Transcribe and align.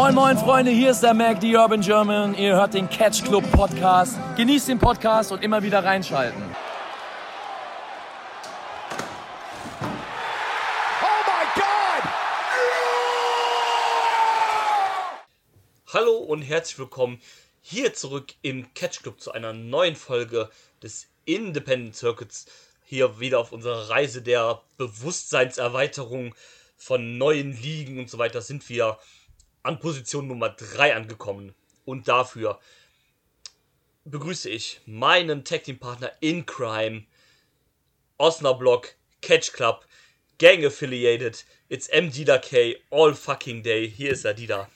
Moin 0.00 0.14
moin 0.14 0.38
Freunde, 0.38 0.70
hier 0.70 0.92
ist 0.92 1.00
der 1.00 1.12
Mac, 1.12 1.40
die 1.40 1.56
Urban 1.56 1.80
German. 1.80 2.32
Ihr 2.36 2.54
hört 2.54 2.72
den 2.72 2.88
Catch 2.88 3.24
Club 3.24 3.42
Podcast. 3.50 4.16
Genießt 4.36 4.68
den 4.68 4.78
Podcast 4.78 5.32
und 5.32 5.42
immer 5.42 5.60
wieder 5.60 5.82
reinschalten. 5.82 6.40
Hallo 15.92 16.18
und 16.18 16.42
herzlich 16.42 16.78
willkommen 16.78 17.20
hier 17.60 17.92
zurück 17.92 18.34
im 18.42 18.72
Catch 18.74 19.02
Club 19.02 19.20
zu 19.20 19.32
einer 19.32 19.52
neuen 19.52 19.96
Folge 19.96 20.48
des 20.80 21.08
Independent 21.24 21.96
Circuits. 21.96 22.46
Hier 22.84 23.18
wieder 23.18 23.40
auf 23.40 23.50
unserer 23.50 23.90
Reise 23.90 24.22
der 24.22 24.62
Bewusstseinserweiterung 24.76 26.36
von 26.76 27.18
neuen 27.18 27.60
Ligen 27.60 27.98
und 27.98 28.08
so 28.08 28.18
weiter 28.18 28.42
sind 28.42 28.68
wir 28.68 28.96
an 29.62 29.78
Position 29.78 30.26
Nummer 30.26 30.50
3 30.50 30.94
angekommen. 30.94 31.54
Und 31.84 32.08
dafür 32.08 32.60
begrüße 34.04 34.48
ich 34.50 34.80
meinen 34.86 35.44
Tag 35.44 35.64
Team 35.64 35.78
Partner 35.78 36.12
in 36.20 36.46
Crime, 36.46 37.04
Osnabrück 38.18 38.96
Catch 39.20 39.52
Club, 39.52 39.84
Gang 40.38 40.64
Affiliated, 40.64 41.44
it's 41.68 41.88
M. 41.88 42.10
Dida 42.10 42.38
K, 42.38 42.76
all 42.90 43.14
fucking 43.14 43.62
day. 43.62 43.90
Hier 43.90 44.12
ist 44.12 44.24
er, 44.24 44.34
Dida. 44.34 44.68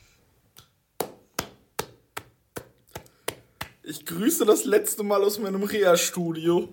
Ich 3.85 4.07
grüße 4.07 4.45
das 4.45 4.65
letzte 4.65 5.03
Mal 5.03 5.23
aus 5.23 5.39
meinem 5.39 5.63
Reha-Studio. 5.63 6.73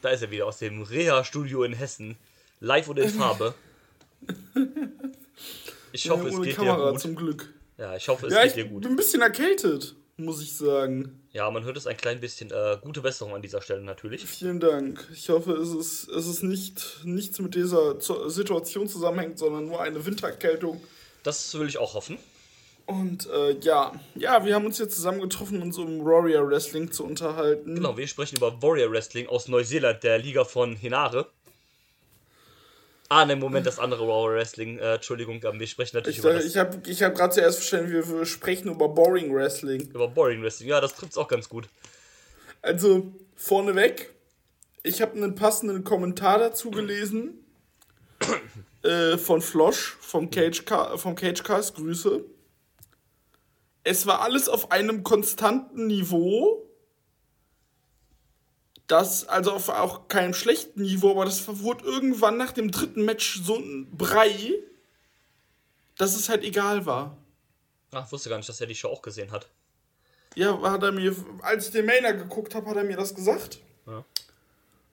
Da 0.00 0.10
ist 0.10 0.22
er 0.22 0.30
wieder 0.30 0.46
aus 0.46 0.58
dem 0.58 0.82
Reha-Studio 0.82 1.64
in 1.64 1.72
Hessen. 1.72 2.16
Live 2.60 2.88
und 2.88 2.98
in 2.98 3.10
Farbe. 3.10 3.54
Ich 6.04 6.10
hoffe, 6.10 6.28
ja, 6.28 6.34
es 6.38 6.42
geht 6.42 6.56
Kamera, 6.56 6.86
dir 6.86 6.90
gut. 6.92 7.00
zum 7.00 7.14
Glück. 7.16 7.52
Ja, 7.78 7.96
ich 7.96 8.08
hoffe, 8.08 8.26
es 8.26 8.32
Ja, 8.32 8.40
geht 8.42 8.48
ich 8.50 8.54
dir 8.54 8.64
bin 8.64 8.74
gut. 8.74 8.86
ein 8.86 8.96
bisschen 8.96 9.20
erkältet, 9.22 9.94
muss 10.16 10.40
ich 10.42 10.52
sagen. 10.54 11.20
Ja, 11.32 11.50
man 11.50 11.64
hört 11.64 11.76
es 11.76 11.86
ein 11.86 11.96
klein 11.96 12.20
bisschen. 12.20 12.50
Äh, 12.50 12.78
gute 12.80 13.02
Besserung 13.02 13.34
an 13.34 13.42
dieser 13.42 13.60
Stelle 13.60 13.82
natürlich. 13.82 14.24
Vielen 14.24 14.60
Dank. 14.60 15.06
Ich 15.12 15.28
hoffe, 15.28 15.52
es 15.52 15.68
ist, 15.74 16.08
es 16.08 16.26
ist 16.26 16.42
nicht 16.42 17.00
nichts 17.04 17.38
mit 17.38 17.54
dieser 17.54 17.96
Situation 18.30 18.88
zusammenhängt, 18.88 19.38
sondern 19.38 19.66
nur 19.66 19.80
eine 19.82 20.04
Wintererkältung. 20.06 20.80
Das 21.22 21.58
will 21.58 21.68
ich 21.68 21.76
auch 21.78 21.94
hoffen. 21.94 22.16
Und 22.86 23.28
äh, 23.30 23.58
ja, 23.60 23.92
ja, 24.14 24.44
wir 24.44 24.54
haben 24.54 24.64
uns 24.64 24.78
jetzt 24.78 24.94
zusammengetroffen, 24.94 25.60
uns 25.60 25.76
um 25.76 26.04
Warrior 26.04 26.48
Wrestling 26.48 26.92
zu 26.92 27.04
unterhalten. 27.04 27.74
Genau, 27.74 27.96
wir 27.96 28.06
sprechen 28.06 28.36
über 28.36 28.62
Warrior 28.62 28.92
Wrestling 28.92 29.26
aus 29.26 29.48
Neuseeland, 29.48 30.04
der 30.04 30.18
Liga 30.18 30.44
von 30.44 30.76
Hinare. 30.76 31.26
Ah, 33.08 33.24
ne, 33.24 33.36
Moment, 33.36 33.66
das 33.66 33.78
andere 33.78 34.06
Warrior 34.06 34.34
Wrestling. 34.34 34.78
Äh, 34.78 34.94
Entschuldigung, 34.94 35.40
wir 35.42 35.66
sprechen 35.66 35.96
natürlich 35.96 36.18
Ich, 36.18 36.24
über, 36.24 36.34
das, 36.34 36.44
ich 36.44 36.56
habe 36.56 36.80
ich 36.86 37.02
hab 37.02 37.14
gerade 37.14 37.34
zuerst 37.34 37.58
verstanden, 37.58 37.92
wir, 37.92 38.08
wir 38.08 38.26
sprechen 38.26 38.68
über 38.70 38.88
Boring 38.88 39.32
Wrestling. 39.34 39.82
über 39.82 40.08
Boring 40.08 40.42
Wrestling. 40.42 40.68
Ja, 40.68 40.80
das 40.80 40.94
trifft's 40.94 41.16
auch 41.16 41.28
ganz 41.28 41.48
gut. 41.48 41.68
Also, 42.62 43.12
vorneweg, 43.36 44.12
ich 44.82 45.00
habe 45.02 45.16
einen 45.16 45.34
passenden 45.34 45.84
Kommentar 45.84 46.38
dazu 46.38 46.70
gelesen. 46.70 47.44
äh, 48.82 49.18
von 49.18 49.40
Flosch, 49.40 49.96
vom, 50.00 50.30
Cage 50.30 50.64
vom 50.96 51.14
Cagecast, 51.14 51.74
Grüße. 51.74 52.24
Es 53.84 54.06
war 54.06 54.22
alles 54.22 54.48
auf 54.48 54.72
einem 54.72 55.02
konstanten 55.02 55.86
Niveau. 55.86 56.65
Das, 58.86 59.26
also 59.26 59.52
auf 59.52 59.68
auch 59.68 60.08
keinem 60.08 60.32
schlechten 60.32 60.82
Niveau, 60.82 61.10
aber 61.10 61.24
das 61.24 61.42
wurde 61.60 61.84
irgendwann 61.84 62.36
nach 62.36 62.52
dem 62.52 62.70
dritten 62.70 63.04
Match 63.04 63.40
so 63.42 63.56
ein 63.56 63.90
Brei, 63.96 64.54
dass 65.98 66.14
es 66.14 66.28
halt 66.28 66.44
egal 66.44 66.86
war. 66.86 67.16
Ach, 67.90 68.06
ich 68.06 68.12
wusste 68.12 68.28
gar 68.28 68.36
nicht, 68.36 68.48
dass 68.48 68.60
er 68.60 68.66
die 68.66 68.74
Show 68.74 68.88
auch 68.88 69.02
gesehen 69.02 69.32
hat. 69.32 69.48
Ja, 70.36 70.60
hat 70.70 70.82
er 70.82 70.92
mir, 70.92 71.16
als 71.42 71.66
ich 71.66 71.72
den 71.72 71.86
Mainer 71.86 72.12
geguckt 72.12 72.54
habe, 72.54 72.68
hat 72.68 72.76
er 72.76 72.84
mir 72.84 72.96
das 72.96 73.14
gesagt. 73.14 73.58
Ja. 73.86 74.04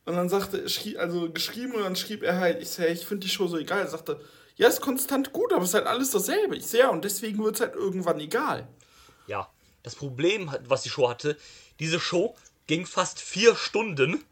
Und 0.05 0.16
dann 0.16 0.30
sagte, 0.30 0.67
schrie, 0.70 0.98
also 0.98 1.32
geschrieben 1.32 1.73
und 1.73 1.83
dann 1.83 1.95
schrieb 1.95 2.23
er 2.23 2.39
halt, 2.39 2.61
ich 2.61 2.70
sag, 2.70 2.89
ich 2.89 3.05
finde 3.05 3.26
die 3.26 3.32
Show 3.32 3.48
so 3.48 3.58
egal. 3.58 3.80
Er 3.80 3.87
sagte, 3.87 4.20
ja, 4.55 4.67
ist 4.67 4.82
konstant 4.82 5.33
gut, 5.33 5.52
aber 5.53 5.64
es 5.64 5.70
ist 5.70 5.76
halt 5.76 5.87
alles 5.87 6.11
dasselbe. 6.11 6.55
Ich 6.55 6.65
sehe 6.65 6.82
ja, 6.82 6.89
und 6.89 7.03
deswegen 7.03 7.43
wird 7.43 7.55
es 7.55 7.61
halt 7.61 7.76
irgendwann 7.76 8.20
egal. 8.20 8.67
Ja, 9.27 9.49
das 9.82 9.95
Problem, 9.95 10.52
was 10.67 10.83
die 10.83 10.89
Show 10.89 11.09
hatte, 11.09 11.37
diese 11.80 11.99
Show 11.99 12.36
ging 12.68 12.86
fast 12.86 13.20
vier 13.20 13.56
Stunden. 13.56 14.24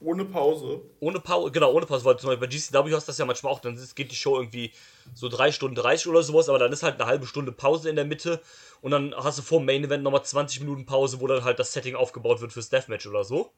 Ohne 0.00 0.26
Pause. 0.26 0.82
Ohne 1.00 1.20
Pause, 1.20 1.50
genau, 1.52 1.72
ohne 1.72 1.86
Pause, 1.86 2.04
weil 2.04 2.18
zum 2.18 2.28
Beispiel 2.28 2.46
bei 2.46 2.52
GCW 2.52 2.94
hast 2.94 3.08
du 3.08 3.10
das 3.10 3.18
ja 3.18 3.24
manchmal 3.24 3.52
auch, 3.52 3.60
dann 3.60 3.80
geht 3.94 4.10
die 4.12 4.16
Show 4.16 4.36
irgendwie 4.36 4.72
so 5.14 5.28
drei 5.28 5.50
Stunden 5.52 5.74
30 5.74 6.08
oder 6.08 6.22
sowas, 6.22 6.50
aber 6.50 6.58
dann 6.58 6.70
ist 6.72 6.82
halt 6.82 7.00
eine 7.00 7.06
halbe 7.08 7.26
Stunde 7.26 7.50
Pause 7.50 7.88
in 7.88 7.96
der 7.96 8.04
Mitte 8.04 8.42
und 8.82 8.90
dann 8.90 9.14
hast 9.16 9.38
du 9.38 9.42
vor 9.42 9.58
dem 9.60 9.66
Main 9.66 9.84
Event 9.84 10.02
nochmal 10.04 10.22
20 10.22 10.60
Minuten 10.60 10.84
Pause, 10.84 11.20
wo 11.20 11.26
dann 11.26 11.44
halt 11.44 11.58
das 11.58 11.72
Setting 11.72 11.94
aufgebaut 11.94 12.42
wird 12.42 12.52
fürs 12.52 12.68
Deathmatch 12.68 13.06
oder 13.06 13.24
so. 13.24 13.52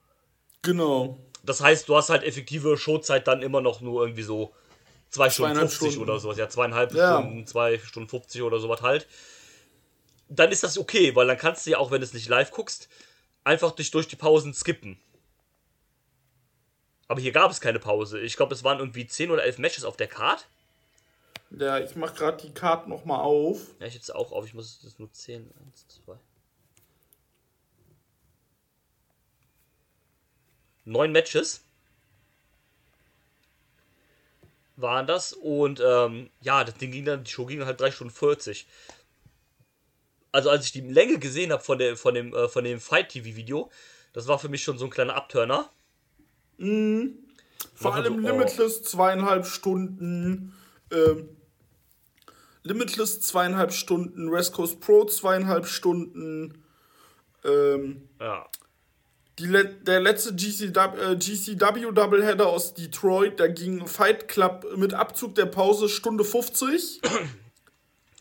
Genau. 0.62 1.18
Das 1.42 1.60
heißt, 1.60 1.88
du 1.88 1.96
hast 1.96 2.08
halt 2.10 2.22
effektive 2.22 2.76
Showzeit 2.78 3.26
dann 3.26 3.42
immer 3.42 3.60
noch 3.60 3.80
nur 3.80 4.02
irgendwie 4.02 4.22
so 4.22 4.54
zwei 5.10 5.30
Stunden 5.30 5.54
Zweieinhalb 5.54 5.70
50 5.70 5.92
Stunden. 5.92 6.08
oder 6.10 6.20
sowas, 6.20 6.38
ja, 6.38 6.48
zweieinhalb 6.48 6.94
Ja. 6.94 7.18
Stunden, 7.18 7.46
zwei 7.46 7.78
Stunden 7.80 8.08
50 8.08 8.42
oder 8.42 8.60
sowas 8.60 8.82
halt. 8.82 9.08
Dann 10.28 10.52
ist 10.52 10.62
das 10.62 10.78
okay, 10.78 11.16
weil 11.16 11.26
dann 11.26 11.38
kannst 11.38 11.66
du 11.66 11.70
ja 11.70 11.78
auch, 11.78 11.90
wenn 11.90 12.00
du 12.00 12.04
es 12.06 12.12
nicht 12.12 12.28
live 12.28 12.52
guckst, 12.52 12.88
einfach 13.48 13.72
dich 13.72 13.90
durch 13.90 14.06
die 14.06 14.16
Pausen 14.16 14.52
skippen. 14.52 15.00
Aber 17.08 17.20
hier 17.20 17.32
gab 17.32 17.50
es 17.50 17.62
keine 17.62 17.78
Pause. 17.78 18.20
Ich 18.20 18.36
glaube, 18.36 18.54
es 18.54 18.62
waren 18.62 18.78
irgendwie 18.78 19.06
10 19.06 19.30
oder 19.30 19.42
11 19.42 19.58
Matches 19.58 19.84
auf 19.84 19.96
der 19.96 20.06
Card. 20.06 20.46
Ja, 21.50 21.78
ich 21.78 21.96
mach 21.96 22.14
gerade 22.14 22.36
die 22.46 22.52
Karten 22.52 22.90
nochmal 22.90 23.20
auf. 23.20 23.74
Ja, 23.80 23.86
ich 23.86 23.94
jetzt 23.94 24.14
auch 24.14 24.32
auf. 24.32 24.44
Ich 24.44 24.52
muss 24.52 24.80
das 24.82 24.98
nur 24.98 25.10
10. 25.10 25.50
1, 25.66 25.86
2. 26.04 26.18
Neun 30.84 31.12
Matches 31.12 31.62
waren 34.76 35.06
das. 35.06 35.32
Und 35.32 35.80
ähm, 35.80 36.28
ja, 36.42 36.64
das 36.64 36.74
Ding 36.74 36.90
ging 36.90 37.06
dann, 37.06 37.24
die 37.24 37.30
Show 37.30 37.46
ging 37.46 37.64
halt 37.64 37.80
3 37.80 37.92
Stunden 37.92 38.12
40. 38.12 38.66
Also 40.38 40.50
als 40.50 40.66
ich 40.66 40.70
die 40.70 40.82
Länge 40.82 41.18
gesehen 41.18 41.50
habe 41.50 41.64
von, 41.64 41.80
der, 41.80 41.96
von 41.96 42.14
dem, 42.14 42.32
äh, 42.32 42.48
von 42.48 42.62
dem 42.62 42.78
Fight-TV-Video, 42.78 43.72
das 44.12 44.28
war 44.28 44.38
für 44.38 44.48
mich 44.48 44.62
schon 44.62 44.78
so 44.78 44.84
ein 44.84 44.90
kleiner 44.90 45.16
Abturner. 45.16 45.68
Vor 46.58 47.90
Machen 47.90 48.04
allem 48.04 48.22
so, 48.22 48.28
oh. 48.28 48.30
Limitless 48.30 48.84
zweieinhalb 48.84 49.46
Stunden. 49.46 50.54
Ähm, 50.92 51.30
Limitless 52.62 53.20
zweieinhalb 53.20 53.72
Stunden. 53.72 54.30
West 54.30 54.52
Coast 54.52 54.78
Pro 54.78 55.06
zweieinhalb 55.06 55.66
Stunden. 55.66 56.62
Ähm, 57.44 58.08
Ja. 58.20 58.46
Die 59.40 59.46
le 59.46 59.64
der 59.64 59.98
letzte 59.98 60.36
GCW, 60.36 61.14
äh, 61.14 61.16
GCW 61.16 61.90
Doubleheader 61.92 62.46
aus 62.46 62.74
Detroit, 62.74 63.40
da 63.40 63.48
ging 63.48 63.88
Fight 63.88 64.28
Club 64.28 64.66
mit 64.76 64.94
Abzug 64.94 65.34
der 65.34 65.46
Pause 65.46 65.88
Stunde 65.88 66.22
50, 66.22 67.00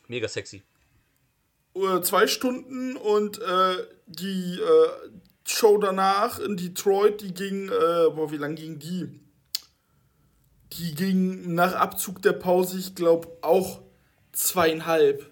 Mega 0.08 0.28
sexy. 0.28 0.64
Äh, 1.86 2.02
zwei 2.02 2.28
Stunden 2.28 2.96
und 2.96 3.40
äh, 3.40 3.78
die 4.08 4.60
äh, 4.60 5.10
Show 5.46 5.78
danach 5.78 6.40
in 6.40 6.58
Detroit, 6.58 7.22
die 7.22 7.34
ging, 7.34 7.70
äh, 7.70 8.10
boah, 8.10 8.32
wie 8.32 8.38
lang 8.38 8.56
ging 8.56 8.80
die? 8.80 9.20
Die 10.74 10.94
ging 10.94 11.54
nach 11.56 11.74
Abzug 11.74 12.22
der 12.22 12.34
Pause, 12.34 12.78
ich 12.78 12.96
glaube, 12.96 13.30
auch 13.42 13.82
zweieinhalb. 14.34 15.30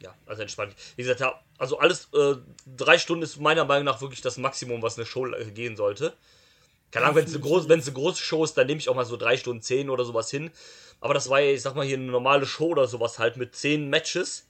Ja, 0.00 0.14
also 0.26 0.42
entspannt. 0.42 0.74
Wie 0.96 1.02
gesagt, 1.02 1.20
ja, 1.20 1.38
also 1.58 1.78
alles, 1.78 2.08
äh, 2.14 2.36
drei 2.76 2.98
Stunden 2.98 3.22
ist 3.22 3.40
meiner 3.40 3.64
Meinung 3.64 3.84
nach 3.84 4.00
wirklich 4.00 4.20
das 4.20 4.38
Maximum, 4.38 4.80
was 4.82 4.96
eine 4.96 5.06
Show 5.06 5.26
äh, 5.26 5.50
gehen 5.50 5.76
sollte. 5.76 6.14
Keine 6.90 7.04
Ahnung, 7.04 7.16
wenn 7.16 7.26
es 7.26 7.34
eine, 7.34 7.42
groß, 7.42 7.70
eine 7.70 7.82
große 7.82 8.22
Show 8.22 8.44
ist, 8.44 8.54
dann 8.54 8.66
nehme 8.66 8.80
ich 8.80 8.88
auch 8.88 8.94
mal 8.94 9.04
so 9.04 9.16
drei 9.16 9.36
Stunden 9.36 9.62
zehn 9.62 9.90
oder 9.90 10.04
sowas 10.04 10.30
hin. 10.30 10.50
Aber 11.00 11.14
das 11.14 11.28
war 11.28 11.40
ja, 11.40 11.52
ich 11.52 11.62
sag 11.62 11.74
mal, 11.74 11.84
hier 11.84 11.98
eine 11.98 12.10
normale 12.10 12.46
Show 12.46 12.68
oder 12.68 12.86
sowas 12.86 13.18
halt 13.18 13.36
mit 13.36 13.54
zehn 13.54 13.90
Matches. 13.90 14.46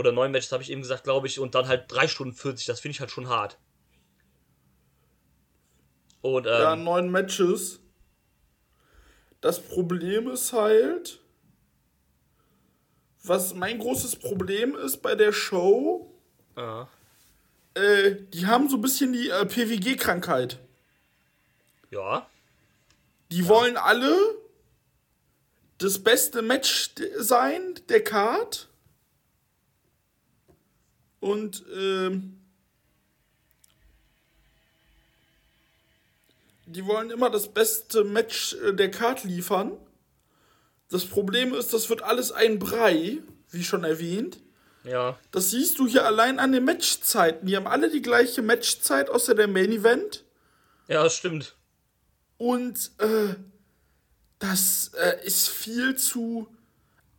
Oder 0.00 0.12
neun 0.12 0.32
Matches, 0.32 0.50
habe 0.50 0.62
ich 0.62 0.70
eben 0.70 0.80
gesagt, 0.80 1.04
glaube 1.04 1.26
ich. 1.26 1.38
Und 1.40 1.54
dann 1.54 1.68
halt 1.68 1.84
drei 1.92 2.08
Stunden 2.08 2.32
40. 2.32 2.64
Das 2.64 2.80
finde 2.80 2.94
ich 2.94 3.00
halt 3.00 3.10
schon 3.10 3.28
hart. 3.28 3.58
Und, 6.22 6.46
ähm, 6.46 6.52
Ja, 6.52 6.74
neun 6.74 7.10
Matches. 7.10 7.80
Das 9.42 9.60
Problem 9.60 10.30
ist 10.30 10.54
halt, 10.54 11.20
was 13.24 13.52
mein 13.52 13.78
großes 13.78 14.16
Problem 14.16 14.74
ist 14.74 15.02
bei 15.02 15.14
der 15.14 15.34
Show, 15.34 16.10
ja. 16.56 16.88
äh, 17.74 18.16
die 18.32 18.46
haben 18.46 18.70
so 18.70 18.78
ein 18.78 18.80
bisschen 18.80 19.12
die 19.12 19.28
äh, 19.28 19.44
PWG-Krankheit. 19.44 20.58
ja, 21.90 22.26
Die 23.30 23.46
wollen 23.48 23.76
alle 23.76 24.16
das 25.76 26.02
beste 26.02 26.40
Match 26.40 26.94
sein 27.18 27.74
der 27.90 28.02
Card. 28.02 28.69
Und 31.20 31.64
ähm, 31.74 32.40
die 36.66 36.86
wollen 36.86 37.10
immer 37.10 37.30
das 37.30 37.48
beste 37.48 38.04
Match 38.04 38.54
äh, 38.54 38.72
der 38.72 38.90
Card 38.90 39.24
liefern. 39.24 39.72
Das 40.90 41.04
Problem 41.04 41.54
ist, 41.54 41.72
das 41.72 41.88
wird 41.88 42.02
alles 42.02 42.32
ein 42.32 42.58
Brei, 42.58 43.18
wie 43.50 43.62
schon 43.64 43.84
erwähnt. 43.84 44.40
Ja. 44.84 45.18
Das 45.30 45.50
siehst 45.50 45.78
du 45.78 45.86
hier 45.86 46.06
allein 46.06 46.38
an 46.38 46.52
den 46.52 46.64
Matchzeiten. 46.64 47.46
Die 47.46 47.56
haben 47.56 47.66
alle 47.66 47.90
die 47.90 48.02
gleiche 48.02 48.42
Matchzeit, 48.42 49.10
außer 49.10 49.34
der 49.34 49.46
Main 49.46 49.72
Event. 49.72 50.24
Ja, 50.88 51.04
das 51.04 51.14
stimmt. 51.14 51.54
Und 52.38 52.90
äh, 52.98 53.34
das 54.38 54.92
äh, 54.94 55.24
ist 55.24 55.48
viel 55.48 55.96
zu. 55.96 56.48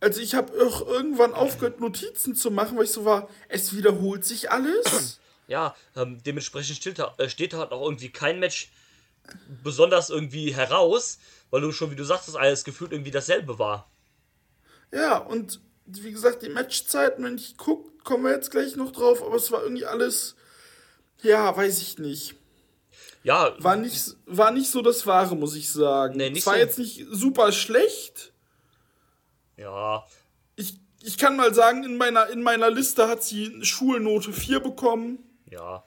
Also 0.02 0.20
ich 0.20 0.34
habe 0.34 0.52
auch 0.66 0.86
irgendwann 0.86 1.32
aufgehört, 1.32 1.78
Notizen 1.80 2.34
zu 2.34 2.50
machen, 2.50 2.76
weil 2.76 2.84
ich 2.84 2.90
so 2.90 3.04
war, 3.04 3.28
es 3.48 3.76
wiederholt 3.76 4.24
sich 4.24 4.50
alles. 4.50 5.20
Ja, 5.46 5.76
ähm, 5.96 6.20
dementsprechend 6.24 6.76
steht, 6.76 6.98
da- 6.98 7.14
äh, 7.18 7.28
steht 7.28 7.54
halt 7.54 7.70
auch 7.70 7.82
irgendwie 7.84 8.10
kein 8.10 8.40
Match 8.40 8.72
besonders 9.62 10.10
irgendwie 10.10 10.52
heraus, 10.54 11.18
weil 11.50 11.60
du 11.60 11.70
schon, 11.70 11.92
wie 11.92 11.96
du 11.96 12.04
sagtest, 12.04 12.36
alles 12.36 12.64
gefühlt 12.64 12.90
irgendwie 12.90 13.12
dasselbe 13.12 13.58
war. 13.60 13.88
Ja, 14.92 15.18
und 15.18 15.60
wie 15.86 16.10
gesagt, 16.10 16.42
die 16.42 16.48
Matchzeiten, 16.48 17.24
wenn 17.24 17.36
ich 17.36 17.56
gucke, 17.56 17.90
kommen 18.02 18.24
wir 18.24 18.32
jetzt 18.32 18.50
gleich 18.50 18.74
noch 18.74 18.90
drauf, 18.90 19.22
aber 19.22 19.36
es 19.36 19.52
war 19.52 19.62
irgendwie 19.62 19.86
alles. 19.86 20.34
Ja, 21.22 21.56
weiß 21.56 21.80
ich 21.80 21.98
nicht. 21.98 22.34
Ja, 23.22 23.54
War 23.58 23.76
nicht, 23.76 24.16
war 24.26 24.50
nicht 24.50 24.68
so 24.70 24.82
das 24.82 25.06
Wahre, 25.06 25.36
muss 25.36 25.54
ich 25.54 25.70
sagen. 25.70 26.16
Nee, 26.16 26.30
nicht 26.30 26.40
es 26.40 26.46
war 26.46 26.54
so. 26.54 26.60
jetzt 26.60 26.78
nicht 26.80 27.06
super 27.12 27.52
schlecht. 27.52 28.31
Ja, 29.62 30.04
Ich, 30.56 30.78
ich 31.02 31.18
kann 31.18 31.36
mal 31.36 31.54
sagen, 31.54 31.84
in 31.84 31.96
meiner, 31.96 32.28
in 32.28 32.42
meiner 32.42 32.70
Liste 32.70 33.08
hat 33.08 33.22
sie 33.22 33.64
Schulnote 33.64 34.32
4 34.32 34.60
bekommen. 34.60 35.18
ja. 35.50 35.84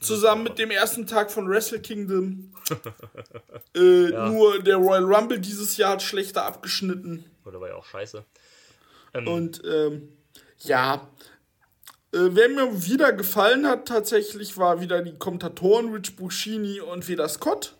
Zusammen 0.00 0.42
mit 0.42 0.58
dem 0.58 0.72
ersten 0.72 1.06
Tag 1.06 1.30
von 1.30 1.48
Wrestle 1.48 1.80
Kingdom. 1.80 2.52
äh, 3.76 4.08
Nur 4.08 4.60
der 4.60 4.74
Royal 4.74 5.04
Rumble 5.04 5.38
dieses 5.38 5.76
Jahr 5.76 5.92
hat 5.92 6.02
schlechter 6.02 6.44
abgeschnitten. 6.44 7.24
Oder 7.44 7.60
war 7.60 7.68
ja 7.68 7.76
auch 7.76 7.84
scheiße. 7.84 8.24
Ähm, 9.14 9.28
Und 9.28 9.62
ähm, 9.64 10.08
ja, 10.58 11.08
äh, 12.12 12.18
wer 12.30 12.48
mir 12.48 12.84
wieder 12.84 13.12
gefallen 13.12 13.66
hat, 13.68 13.86
tatsächlich 13.86 14.56
war 14.56 14.80
wieder 14.80 15.02
die 15.02 15.16
Kommentatoren 15.16 15.92
Rich 15.92 16.16
Bushini 16.16 16.80
und 16.80 17.06
Veda 17.06 17.28
Scott. 17.28 17.76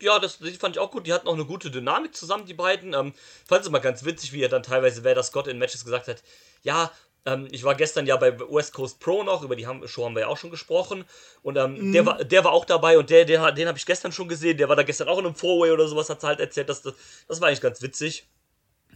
Ja, 0.00 0.18
das, 0.18 0.38
die 0.38 0.52
fand 0.52 0.76
ich 0.76 0.80
auch 0.80 0.90
gut. 0.90 1.06
Die 1.06 1.12
hatten 1.12 1.28
auch 1.28 1.34
eine 1.34 1.44
gute 1.44 1.70
Dynamik 1.70 2.14
zusammen, 2.14 2.46
die 2.46 2.54
beiden. 2.54 2.94
Ähm, 2.94 3.12
fand 3.46 3.62
es 3.62 3.66
immer 3.66 3.80
ganz 3.80 4.04
witzig, 4.04 4.32
wie 4.32 4.42
er 4.42 4.48
dann 4.48 4.62
teilweise, 4.62 5.04
wer 5.04 5.14
das 5.14 5.28
Scott 5.28 5.48
in 5.48 5.58
Matches 5.58 5.84
gesagt 5.84 6.08
hat, 6.08 6.22
ja, 6.62 6.90
ähm, 7.24 7.48
ich 7.50 7.64
war 7.64 7.74
gestern 7.74 8.06
ja 8.06 8.16
bei 8.16 8.38
West 8.38 8.72
Coast 8.72 9.00
Pro 9.00 9.22
noch, 9.22 9.42
über 9.42 9.56
die 9.56 9.66
haben, 9.66 9.86
Show 9.88 10.04
haben 10.04 10.14
wir 10.14 10.22
ja 10.22 10.28
auch 10.28 10.36
schon 10.36 10.50
gesprochen. 10.50 11.04
Und 11.42 11.56
ähm, 11.56 11.92
der, 11.92 12.06
war, 12.06 12.24
der 12.24 12.44
war 12.44 12.52
auch 12.52 12.64
dabei 12.64 12.96
und 12.98 13.10
der, 13.10 13.24
der, 13.24 13.52
den 13.52 13.68
habe 13.68 13.76
ich 13.76 13.86
gestern 13.86 14.12
schon 14.12 14.28
gesehen. 14.28 14.56
Der 14.56 14.68
war 14.68 14.76
da 14.76 14.82
gestern 14.82 15.08
auch 15.08 15.18
in 15.18 15.26
einem 15.26 15.34
Four-Way 15.34 15.72
oder 15.72 15.88
sowas, 15.88 16.08
hat 16.10 16.22
halt 16.22 16.40
erzählt. 16.40 16.68
Das, 16.68 16.82
das, 16.82 16.94
das 17.26 17.40
war 17.40 17.48
eigentlich 17.48 17.60
ganz 17.60 17.82
witzig. 17.82 18.28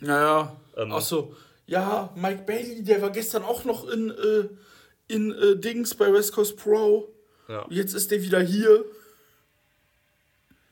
Naja, 0.00 0.56
Ähm. 0.76 0.92
ach 0.92 1.00
so. 1.00 1.34
Ja, 1.66 2.12
Mike 2.16 2.42
Bailey, 2.44 2.82
der 2.82 3.00
war 3.02 3.10
gestern 3.10 3.44
auch 3.44 3.64
noch 3.64 3.88
in, 3.88 4.10
äh, 4.10 4.48
in 5.08 5.32
äh, 5.32 5.56
Dings 5.56 5.94
bei 5.94 6.12
West 6.12 6.32
Coast 6.32 6.56
Pro. 6.56 7.14
Ja, 7.48 7.66
Jetzt 7.70 7.94
ist 7.94 8.10
der 8.10 8.22
wieder 8.22 8.40
hier. 8.40 8.84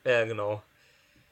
Ja 0.04 0.24
genau. 0.24 0.62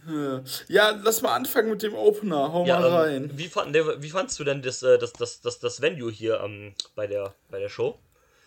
Äh, 0.06 0.40
Ja, 0.68 0.90
lass 0.90 1.22
mal 1.22 1.34
anfangen 1.34 1.70
mit 1.70 1.82
dem 1.82 1.94
Opener. 1.94 2.52
Hau 2.52 2.64
Ja, 2.66 2.80
mal 2.80 2.86
ähm, 2.86 3.22
rein. 3.24 3.30
wie, 3.38 3.48
fand, 3.48 3.74
wie 3.74 4.10
fandst 4.10 4.38
du 4.38 4.44
denn 4.44 4.62
das, 4.62 4.82
äh, 4.82 4.98
das, 4.98 5.12
das, 5.12 5.40
das, 5.40 5.58
das 5.58 5.80
Venue 5.80 6.10
hier 6.10 6.40
ähm, 6.40 6.74
bei, 6.94 7.06
der, 7.06 7.34
bei 7.50 7.58
der 7.58 7.68
Show? 7.68 7.98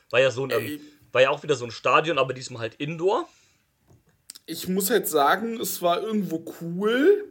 War 0.10 0.20
ja 0.20 0.32
so 0.32 0.46
ein, 0.46 0.52
ähm, 0.52 0.80
war 1.12 1.22
ja 1.22 1.30
auch 1.30 1.44
wieder 1.44 1.56
so 1.56 1.66
ein 1.66 1.72
Stadion, 1.72 2.18
aber 2.18 2.34
diesmal 2.34 2.62
halt 2.62 2.76
Indoor. 2.76 3.28
Ich 4.46 4.68
muss 4.68 4.90
halt 4.90 5.08
sagen, 5.08 5.60
es 5.60 5.82
war 5.82 6.02
irgendwo 6.02 6.44
cool. 6.62 7.26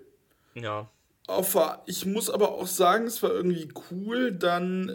Ja. 0.55 0.89
Auf, 1.27 1.57
ich 1.87 2.07
muss 2.07 2.29
aber 2.31 2.53
auch 2.53 2.67
sagen, 2.67 3.07
es 3.07 3.23
war 3.23 3.31
irgendwie 3.31 3.69
cool, 3.91 4.33
dann, 4.33 4.89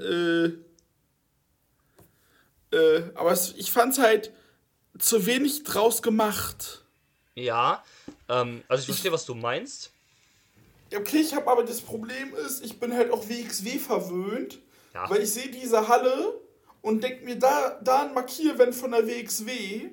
äh, 2.71 2.75
äh, 2.75 3.03
aber 3.15 3.31
es, 3.31 3.53
ich 3.57 3.71
fand's 3.71 3.99
halt 3.99 4.31
zu 4.97 5.25
wenig 5.25 5.63
draus 5.63 6.01
gemacht. 6.01 6.84
Ja, 7.35 7.83
ähm, 8.29 8.63
also 8.67 8.81
ich 8.81 8.85
verstehe, 8.87 9.11
was 9.11 9.25
du 9.25 9.35
meinst. 9.35 9.91
Okay, 10.95 11.17
ich 11.17 11.35
habe 11.35 11.49
aber 11.51 11.63
das 11.63 11.81
Problem 11.81 12.33
ist, 12.35 12.63
ich 12.63 12.79
bin 12.79 12.93
halt 12.93 13.11
auch 13.11 13.27
WXW 13.27 13.77
verwöhnt, 13.79 14.59
Ja. 14.93 15.09
weil 15.09 15.21
ich 15.23 15.31
sehe 15.33 15.49
diese 15.49 15.87
Halle 15.87 16.39
und 16.81 17.03
denk 17.03 17.23
mir 17.23 17.37
da, 17.37 17.79
da 17.83 18.03
ein 18.03 18.13
Markierwand 18.13 18.73
von 18.73 18.91
der 18.91 19.05
WXW 19.07 19.89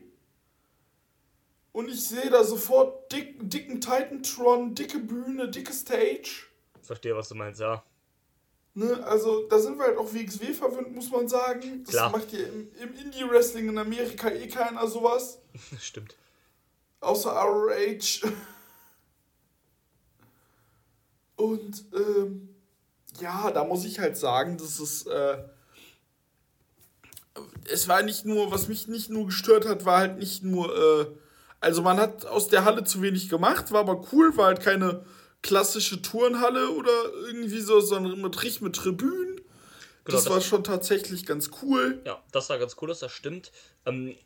und 1.73 1.89
ich 1.89 2.05
sehe 2.07 2.31
da 2.31 2.45
sofort 2.45 3.11
dick, 3.11 3.37
dicken 3.51 3.81
Titantron, 3.81 4.75
dicke 4.75 4.99
Bühne, 4.99 5.49
dicke 5.49 5.73
Stage. 5.73 6.45
Verstehe, 6.83 7.17
was 7.17 7.29
du 7.29 7.35
meinst, 7.35 7.61
ja. 7.61 7.83
Ne, 8.75 9.05
also 9.07 9.47
da 9.49 9.59
sind 9.59 9.77
wir 9.79 9.85
halt 9.87 9.99
auch 9.99 10.13
WXW 10.15 10.53
verwöhnt, 10.55 10.95
muss 10.95 11.11
man 11.11 11.29
sagen. 11.29 11.83
Das 11.85 11.95
Klar. 11.95 12.11
macht 12.11 12.31
hier 12.31 12.47
im, 12.49 12.69
im 12.81 12.95
Indie-Wrestling 12.97 13.69
in 13.69 13.79
Amerika 13.79 14.31
eh 14.31 14.47
keiner 14.49 14.87
sowas. 14.87 15.39
Stimmt. 15.81 16.17
Außer 17.03 17.31
ROH. 17.31 18.23
Und 21.37 21.85
ähm, 21.95 22.49
ja, 23.21 23.51
da 23.51 23.65
muss 23.65 23.85
ich 23.85 23.99
halt 23.99 24.17
sagen, 24.17 24.57
dass 24.59 24.79
es. 24.79 25.07
Äh, 25.07 25.39
es 27.71 27.89
war 27.89 28.03
nicht 28.03 28.25
nur, 28.25 28.51
was 28.53 28.69
mich 28.69 28.89
nicht 28.89 29.11
nur 29.11 29.27
gestört 29.27 29.67
hat, 29.67 29.85
war 29.85 29.99
halt 29.99 30.19
nicht 30.19 30.43
nur. 30.43 30.75
Äh, 30.75 31.07
also 31.61 31.83
man 31.83 31.99
hat 31.99 32.27
aus 32.27 32.49
der 32.49 32.65
Halle 32.65 32.85
zu 32.85 33.03
wenig 33.03 33.29
gemacht, 33.29 33.71
war 33.71 33.81
aber 33.81 34.07
cool, 34.13 34.37
war 34.37 34.47
halt 34.47 34.61
keine 34.61 35.05
klassische 35.43 36.03
Turnhalle 36.03 36.71
oder 36.71 36.91
irgendwie 37.27 37.61
so, 37.61 37.81
sondern 37.81 38.21
mit 38.21 38.43
richtig 38.43 38.63
mit 38.63 38.77
Tribünen. 38.77 39.37
Genau, 40.05 40.17
das, 40.17 40.25
das- 40.25 40.33
war 40.33 40.41
schon 40.41 40.65
tatsächlich 40.65 41.25
ganz 41.27 41.51
cool. 41.63 42.01
Ja, 42.05 42.21
das 42.33 42.49
sah 42.49 42.57
ganz 42.57 42.77
cool 42.81 42.91
aus, 42.91 42.99
das 43.01 43.13
stimmt. 43.13 43.53
Ähm, 43.87 44.17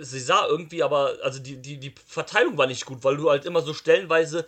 sie 0.00 0.20
sah 0.20 0.46
irgendwie 0.46 0.82
aber, 0.82 1.16
also 1.22 1.38
die, 1.38 1.56
die, 1.60 1.78
die 1.78 1.94
Verteilung 2.06 2.58
war 2.58 2.66
nicht 2.66 2.84
gut, 2.86 3.04
weil 3.04 3.16
du 3.16 3.30
halt 3.30 3.44
immer 3.44 3.62
so 3.62 3.74
stellenweise 3.74 4.46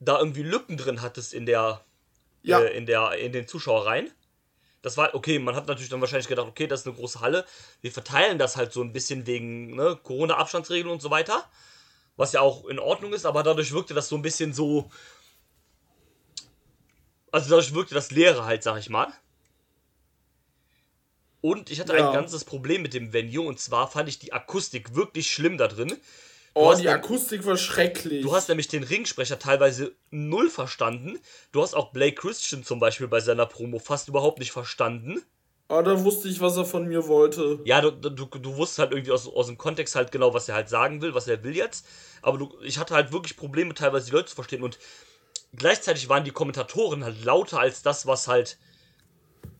da 0.00 0.18
irgendwie 0.18 0.42
Lücken 0.42 0.76
drin 0.76 1.02
hattest 1.02 1.34
in 1.34 1.46
der, 1.46 1.84
Ja. 2.42 2.60
äh, 2.60 2.76
in 2.76 2.86
der, 2.86 3.12
in 3.12 3.32
den 3.32 3.46
Zuschauereien. 3.46 4.10
Das 4.80 4.96
war, 4.96 5.14
okay, 5.14 5.38
man 5.40 5.56
hat 5.56 5.66
natürlich 5.66 5.90
dann 5.90 6.00
wahrscheinlich 6.00 6.28
gedacht, 6.28 6.46
okay, 6.46 6.66
das 6.68 6.80
ist 6.80 6.86
eine 6.86 6.94
große 6.96 7.20
Halle. 7.20 7.44
Wir 7.80 7.90
verteilen 7.90 8.38
das 8.38 8.56
halt 8.56 8.72
so 8.72 8.80
ein 8.80 8.92
bisschen 8.92 9.26
wegen 9.26 9.74
ne, 9.74 9.98
Corona-Abstandsregeln 10.02 10.90
und 10.92 11.02
so 11.02 11.10
weiter. 11.10 11.44
Was 12.16 12.32
ja 12.32 12.40
auch 12.40 12.64
in 12.66 12.78
Ordnung 12.78 13.12
ist, 13.12 13.26
aber 13.26 13.42
dadurch 13.42 13.72
wirkte 13.72 13.94
das 13.94 14.08
so 14.08 14.16
ein 14.16 14.22
bisschen 14.22 14.52
so. 14.52 14.90
Also 17.32 17.50
dadurch 17.50 17.74
wirkte 17.74 17.94
das 17.94 18.10
Leere 18.10 18.44
halt, 18.44 18.62
sag 18.62 18.78
ich 18.78 18.88
mal. 18.88 19.12
Und 21.40 21.70
ich 21.70 21.78
hatte 21.80 21.96
Ja. 21.96 22.08
ein 22.08 22.14
ganzes 22.14 22.44
Problem 22.44 22.82
mit 22.82 22.94
dem 22.94 23.12
Venue 23.12 23.46
und 23.46 23.60
zwar 23.60 23.88
fand 23.90 24.08
ich 24.08 24.18
die 24.18 24.32
Akustik 24.32 24.94
wirklich 24.94 25.30
schlimm 25.30 25.56
da 25.58 25.68
drin. 25.68 25.96
Oh, 26.54 26.70
hast 26.72 26.80
die 26.80 26.86
ja- 26.86 26.94
Akustik 26.94 27.46
war 27.46 27.56
schrecklich. 27.56 28.22
Du 28.22 28.34
hast 28.34 28.48
nämlich 28.48 28.66
den 28.66 28.82
Ringsprecher 28.82 29.38
teilweise 29.38 29.94
null 30.10 30.50
verstanden. 30.50 31.18
Du 31.52 31.62
hast 31.62 31.74
auch 31.74 31.92
Blake 31.92 32.16
Christian 32.16 32.64
zum 32.64 32.80
Beispiel 32.80 33.06
bei 33.06 33.20
seiner 33.20 33.46
Promo 33.46 33.78
fast 33.78 34.08
überhaupt 34.08 34.40
nicht 34.40 34.50
verstanden. 34.50 35.22
oh, 35.68 35.82
da 35.82 36.02
wusste 36.02 36.28
ich, 36.28 36.40
was 36.40 36.56
er 36.56 36.64
von 36.64 36.88
mir 36.88 37.06
wollte. 37.06 37.60
Ja, 37.64 37.82
du, 37.82 37.90
du, 37.92 38.24
du 38.24 38.56
wusstest 38.56 38.78
halt 38.80 38.90
irgendwie 38.92 39.12
aus, 39.12 39.28
aus 39.28 39.46
dem 39.46 39.58
Kontext 39.58 39.94
halt 39.94 40.10
genau, 40.10 40.32
was 40.34 40.48
er 40.48 40.54
halt 40.56 40.68
sagen 40.70 41.02
will, 41.02 41.14
was 41.14 41.28
er 41.28 41.44
will 41.44 41.54
jetzt. 41.54 41.86
Aber 42.22 42.38
du, 42.38 42.58
ich 42.62 42.78
hatte 42.78 42.94
halt 42.94 43.12
wirklich 43.12 43.36
Probleme, 43.36 43.74
teilweise 43.74 44.06
die 44.06 44.12
Leute 44.12 44.26
zu 44.30 44.34
verstehen. 44.34 44.62
Und 44.62 44.78
gleichzeitig 45.54 46.08
waren 46.08 46.24
die 46.24 46.30
Kommentatoren 46.30 47.04
halt 47.04 47.22
lauter 47.24 47.60
als 47.60 47.82
das, 47.82 48.06
was 48.06 48.26
halt. 48.28 48.58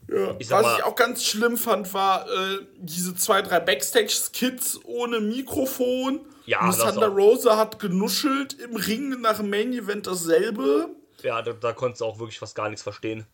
Ja. 0.09 0.35
Ich 0.39 0.51
Was 0.51 0.63
mal- 0.63 0.77
ich 0.79 0.85
auch 0.85 0.95
ganz 0.97 1.23
schlimm 1.25 1.57
fand, 1.57 1.93
war 1.93 2.27
äh, 2.31 2.59
diese 2.79 3.15
zwei, 3.15 3.43
drei 3.43 3.61
Backstage-Skits 3.61 4.81
ohne 4.85 5.21
Mikrofon. 5.21 6.21
Ja, 6.47 6.67
Und 6.67 6.79
Thunder. 6.79 7.09
Rosa 7.09 7.59
hat 7.59 7.79
genuschelt 7.79 8.55
im 8.55 8.75
Ring 8.77 9.21
nach 9.21 9.37
dem 9.37 9.51
Main-Event 9.51 10.07
dasselbe. 10.07 10.89
Ja, 11.23 11.43
da, 11.43 11.53
da 11.53 11.73
konntest 11.75 12.01
du 12.01 12.07
auch 12.07 12.19
wirklich 12.19 12.39
fast 12.39 12.55
gar 12.55 12.69
nichts 12.71 12.83
verstehen. 12.83 13.27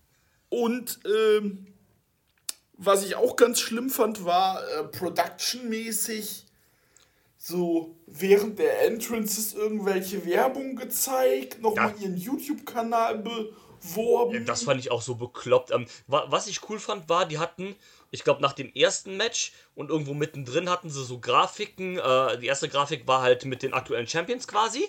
Und 0.48 0.98
ähm, 1.04 1.68
was 2.76 3.04
ich 3.04 3.14
auch 3.14 3.36
ganz 3.36 3.60
schlimm 3.60 3.88
fand, 3.88 4.24
war 4.24 4.60
äh, 4.68 4.82
Production-mäßig 4.84 6.44
so 7.38 7.94
während 8.06 8.58
der 8.58 8.86
Entrances 8.86 9.52
irgendwelche 9.54 10.24
Werbung 10.26 10.76
gezeigt, 10.76 11.60
nochmal 11.60 11.92
Ja. 11.98 12.02
ihren 12.02 12.16
YouTube-Kanal 12.16 13.18
beworben. 13.84 14.44
Das 14.46 14.62
fand 14.64 14.80
ich 14.80 14.90
auch 14.90 15.02
so 15.02 15.14
bekloppt. 15.14 15.70
Ähm, 15.70 15.86
wa- 16.06 16.26
was 16.28 16.46
ich 16.46 16.68
cool 16.68 16.78
fand, 16.78 17.08
war, 17.08 17.26
die 17.26 17.38
hatten, 17.38 17.76
ich 18.10 18.24
glaube, 18.24 18.42
nach 18.42 18.52
dem 18.52 18.72
ersten 18.74 19.16
Match 19.16 19.52
und 19.74 19.90
irgendwo 19.90 20.14
mittendrin 20.14 20.68
hatten 20.70 20.90
sie 20.90 21.04
so 21.04 21.18
Grafiken. 21.20 21.98
Äh, 21.98 22.38
die 22.38 22.46
erste 22.46 22.68
Grafik 22.68 23.06
war 23.06 23.22
halt 23.22 23.44
mit 23.44 23.62
den 23.62 23.74
aktuellen 23.74 24.06
Champions 24.06 24.48
quasi. 24.48 24.88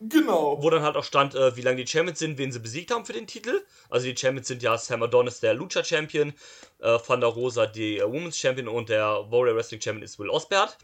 genau. 0.00 0.62
Wo 0.62 0.70
dann 0.70 0.82
halt 0.82 0.96
auch 0.96 1.04
stand, 1.04 1.34
äh, 1.34 1.54
wie 1.56 1.62
lange 1.62 1.76
die 1.84 1.86
Champions 1.86 2.18
sind, 2.18 2.38
wen 2.38 2.50
sie 2.52 2.58
besiegt 2.60 2.90
haben 2.90 3.04
für 3.04 3.12
den 3.12 3.26
Titel. 3.26 3.60
Also 3.90 4.06
die 4.06 4.16
Champions 4.16 4.48
sind 4.48 4.62
ja 4.62 4.76
Sam 4.78 5.02
Adonis, 5.02 5.40
der 5.40 5.54
Lucha 5.54 5.84
Champion, 5.84 6.32
äh, 6.78 6.98
Thunder 6.98 7.26
Rosa, 7.28 7.66
die 7.66 7.98
äh, 7.98 8.04
Women's 8.04 8.38
Champion 8.38 8.68
und 8.68 8.88
der 8.88 9.26
Warrior 9.30 9.56
Wrestling 9.56 9.80
Champion 9.80 10.02
ist 10.04 10.18
Will 10.18 10.30
Osbert. 10.30 10.78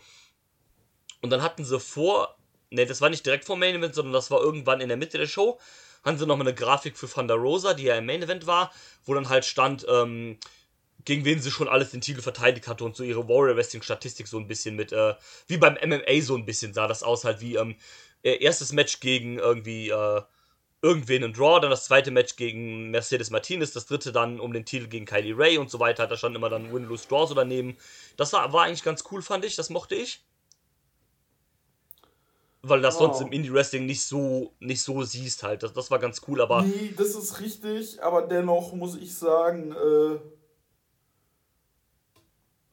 Und 1.22 1.30
dann 1.30 1.42
hatten 1.42 1.64
sie 1.64 1.80
vor, 1.80 2.36
ne, 2.70 2.84
das 2.86 3.00
war 3.00 3.08
nicht 3.08 3.24
direkt 3.24 3.44
vor 3.46 3.56
Main 3.56 3.74
Event, 3.74 3.94
sondern 3.94 4.12
das 4.12 4.30
war 4.30 4.40
irgendwann 4.40 4.80
in 4.80 4.88
der 4.88 4.96
Mitte 4.98 5.18
der 5.18 5.26
Show, 5.26 5.58
hatten 6.06 6.18
sie 6.18 6.26
nochmal 6.26 6.46
eine 6.46 6.56
Grafik 6.56 6.96
für 6.96 7.08
Thunder 7.08 7.34
Rosa, 7.34 7.74
die 7.74 7.84
ja 7.84 7.96
im 7.96 8.06
Main 8.06 8.22
Event 8.22 8.46
war, 8.46 8.72
wo 9.04 9.12
dann 9.12 9.28
halt 9.28 9.44
stand, 9.44 9.84
ähm, 9.88 10.38
gegen 11.04 11.24
wen 11.24 11.40
sie 11.40 11.50
schon 11.50 11.68
alles 11.68 11.90
den 11.90 12.00
Titel 12.00 12.22
verteidigt 12.22 12.68
hatte 12.68 12.84
und 12.84 12.96
so 12.96 13.02
ihre 13.02 13.28
Warrior 13.28 13.56
Wrestling 13.56 13.82
Statistik 13.82 14.28
so 14.28 14.38
ein 14.38 14.46
bisschen 14.46 14.76
mit, 14.76 14.92
äh, 14.92 15.14
wie 15.48 15.58
beim 15.58 15.74
MMA 15.74 16.22
so 16.22 16.36
ein 16.36 16.46
bisschen 16.46 16.72
sah 16.72 16.86
das 16.86 17.02
aus, 17.02 17.24
halt 17.24 17.40
wie 17.40 17.56
ähm, 17.56 17.76
erstes 18.22 18.72
Match 18.72 19.00
gegen 19.00 19.38
irgendwie 19.38 19.90
äh, 19.90 20.22
irgendwen 20.82 21.22
in 21.22 21.32
Draw, 21.32 21.60
dann 21.60 21.70
das 21.70 21.86
zweite 21.86 22.10
Match 22.10 22.36
gegen 22.36 22.90
Mercedes 22.90 23.30
Martinez, 23.30 23.72
das 23.72 23.86
dritte 23.86 24.12
dann 24.12 24.38
um 24.38 24.52
den 24.52 24.64
Titel 24.64 24.86
gegen 24.86 25.06
Kylie 25.06 25.36
Ray 25.36 25.58
und 25.58 25.70
so 25.70 25.80
weiter. 25.80 26.06
Da 26.06 26.16
stand 26.16 26.36
immer 26.36 26.48
dann 26.48 26.72
Win-Lose 26.72 27.08
Draw 27.08 27.26
so 27.26 27.34
daneben. 27.34 27.76
Das 28.16 28.32
war, 28.32 28.52
war 28.52 28.64
eigentlich 28.64 28.84
ganz 28.84 29.04
cool, 29.10 29.22
fand 29.22 29.44
ich, 29.44 29.56
das 29.56 29.70
mochte 29.70 29.96
ich. 29.96 30.24
Weil 32.62 32.80
das 32.80 32.96
oh. 32.96 33.00
sonst 33.00 33.20
im 33.20 33.32
Indie-Wrestling 33.32 33.86
nicht 33.86 34.02
so, 34.02 34.54
nicht 34.58 34.82
so 34.82 35.02
siehst 35.02 35.42
halt. 35.42 35.62
Das, 35.62 35.72
das 35.72 35.90
war 35.90 35.98
ganz 35.98 36.22
cool, 36.26 36.40
aber. 36.40 36.62
Nee, 36.62 36.94
das 36.96 37.14
ist 37.14 37.40
richtig, 37.40 38.02
aber 38.02 38.22
dennoch 38.22 38.72
muss 38.72 38.96
ich 38.96 39.14
sagen, 39.14 39.72
äh, 39.72 40.18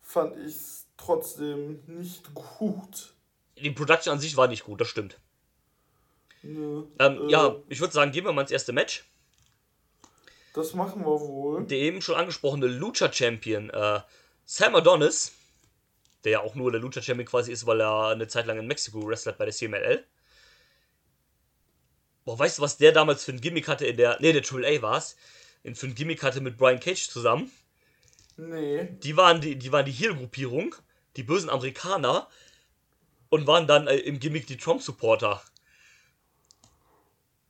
fand 0.01 0.37
ich 0.37 0.55
es 0.55 0.87
trotzdem 0.97 1.83
nicht 1.87 2.33
gut. 2.33 3.13
Die 3.57 3.71
Production 3.71 4.13
an 4.13 4.19
sich 4.19 4.35
war 4.35 4.47
nicht 4.47 4.63
gut, 4.63 4.81
das 4.81 4.87
stimmt. 4.87 5.19
Nö, 6.41 6.83
ähm, 6.99 7.27
äh, 7.27 7.31
ja, 7.31 7.55
ich 7.69 7.79
würde 7.79 7.93
sagen, 7.93 8.11
gehen 8.11 8.25
wir 8.25 8.33
mal 8.33 8.41
ins 8.41 8.51
erste 8.51 8.73
Match. 8.73 9.05
Das 10.53 10.73
machen 10.73 11.01
wir 11.01 11.19
wohl. 11.19 11.65
Der 11.65 11.79
eben 11.79 12.01
schon 12.01 12.15
angesprochene 12.15 12.67
Lucha 12.67 13.11
Champion 13.11 13.69
äh, 13.69 14.01
Sam 14.45 14.75
Adonis, 14.75 15.31
der 16.23 16.31
ja 16.31 16.41
auch 16.41 16.55
nur 16.55 16.71
der 16.71 16.81
Lucha 16.81 17.01
Champion 17.01 17.27
quasi 17.27 17.51
ist, 17.51 17.65
weil 17.65 17.81
er 17.81 18.09
eine 18.09 18.27
Zeit 18.27 18.45
lang 18.45 18.59
in 18.59 18.67
Mexiko 18.67 19.05
wrestelt 19.07 19.37
bei 19.37 19.45
der 19.45 19.53
CMLL. 19.53 20.03
Boah, 22.25 22.39
weißt 22.39 22.57
du, 22.57 22.61
was 22.61 22.77
der 22.77 22.91
damals 22.91 23.23
für 23.23 23.33
ein 23.33 23.41
Gimmick 23.41 23.67
hatte 23.67 23.85
in 23.85 23.97
der. 23.97 24.19
Ne, 24.21 24.33
der 24.33 24.43
Triple 24.43 24.67
A 24.67 24.81
war 24.81 24.97
es. 24.97 25.17
Für 25.73 25.87
ein 25.87 25.95
Gimmick 25.95 26.23
hatte 26.23 26.41
mit 26.41 26.57
Brian 26.57 26.79
Cage 26.79 27.07
zusammen. 27.09 27.51
Nee. 28.37 28.89
Die 29.03 29.15
waren 29.15 29.41
die, 29.41 29.55
die, 29.55 29.71
waren 29.71 29.85
die 29.85 29.91
Heel-Gruppierung, 29.91 30.75
die 31.15 31.23
bösen 31.23 31.49
Amerikaner, 31.49 32.27
und 33.29 33.47
waren 33.47 33.67
dann 33.67 33.87
äh, 33.87 33.97
im 33.97 34.19
Gimmick 34.19 34.47
die 34.47 34.57
Trump-Supporter. 34.57 35.41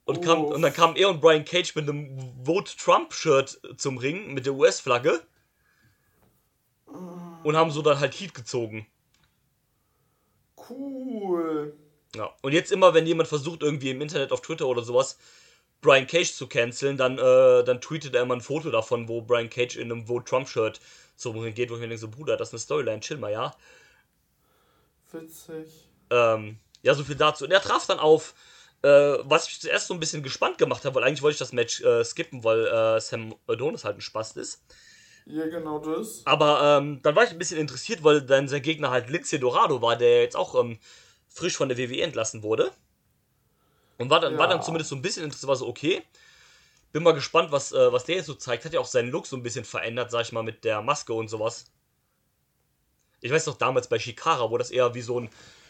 Und, 0.05 0.21
kam, 0.23 0.43
und 0.43 0.61
dann 0.61 0.73
kamen 0.73 0.95
er 0.97 1.09
und 1.09 1.21
Brian 1.21 1.45
Cage 1.45 1.75
mit 1.75 1.89
einem 1.89 2.43
Vote 2.43 2.75
Trump-Shirt 2.77 3.59
zum 3.77 3.97
Ring 3.97 4.33
mit 4.33 4.45
der 4.45 4.53
US-Flagge. 4.53 5.21
Und 7.43 7.55
haben 7.55 7.71
so 7.71 7.81
dann 7.81 7.99
halt 7.99 8.13
Heat 8.13 8.33
gezogen. 8.33 8.87
Cool. 10.69 11.75
Ja, 12.15 12.33
und 12.41 12.53
jetzt 12.53 12.71
immer, 12.71 12.93
wenn 12.93 13.07
jemand 13.07 13.27
versucht, 13.27 13.63
irgendwie 13.63 13.89
im 13.89 14.01
Internet 14.01 14.31
auf 14.31 14.41
Twitter 14.41 14.67
oder 14.67 14.83
sowas, 14.83 15.17
Brian 15.81 16.07
Cage 16.07 16.31
zu 16.31 16.47
canceln, 16.47 16.95
dann, 16.95 17.17
äh, 17.17 17.63
dann 17.63 17.81
tweetet 17.81 18.15
er 18.15 18.21
immer 18.21 18.35
ein 18.35 18.41
Foto 18.41 18.71
davon, 18.71 19.07
wo 19.09 19.21
Brian 19.21 19.49
Cage 19.49 19.75
in 19.75 19.91
einem 19.91 20.07
Vote 20.07 20.25
Trump-Shirt 20.25 20.79
zum 21.15 21.37
Ring 21.37 21.53
geht, 21.53 21.69
wo 21.69 21.75
ich 21.75 21.81
mir 21.81 21.87
denke, 21.87 21.99
so, 21.99 22.07
Bruder, 22.07 22.37
das 22.37 22.49
ist 22.49 22.53
eine 22.53 22.59
Storyline, 22.59 22.99
chill 23.01 23.17
mal, 23.17 23.31
ja. 23.31 23.55
Witzig. 25.11 25.89
Ähm, 26.09 26.59
ja, 26.81 26.93
so 26.93 27.03
viel 27.03 27.15
dazu. 27.15 27.43
Und 27.43 27.51
er 27.51 27.61
traf 27.61 27.85
dann 27.85 27.99
auf 27.99 28.33
äh, 28.83 29.17
was 29.23 29.47
mich 29.47 29.61
zuerst 29.61 29.87
so 29.87 29.93
ein 29.93 29.99
bisschen 29.99 30.23
gespannt 30.23 30.57
gemacht 30.57 30.85
hat, 30.85 30.93
weil 30.93 31.03
eigentlich 31.03 31.21
wollte 31.21 31.35
ich 31.35 31.39
das 31.39 31.53
Match 31.53 31.81
äh, 31.81 32.03
skippen, 32.03 32.43
weil 32.43 32.67
äh, 32.67 32.99
Sam 32.99 33.35
Adonis 33.47 33.85
halt 33.85 33.97
ein 33.97 34.01
Spast 34.01 34.37
ist. 34.37 34.61
Ja, 35.25 35.47
genau 35.47 35.79
das. 35.79 36.21
Aber 36.25 36.79
ähm, 36.79 37.01
dann 37.01 37.15
war 37.15 37.23
ich 37.23 37.31
ein 37.31 37.37
bisschen 37.37 37.59
interessiert, 37.59 38.03
weil 38.03 38.21
dann 38.21 38.47
sein 38.47 38.61
Gegner 38.61 38.91
halt 38.91 39.09
Lindsay 39.09 39.39
Dorado 39.39 39.81
war, 39.81 39.95
der 39.95 40.21
jetzt 40.21 40.35
auch 40.35 40.59
ähm, 40.59 40.79
frisch 41.29 41.55
von 41.55 41.69
der 41.69 41.77
WWE 41.77 42.01
entlassen 42.01 42.43
wurde. 42.43 42.71
Und 43.97 44.09
war 44.09 44.19
dann, 44.19 44.33
ja. 44.33 44.39
war 44.39 44.47
dann 44.47 44.61
zumindest 44.61 44.89
so 44.89 44.95
ein 44.95 45.01
bisschen 45.01 45.23
interessiert, 45.23 45.47
war 45.47 45.55
so, 45.55 45.67
okay. 45.67 46.01
Bin 46.91 47.03
mal 47.03 47.13
gespannt, 47.13 47.51
was, 47.51 47.71
äh, 47.71 47.91
was 47.91 48.03
der 48.03 48.17
jetzt 48.17 48.27
so 48.27 48.33
zeigt. 48.33 48.65
Hat 48.65 48.73
ja 48.73 48.79
auch 48.79 48.85
seinen 48.85 49.09
Look 49.09 49.25
so 49.25 49.35
ein 49.35 49.43
bisschen 49.43 49.65
verändert, 49.65 50.11
sag 50.11 50.21
ich 50.21 50.31
mal, 50.31 50.43
mit 50.43 50.63
der 50.63 50.81
Maske 50.81 51.13
und 51.13 51.29
sowas. 51.29 51.65
Ich 53.21 53.31
weiß 53.31 53.45
noch 53.45 53.57
damals 53.57 53.87
bei 53.87 53.97
Shikara, 53.97 54.51
wo 54.51 54.57
das 54.57 54.71
eher 54.71 54.93
wie 54.93 55.01
so 55.01 55.19
ein 55.19 55.29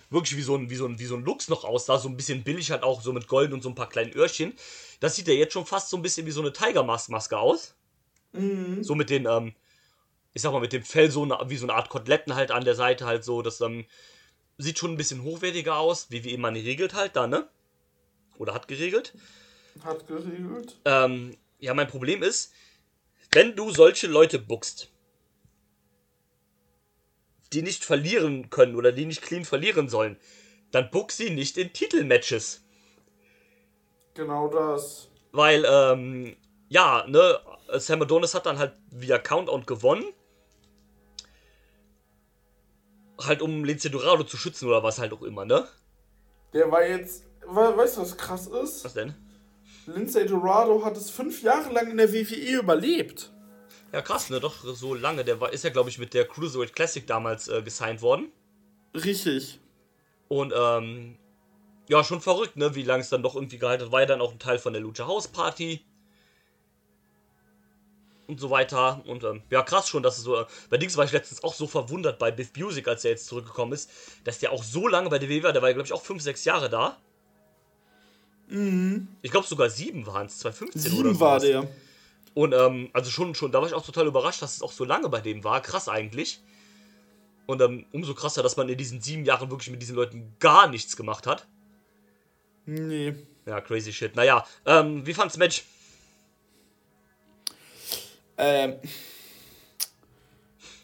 wirklich 0.09 0.37
wie 0.37 0.43
so 0.43 0.55
ein, 0.55 0.69
wie 0.69 0.75
so 0.75 0.85
ein, 0.85 0.99
wie 0.99 1.05
so 1.05 1.15
ein 1.15 1.25
Lux 1.25 1.49
noch 1.49 1.63
aussah, 1.63 1.97
so 1.97 2.07
ein 2.07 2.15
bisschen 2.15 2.43
billig 2.43 2.71
halt 2.71 2.83
auch, 2.83 3.01
so 3.01 3.11
mit 3.11 3.27
Gold 3.27 3.51
und 3.51 3.63
so 3.63 3.69
ein 3.69 3.75
paar 3.75 3.89
kleinen 3.89 4.13
Öhrchen. 4.13 4.53
Das 4.99 5.15
sieht 5.15 5.27
ja 5.27 5.33
jetzt 5.33 5.53
schon 5.53 5.65
fast 5.65 5.89
so 5.89 5.97
ein 5.97 6.01
bisschen 6.03 6.25
wie 6.25 6.31
so 6.31 6.41
eine 6.41 6.53
Tiger 6.53 6.83
Mask 6.83 7.09
Maske 7.09 7.37
aus. 7.37 7.75
Mhm. 8.33 8.83
So 8.83 8.95
mit 8.95 9.09
den, 9.09 9.25
ähm, 9.25 9.53
ich 10.33 10.41
sag 10.41 10.51
mal, 10.51 10.59
mit 10.59 10.73
dem 10.73 10.83
Fell 10.83 11.09
so 11.09 11.23
eine, 11.23 11.37
wie 11.47 11.57
so 11.57 11.65
eine 11.65 11.75
Art 11.75 11.89
Koteletten 11.89 12.35
halt 12.35 12.51
an 12.51 12.65
der 12.65 12.75
Seite 12.75 13.05
halt 13.05 13.23
so, 13.23 13.41
das 13.41 13.61
ähm, 13.61 13.85
sieht 14.57 14.79
schon 14.79 14.91
ein 14.91 14.97
bisschen 14.97 15.23
hochwertiger 15.23 15.77
aus, 15.77 16.11
wie 16.11 16.23
wie 16.23 16.33
immer 16.33 16.51
regelt 16.51 16.93
halt 16.93 17.15
da, 17.15 17.27
ne? 17.27 17.47
Oder 18.37 18.53
hat 18.53 18.67
geregelt. 18.67 19.13
Hat 19.83 20.07
geregelt. 20.07 20.79
Ähm, 20.85 21.37
ja, 21.59 21.73
mein 21.73 21.87
Problem 21.87 22.23
ist, 22.23 22.53
wenn 23.31 23.55
du 23.55 23.71
solche 23.71 24.07
Leute 24.07 24.39
buckst, 24.39 24.89
die 27.53 27.61
nicht 27.61 27.83
verlieren 27.83 28.49
können 28.49 28.75
oder 28.75 28.91
die 28.91 29.05
nicht 29.05 29.21
clean 29.21 29.45
verlieren 29.45 29.87
sollen, 29.87 30.17
dann 30.71 30.89
book 30.89 31.11
sie 31.11 31.29
nicht 31.29 31.57
in 31.57 31.71
Titelmatches. 31.71 32.63
Genau 34.15 34.47
das. 34.47 35.09
Weil, 35.31 35.65
ähm, 35.67 36.35
ja, 36.69 37.05
ne, 37.07 37.39
Sam 37.79 38.01
Adonis 38.01 38.33
hat 38.33 38.45
dann 38.45 38.57
halt 38.57 38.73
via 38.91 39.17
Countdown 39.17 39.65
gewonnen. 39.65 40.05
Halt 43.19 43.41
um 43.41 43.63
Lince 43.63 43.89
Dorado 43.89 44.23
zu 44.23 44.37
schützen 44.37 44.67
oder 44.67 44.83
was 44.83 44.99
halt 44.99 45.13
auch 45.13 45.21
immer, 45.21 45.45
ne? 45.45 45.67
Der 46.53 46.71
war 46.71 46.85
jetzt. 46.85 47.25
Weißt 47.45 47.97
du, 47.97 48.01
was 48.01 48.17
krass 48.17 48.47
ist? 48.47 48.85
Was 48.85 48.93
denn? 48.93 49.13
Lindsay 49.85 50.25
Dorado 50.25 50.83
hat 50.85 50.95
es 50.95 51.09
fünf 51.09 51.41
Jahre 51.43 51.71
lang 51.73 51.91
in 51.91 51.97
der 51.97 52.13
WWE 52.13 52.59
überlebt. 52.59 53.31
Ja, 53.91 54.01
krass, 54.01 54.29
ne? 54.29 54.39
Doch 54.39 54.63
so 54.63 54.93
lange. 54.93 55.23
Der 55.23 55.41
war, 55.41 55.51
ist 55.51 55.63
ja, 55.63 55.69
glaube 55.69 55.89
ich, 55.89 55.99
mit 55.99 56.13
der 56.13 56.25
Cruiserweight 56.25 56.73
Classic 56.73 57.05
damals 57.05 57.47
äh, 57.47 57.61
gesigned 57.61 58.01
worden. 58.01 58.31
Richtig. 58.95 59.59
Und, 60.29 60.53
ähm, 60.55 61.17
ja, 61.89 62.03
schon 62.03 62.21
verrückt, 62.21 62.55
ne? 62.55 62.75
Wie 62.75 62.83
lange 62.83 63.01
es 63.01 63.09
dann 63.09 63.23
doch 63.23 63.35
irgendwie 63.35 63.57
gehalten 63.57 63.85
hat. 63.85 63.91
War 63.91 64.01
ja 64.01 64.05
dann 64.05 64.21
auch 64.21 64.31
ein 64.31 64.39
Teil 64.39 64.57
von 64.57 64.73
der 64.73 64.81
Lucha 64.81 65.05
House 65.05 65.27
Party. 65.27 65.85
Und 68.25 68.39
so 68.39 68.49
weiter. 68.49 69.01
Und, 69.05 69.23
ähm, 69.23 69.41
ja, 69.49 69.61
krass 69.63 69.89
schon, 69.89 70.01
dass 70.01 70.17
es 70.17 70.23
so. 70.23 70.39
Äh, 70.39 70.45
bei 70.69 70.77
Dings 70.77 70.95
war 70.95 71.03
ich 71.03 71.11
letztens 71.11 71.43
auch 71.43 71.53
so 71.53 71.67
verwundert 71.67 72.19
bei 72.19 72.31
Biff 72.31 72.51
Music, 72.57 72.87
als 72.87 73.03
er 73.03 73.11
jetzt 73.11 73.25
zurückgekommen 73.27 73.73
ist, 73.73 73.89
dass 74.23 74.39
der 74.39 74.51
auch 74.51 74.63
so 74.63 74.87
lange 74.87 75.09
bei 75.09 75.19
der 75.19 75.29
WWE 75.29 75.43
war. 75.43 75.53
Der 75.53 75.61
war, 75.61 75.73
glaube 75.73 75.85
ich, 75.85 75.93
auch 75.93 76.01
5, 76.01 76.21
6 76.21 76.45
Jahre 76.45 76.69
da. 76.69 76.97
Mhm. 78.47 79.07
Ich 79.21 79.31
glaube 79.31 79.47
sogar 79.47 79.69
7 79.69 80.05
waren 80.05 80.27
es, 80.27 80.39
2015 80.39 80.81
sieben 80.81 80.99
oder 80.99 81.13
so. 81.13 81.19
war 81.19 81.39
der. 81.39 81.67
Und 82.33 82.53
ähm, 82.53 82.89
also 82.93 83.11
schon, 83.11 83.35
schon, 83.35 83.51
da 83.51 83.59
war 83.61 83.67
ich 83.67 83.73
auch 83.73 83.85
total 83.85 84.07
überrascht, 84.07 84.41
dass 84.41 84.55
es 84.55 84.61
auch 84.61 84.71
so 84.71 84.85
lange 84.85 85.09
bei 85.09 85.21
dem 85.21 85.43
war. 85.43 85.61
Krass 85.61 85.87
eigentlich. 85.87 86.41
Und 87.45 87.61
ähm, 87.61 87.85
umso 87.91 88.13
krasser, 88.13 88.41
dass 88.41 88.57
man 88.57 88.69
in 88.69 88.77
diesen 88.77 89.01
sieben 89.01 89.25
Jahren 89.25 89.49
wirklich 89.51 89.69
mit 89.69 89.81
diesen 89.81 89.95
Leuten 89.95 90.35
gar 90.39 90.67
nichts 90.67 90.95
gemacht 90.95 91.27
hat. 91.27 91.45
Nee. 92.65 93.15
Ja, 93.45 93.59
crazy 93.59 93.91
shit. 93.91 94.15
Naja, 94.15 94.45
ähm, 94.65 95.05
wie 95.05 95.13
fand's 95.13 95.37
Match? 95.37 95.63
Ähm. 98.37 98.75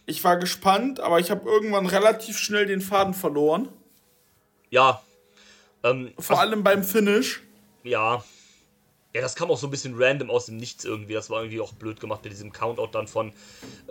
Ich 0.06 0.24
war 0.24 0.38
gespannt, 0.38 1.00
aber 1.00 1.20
ich 1.20 1.30
habe 1.30 1.48
irgendwann 1.48 1.86
relativ 1.86 2.38
schnell 2.38 2.66
den 2.66 2.82
Faden 2.82 3.14
verloren. 3.14 3.70
Ja. 4.72 5.04
Ähm, 5.84 6.14
Vor 6.18 6.40
allem 6.40 6.64
beim 6.64 6.84
Finish. 6.84 7.42
Ja. 7.84 8.24
Ja, 9.14 9.22
das 9.22 9.36
kam 9.36 9.50
auch 9.50 9.58
so 9.58 9.68
ein 9.68 9.72
bisschen 9.72 9.96
random 9.98 10.30
aus 10.30 10.48
dem 10.48 10.58
Nichts 10.58 10.86
irgendwie. 10.86 11.14
Das 11.14 11.30
war 11.30 11.42
irgendwie 11.42 11.62
auch 11.62 11.74
blöd 11.74 12.00
gemacht 12.00 12.24
mit 12.24 12.34
diesem 12.34 12.52
Countout 12.52 12.90
dann 12.92 13.08
von 13.08 13.34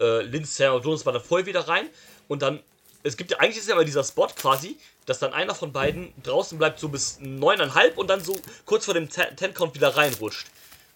äh, 0.01 0.23
Lindsay 0.23 0.69
und 0.69 0.85
Jonas 0.85 1.05
war 1.07 1.13
dann 1.13 1.23
voll 1.23 1.47
wieder 1.47 1.67
rein. 1.67 1.89
Und 2.29 2.43
dann, 2.43 2.61
es 3.03 3.17
gibt 3.17 3.33
ja, 3.33 3.39
eigentlich 3.39 3.59
ist 3.59 3.69
ja 3.69 3.75
immer 3.75 3.85
dieser 3.85 4.05
Spot 4.05 4.29
quasi, 4.29 4.77
dass 5.07 5.19
dann 5.19 5.33
einer 5.33 5.55
von 5.55 5.73
beiden 5.73 6.13
draußen 6.23 6.57
bleibt 6.59 6.79
so 6.79 6.89
bis 6.89 7.19
neuneinhalb 7.21 7.99
und 7.99 8.09
dann 8.09 8.23
so 8.23 8.37
kurz 8.65 8.85
vor 8.85 8.95
dem 8.95 9.09
Ten-Count 9.09 9.75
wieder 9.75 9.97
reinrutscht. 9.97 10.47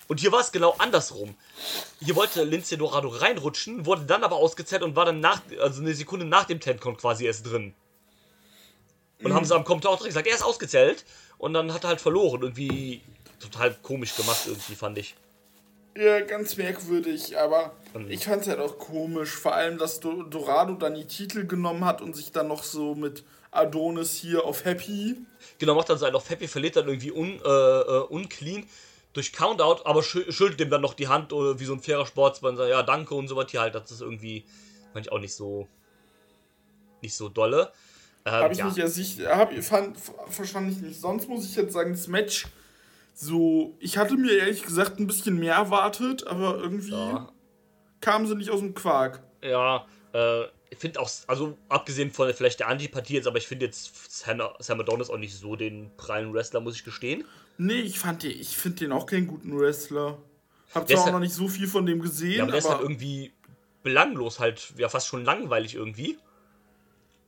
Und 0.09 0.21
hier 0.21 0.32
war 0.32 0.40
es 0.40 0.52
genau 0.52 0.75
andersrum. 0.78 1.35
Hier 2.00 2.16
wollte 2.16 2.44
Lindsay 2.44 2.76
Dorado 2.76 3.09
reinrutschen, 3.09 3.87
wurde 3.87 4.02
dann 4.04 4.25
aber 4.25 4.37
ausgezählt 4.37 4.82
und 4.82 4.97
war 4.97 5.04
dann 5.04 5.21
nach, 5.21 5.40
also 5.61 5.80
eine 5.80 5.94
Sekunde 5.94 6.26
nach 6.26 6.44
dem 6.44 6.61
Ten-Count 6.61 6.99
quasi 6.99 7.25
erst 7.25 7.47
drin. 7.47 7.75
Und 9.23 9.30
mhm. 9.30 9.35
haben 9.35 9.44
sie 9.44 9.54
am 9.54 9.64
Kommentar 9.64 9.97
gesagt, 9.99 10.26
er 10.26 10.35
ist 10.35 10.44
ausgezählt. 10.44 11.04
Und 11.38 11.54
dann 11.54 11.73
hat 11.73 11.85
er 11.85 11.88
halt 11.88 12.00
verloren. 12.00 12.42
Irgendwie 12.42 13.00
total 13.40 13.75
komisch 13.82 14.16
gemacht 14.16 14.42
irgendwie, 14.47 14.75
fand 14.75 14.99
ich. 14.99 15.14
Ja, 15.97 16.21
ganz 16.21 16.56
merkwürdig, 16.56 17.37
aber 17.37 17.73
mhm. 17.92 18.11
ich 18.11 18.25
fand 18.25 18.42
es 18.42 18.49
halt 18.49 18.61
auch 18.61 18.78
komisch. 18.78 19.30
Vor 19.30 19.54
allem, 19.54 19.78
dass 19.78 20.00
Dorado 20.00 20.75
dann 20.75 20.94
die 20.94 21.06
Titel 21.06 21.47
genommen 21.47 21.85
hat 21.85 22.00
und 22.00 22.16
sich 22.16 22.32
dann 22.32 22.49
noch 22.49 22.62
so 22.62 22.94
mit 22.94 23.25
Adonis 23.50 24.14
hier 24.14 24.44
auf 24.44 24.64
Happy. 24.64 25.16
Genau, 25.59 25.75
macht 25.75 25.90
dann 25.90 25.99
sein 25.99 26.14
auf 26.14 26.30
Happy, 26.30 26.49
verliert 26.49 26.76
dann 26.76 26.88
irgendwie 26.88 27.12
un, 27.12 27.40
äh, 27.44 27.49
äh 27.49 28.00
unclean 28.09 28.66
durch 29.12 29.33
Countout, 29.33 29.85
aber 29.85 30.02
schüttelt 30.02 30.59
dem 30.61 30.71
dann 30.71 30.81
noch 30.81 30.95
die 30.95 31.09
Hand 31.09 31.33
oder 31.33 31.61
wie 31.61 31.64
so 31.64 31.75
ein 31.75 31.81
fairer 31.81 32.07
Sportsmann, 32.07 32.57
sagt, 32.57 32.71
ja, 32.71 32.83
danke 32.83 33.14
und 33.14 33.28
so 33.28 33.37
was 33.37 33.50
hier 33.50 33.61
halt. 33.61 33.75
Das 33.75 33.90
ist 33.90 34.00
irgendwie, 34.00 34.45
fand 34.92 35.07
ich 35.07 35.12
auch 35.12 35.19
nicht 35.19 35.35
so, 35.35 35.69
nicht 37.02 37.14
so 37.14 37.28
dolle. 37.28 37.73
Ähm, 38.25 38.33
hab 38.33 38.52
ich 38.52 38.59
ja. 38.59 38.66
nicht, 38.66 38.81
also 38.81 39.00
ich 39.00 39.26
hab, 39.26 39.52
fand, 39.62 39.97
verstand 40.28 40.73
ich 40.73 40.78
nicht. 40.78 41.00
Sonst 41.00 41.28
muss 41.28 41.45
ich 41.45 41.57
jetzt 41.57 41.73
sagen, 41.73 41.92
das 41.92 42.09
Match 42.09 42.47
so, 43.14 43.76
ich 43.78 43.99
hatte 43.99 44.16
mir 44.16 44.33
ehrlich 44.33 44.62
gesagt 44.62 44.99
ein 44.99 45.07
bisschen 45.07 45.38
mehr 45.38 45.54
erwartet, 45.54 46.26
aber 46.26 46.57
irgendwie 46.57 46.92
ja. 46.92 47.31
kamen 48.00 48.26
sie 48.26 48.35
nicht 48.35 48.50
aus 48.50 48.61
dem 48.61 48.75
Quark. 48.75 49.23
Ja, 49.42 49.87
äh, 50.14 50.45
ich 50.71 50.78
finde 50.78 51.00
auch, 51.00 51.11
also 51.26 51.59
abgesehen 51.69 52.11
von 52.11 52.33
vielleicht 52.33 52.61
der 52.61 52.69
Antipathie 52.69 53.14
jetzt, 53.14 53.26
aber 53.26 53.37
ich 53.37 53.47
finde 53.47 53.66
jetzt 53.66 54.11
Sam, 54.11 54.40
Sam 54.59 54.81
Adonis 54.81 55.11
auch 55.11 55.19
nicht 55.19 55.37
so 55.37 55.57
den 55.57 55.90
prallen 55.99 56.33
Wrestler, 56.33 56.61
muss 56.61 56.76
ich 56.76 56.85
gestehen. 56.85 57.25
Nee, 57.59 57.80
ich 57.80 57.99
fand 57.99 58.23
den, 58.23 58.32
ich 58.32 58.56
finde 58.56 58.78
den 58.80 58.92
auch 58.92 59.06
keinen 59.06 59.26
guten 59.26 59.59
Wrestler. 59.59 60.18
Hab 60.75 60.87
Der 60.87 60.97
zwar 60.97 61.02
auch 61.02 61.04
halt- 61.06 61.12
noch 61.14 61.21
nicht 61.21 61.35
so 61.35 61.49
viel 61.49 61.66
von 61.66 61.85
dem 61.87 62.00
gesehen, 62.00 62.37
Ja, 62.37 62.42
aber 62.44 62.52
der 62.52 62.59
ist 62.61 62.68
halt 62.68 62.80
irgendwie 62.80 63.32
belanglos, 63.82 64.38
halt, 64.40 64.73
ja, 64.76 64.88
fast 64.88 65.06
schon 65.09 65.25
langweilig 65.25 65.75
irgendwie. 65.75 66.18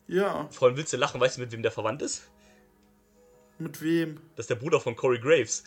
ja, 0.09 0.49
Vor 0.51 0.69
allem 0.69 0.77
willst 0.77 0.93
du 0.93 0.97
lachen, 0.97 1.21
weißt 1.21 1.37
du, 1.37 1.41
mit 1.43 1.53
wem 1.53 1.63
der 1.63 1.73
verwandt 1.73 2.03
ist? 2.03 2.23
mit 3.59 3.81
wem? 3.83 4.21
Das 4.35 4.45
ist 4.45 4.51
der 4.51 4.57
Bruder 4.57 4.81
von 4.81 4.97
Corey 4.97 5.21
Graves. 5.21 5.63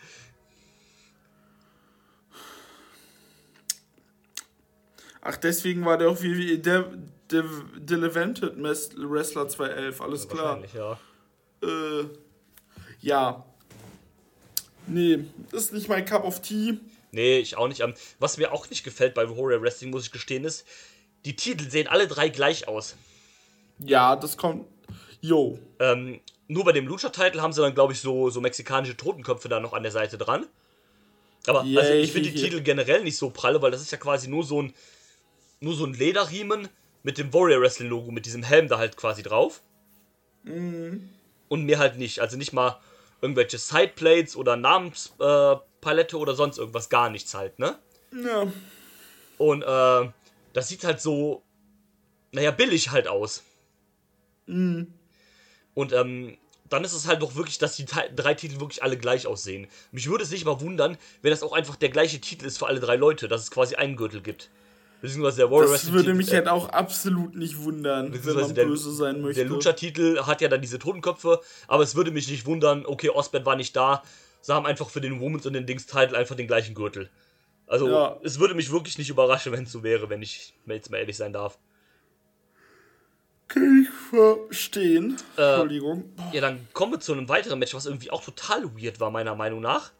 Ach, 5.22 5.38
deswegen 5.38 5.84
war 5.86 5.98
der 5.98 6.10
auch 6.10 6.22
wie, 6.22 6.38
wie 6.38 6.58
der, 6.58 6.92
der 7.32 7.44
Delevented 7.78 8.54
Wrestler 8.58 9.48
211, 9.48 10.02
alles 10.02 10.28
klar. 10.28 10.62
Wahrscheinlich, 10.62 10.74
ja. 10.74 11.00
Äh, 11.64 12.06
ja. 13.00 13.46
Nee, 14.88 15.20
ist 15.52 15.74
nicht 15.74 15.90
mein 15.90 16.06
Cup 16.06 16.24
of 16.24 16.42
Tea. 16.42 16.80
Nee, 17.12 17.40
ich 17.40 17.58
auch 17.58 17.68
nicht. 17.68 17.82
Ähm, 17.82 17.94
Was 18.20 18.38
mir 18.38 18.52
auch 18.52 18.70
nicht 18.70 18.84
gefällt 18.84 19.14
bei 19.14 19.30
Warrior 19.30 19.62
Wrestling, 19.62 19.92
muss 19.92 20.06
ich 20.06 20.12
gestehen, 20.12 20.44
ist, 20.44 20.66
die 21.26 21.36
Titel 21.36 21.70
sehen 21.70 21.88
alle 21.88 22.08
drei 22.08 22.30
gleich 22.30 22.68
aus. 22.68 22.96
Ja, 23.80 24.16
das 24.16 24.38
kommt. 24.38 24.66
Yo. 25.22 25.60
Ähm, 25.80 26.20
nur 26.48 26.64
bei 26.64 26.72
dem 26.72 26.88
Lucha-Title 26.88 27.42
haben 27.42 27.54
sie 27.54 27.62
dann, 27.62 27.74
glaube 27.74 27.94
ich, 27.94 28.00
so, 28.00 28.30
so 28.30 28.40
mexikanische 28.42 28.96
Totenköpfe 28.96 29.50
da 29.50 29.60
noch 29.60 29.74
an 29.74 29.84
der 29.84 29.92
Seite 29.92 30.18
dran. 30.18 30.46
Aber 31.46 31.62
also, 31.62 31.72
Yay, 31.72 32.02
ich 32.02 32.12
finde 32.12 32.32
die. 32.32 32.42
Titel 32.42 32.62
generell 32.62 33.04
nicht 33.04 33.18
so 33.18 33.30
pralle, 33.30 33.62
weil 33.62 33.72
das 33.72 33.82
ist 33.82 33.92
ja 33.92 33.98
quasi 33.98 34.28
nur 34.28 34.44
so 34.44 34.62
ein, 34.62 34.74
nur 35.60 35.76
so 35.76 35.86
ein 35.86 35.94
Lederriemen 35.94 36.68
mit 37.04 37.18
dem 37.18 37.34
Warrior 37.34 37.62
Wrestling 37.62 37.90
Logo, 37.90 38.12
mit 38.12 38.26
diesem 38.26 38.44
Helm 38.44 38.68
da 38.68 38.78
halt 38.78 38.98
quasi 38.98 39.24
drauf. 39.24 39.62
Und 40.44 41.66
mehr 41.66 41.80
halt 41.80 41.98
nicht. 41.98 42.20
Also 42.20 42.38
nicht 42.38 42.54
mal 42.54 42.80
irgendwelche 43.22 43.58
Sideplates 43.58 44.36
oder 44.36 44.56
Namenspalette 44.56 46.16
äh, 46.16 46.20
oder 46.20 46.36
sonst 46.36 46.58
irgendwas, 46.58 46.90
gar 46.90 47.10
nichts 47.10 47.34
halt, 47.34 47.60
ne? 47.60 47.78
Ja. 48.12 48.52
Und 49.38 49.64
äh, 49.64 50.12
das 50.54 50.68
sieht 50.70 50.84
halt 50.84 51.02
so, 51.02 51.44
naja, 52.32 52.52
billig 52.52 52.92
halt 52.92 53.08
aus. 53.08 53.44
Und 55.74 55.94
ähm, 55.94 56.38
dann 56.70 56.84
ist 56.84 56.94
es 56.94 57.08
halt 57.08 57.22
doch 57.22 57.36
wirklich, 57.36 57.58
dass 57.60 57.76
die 57.76 57.86
drei 57.86 58.34
Titel 58.34 58.60
wirklich 58.60 58.84
alle 58.84 58.98
gleich 58.98 59.28
aussehen. 59.28 59.68
Mich 59.92 60.10
würde 60.10 60.24
es 60.24 60.32
nicht 60.32 60.46
mal 60.46 60.60
wundern, 60.62 60.98
wenn 61.22 61.32
das 61.32 61.44
auch 61.44 61.54
einfach 61.54 61.76
der 61.76 61.90
gleiche 61.90 62.20
Titel 62.20 62.46
ist 62.46 62.58
für 62.58 62.68
alle 62.68 62.80
drei 62.80 62.96
Leute, 62.96 63.28
dass 63.28 63.42
es 63.42 63.52
quasi 63.52 63.76
einen 63.76 63.96
Gürtel 63.96 64.22
gibt. 64.22 64.50
Beziehungsweise 65.02 65.38
der 65.38 65.52
Warrior 65.52 65.72
Das 65.72 65.92
würde 65.92 66.14
mich 66.16 66.32
äh, 66.32 66.38
halt 66.38 66.48
auch 66.48 66.70
absolut 66.70 67.36
nicht 67.36 67.58
wundern, 67.64 68.12
wenn 68.26 68.36
man 68.36 68.56
der- 68.56 68.66
böse 68.66 68.92
sein 68.92 69.22
möchte. 69.22 69.42
Der 69.42 69.50
Lucha-Titel 69.50 70.22
hat 70.24 70.42
ja 70.42 70.48
dann 70.48 70.62
diese 70.62 70.80
Totenköpfe, 70.80 71.40
aber 71.68 71.84
es 71.84 71.96
würde 71.96 72.12
mich 72.12 72.28
nicht 72.30 72.46
wundern, 72.48 72.86
okay, 72.86 73.10
Osbert 73.10 73.46
war 73.46 73.56
nicht 73.56 73.76
da, 73.76 74.02
sie 74.42 74.54
haben 74.54 74.66
einfach 74.66 74.90
für 74.90 75.02
den 75.02 75.20
Women's 75.20 75.46
und 75.46 75.54
den 75.54 75.66
Dings-Titel 75.68 76.16
einfach 76.16 76.36
den 76.36 76.48
gleichen 76.48 76.74
Gürtel. 76.74 77.10
Also, 77.68 77.90
Ja. 77.90 78.18
es 78.24 78.40
würde 78.40 78.56
mich 78.56 78.72
wirklich 78.72 78.98
nicht 78.98 79.10
überraschen, 79.10 79.52
wenn 79.52 79.64
es 79.66 79.72
so 79.72 79.84
wäre, 79.84 80.10
wenn 80.10 80.22
ich 80.22 80.54
jetzt 80.66 80.90
mal 80.90 80.98
ehrlich 80.98 81.18
sein 81.18 81.34
darf. 81.34 81.60
Kann 83.50 83.84
ich 83.86 84.10
verstehen. 84.10 85.18
Äh, 85.38 85.42
Entschuldigung. 85.42 86.14
Ja, 86.34 86.42
dann 86.42 86.68
kommen 86.74 86.94
wir 86.94 87.00
zu 87.00 87.14
einem 87.14 87.30
weiteren 87.30 87.60
Match, 87.60 87.74
was 87.74 87.86
irgendwie 87.86 88.10
auch 88.12 88.24
total 88.24 88.64
weird 88.82 89.00
war, 89.00 89.10
meiner 89.12 89.36
Meinung 89.36 89.62
nach. 89.62 89.92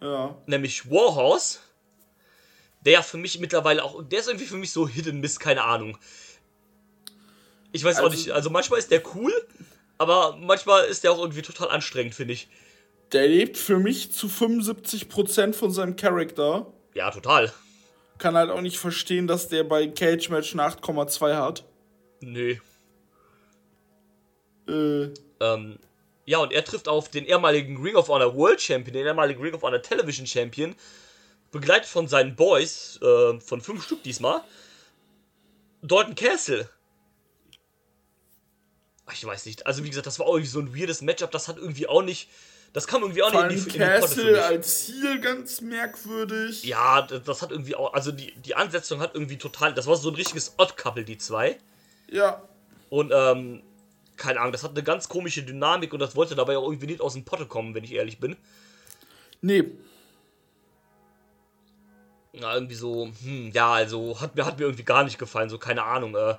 Ja. 0.00 0.36
Nämlich 0.46 0.90
Warhorse. 0.90 1.58
Der 2.84 3.02
für 3.02 3.16
mich 3.16 3.38
mittlerweile 3.38 3.82
auch, 3.82 4.02
der 4.02 4.20
ist 4.20 4.28
irgendwie 4.28 4.46
für 4.46 4.56
mich 4.56 4.72
so 4.72 4.86
Hidden 4.88 5.20
Miss, 5.20 5.38
keine 5.40 5.64
Ahnung. 5.64 5.96
Ich 7.72 7.82
weiß 7.84 7.98
auch 7.98 8.04
Also- 8.04 8.16
nicht, 8.16 8.30
also 8.30 8.50
manchmal 8.50 8.78
ist 8.78 8.90
der 8.90 9.02
cool, 9.14 9.32
aber 9.98 10.36
manchmal 10.36 10.84
ist 10.84 11.02
der 11.04 11.12
auch 11.12 11.18
irgendwie 11.18 11.42
total 11.42 11.70
anstrengend, 11.70 12.14
finde 12.14 12.34
ich. 12.34 12.48
Der 13.12 13.26
lebt 13.28 13.56
für 13.56 13.78
mich 13.78 14.12
zu 14.12 14.28
75% 14.28 15.54
von 15.54 15.70
seinem 15.70 15.96
Charakter. 15.96 16.66
Ja, 16.94 17.10
total. 17.10 17.52
Kann 18.18 18.36
halt 18.36 18.50
auch 18.50 18.60
nicht 18.60 18.78
verstehen, 18.78 19.26
dass 19.26 19.48
der 19.48 19.64
bei 19.64 19.86
Cage 19.88 20.28
Match 20.30 20.52
eine 20.52 20.62
8,2 20.62 21.34
hat. 21.36 21.64
Nö. 22.20 22.56
Äh, 24.68 25.08
Ähm, 25.40 25.78
ja, 26.26 26.38
und 26.38 26.52
er 26.52 26.64
trifft 26.64 26.88
auf 26.88 27.10
den 27.10 27.26
ehemaligen 27.26 27.82
Ring 27.82 27.96
of 27.96 28.08
Honor 28.08 28.34
World 28.34 28.60
Champion, 28.62 28.94
den 28.94 29.04
ehemaligen 29.06 29.42
Ring 29.42 29.52
of 29.52 29.62
Honor 29.62 29.82
Television 29.82 30.26
Champion, 30.26 30.74
begleitet 31.54 31.88
von 31.88 32.08
seinen 32.08 32.36
Boys, 32.36 32.98
äh, 33.00 33.40
von 33.40 33.60
fünf 33.60 33.84
Stück 33.84 34.02
diesmal, 34.02 34.42
Dalton 35.82 36.14
Castle. 36.14 36.68
Ach, 39.06 39.12
Ich 39.12 39.24
weiß 39.24 39.46
nicht, 39.46 39.66
also 39.66 39.84
wie 39.84 39.88
gesagt, 39.88 40.06
das 40.06 40.18
war 40.18 40.26
auch 40.26 40.34
irgendwie 40.34 40.50
so 40.50 40.60
ein 40.60 40.76
weirdes 40.76 41.00
Matchup, 41.00 41.30
das 41.30 41.48
hat 41.48 41.56
irgendwie 41.56 41.86
auch 41.86 42.02
nicht, 42.02 42.28
das 42.72 42.86
kam 42.86 43.02
irgendwie 43.02 43.22
auch 43.22 43.30
nicht 43.32 43.66
in 43.66 43.70
die, 43.70 43.76
in 43.76 43.82
Castle 43.82 44.32
mich. 44.32 44.42
als 44.42 44.86
Ziel 44.86 45.20
ganz 45.20 45.60
merkwürdig. 45.60 46.64
Ja, 46.64 47.02
das, 47.02 47.22
das 47.22 47.40
hat 47.42 47.50
irgendwie 47.50 47.76
auch, 47.76 47.94
also 47.94 48.10
die, 48.12 48.32
die 48.34 48.54
Ansetzung 48.54 49.00
hat 49.00 49.14
irgendwie 49.14 49.38
total, 49.38 49.72
das 49.74 49.86
war 49.86 49.96
so 49.96 50.08
ein 50.08 50.16
richtiges 50.16 50.54
Odd-Couple, 50.58 51.04
die 51.04 51.18
zwei. 51.18 51.58
Ja. 52.10 52.42
Und, 52.90 53.12
ähm, 53.14 53.62
keine 54.16 54.40
Ahnung, 54.40 54.52
das 54.52 54.62
hat 54.62 54.70
eine 54.72 54.82
ganz 54.82 55.08
komische 55.08 55.42
Dynamik 55.42 55.92
und 55.92 55.98
das 55.98 56.14
wollte 56.16 56.34
dabei 56.34 56.56
auch 56.56 56.64
irgendwie 56.64 56.86
nicht 56.86 57.00
aus 57.00 57.14
dem 57.14 57.24
Potte 57.24 57.46
kommen, 57.46 57.74
wenn 57.74 57.84
ich 57.84 57.92
ehrlich 57.92 58.20
bin. 58.20 58.36
Nee. 59.40 59.64
Na, 62.40 62.54
irgendwie 62.54 62.74
so, 62.74 63.10
hm, 63.22 63.52
ja, 63.52 63.72
also 63.72 64.20
hat 64.20 64.34
mir, 64.34 64.44
hat 64.44 64.58
mir 64.58 64.64
irgendwie 64.64 64.84
gar 64.84 65.04
nicht 65.04 65.18
gefallen, 65.18 65.48
so 65.48 65.58
keine 65.58 65.84
Ahnung. 65.84 66.16
Äh, 66.16 66.36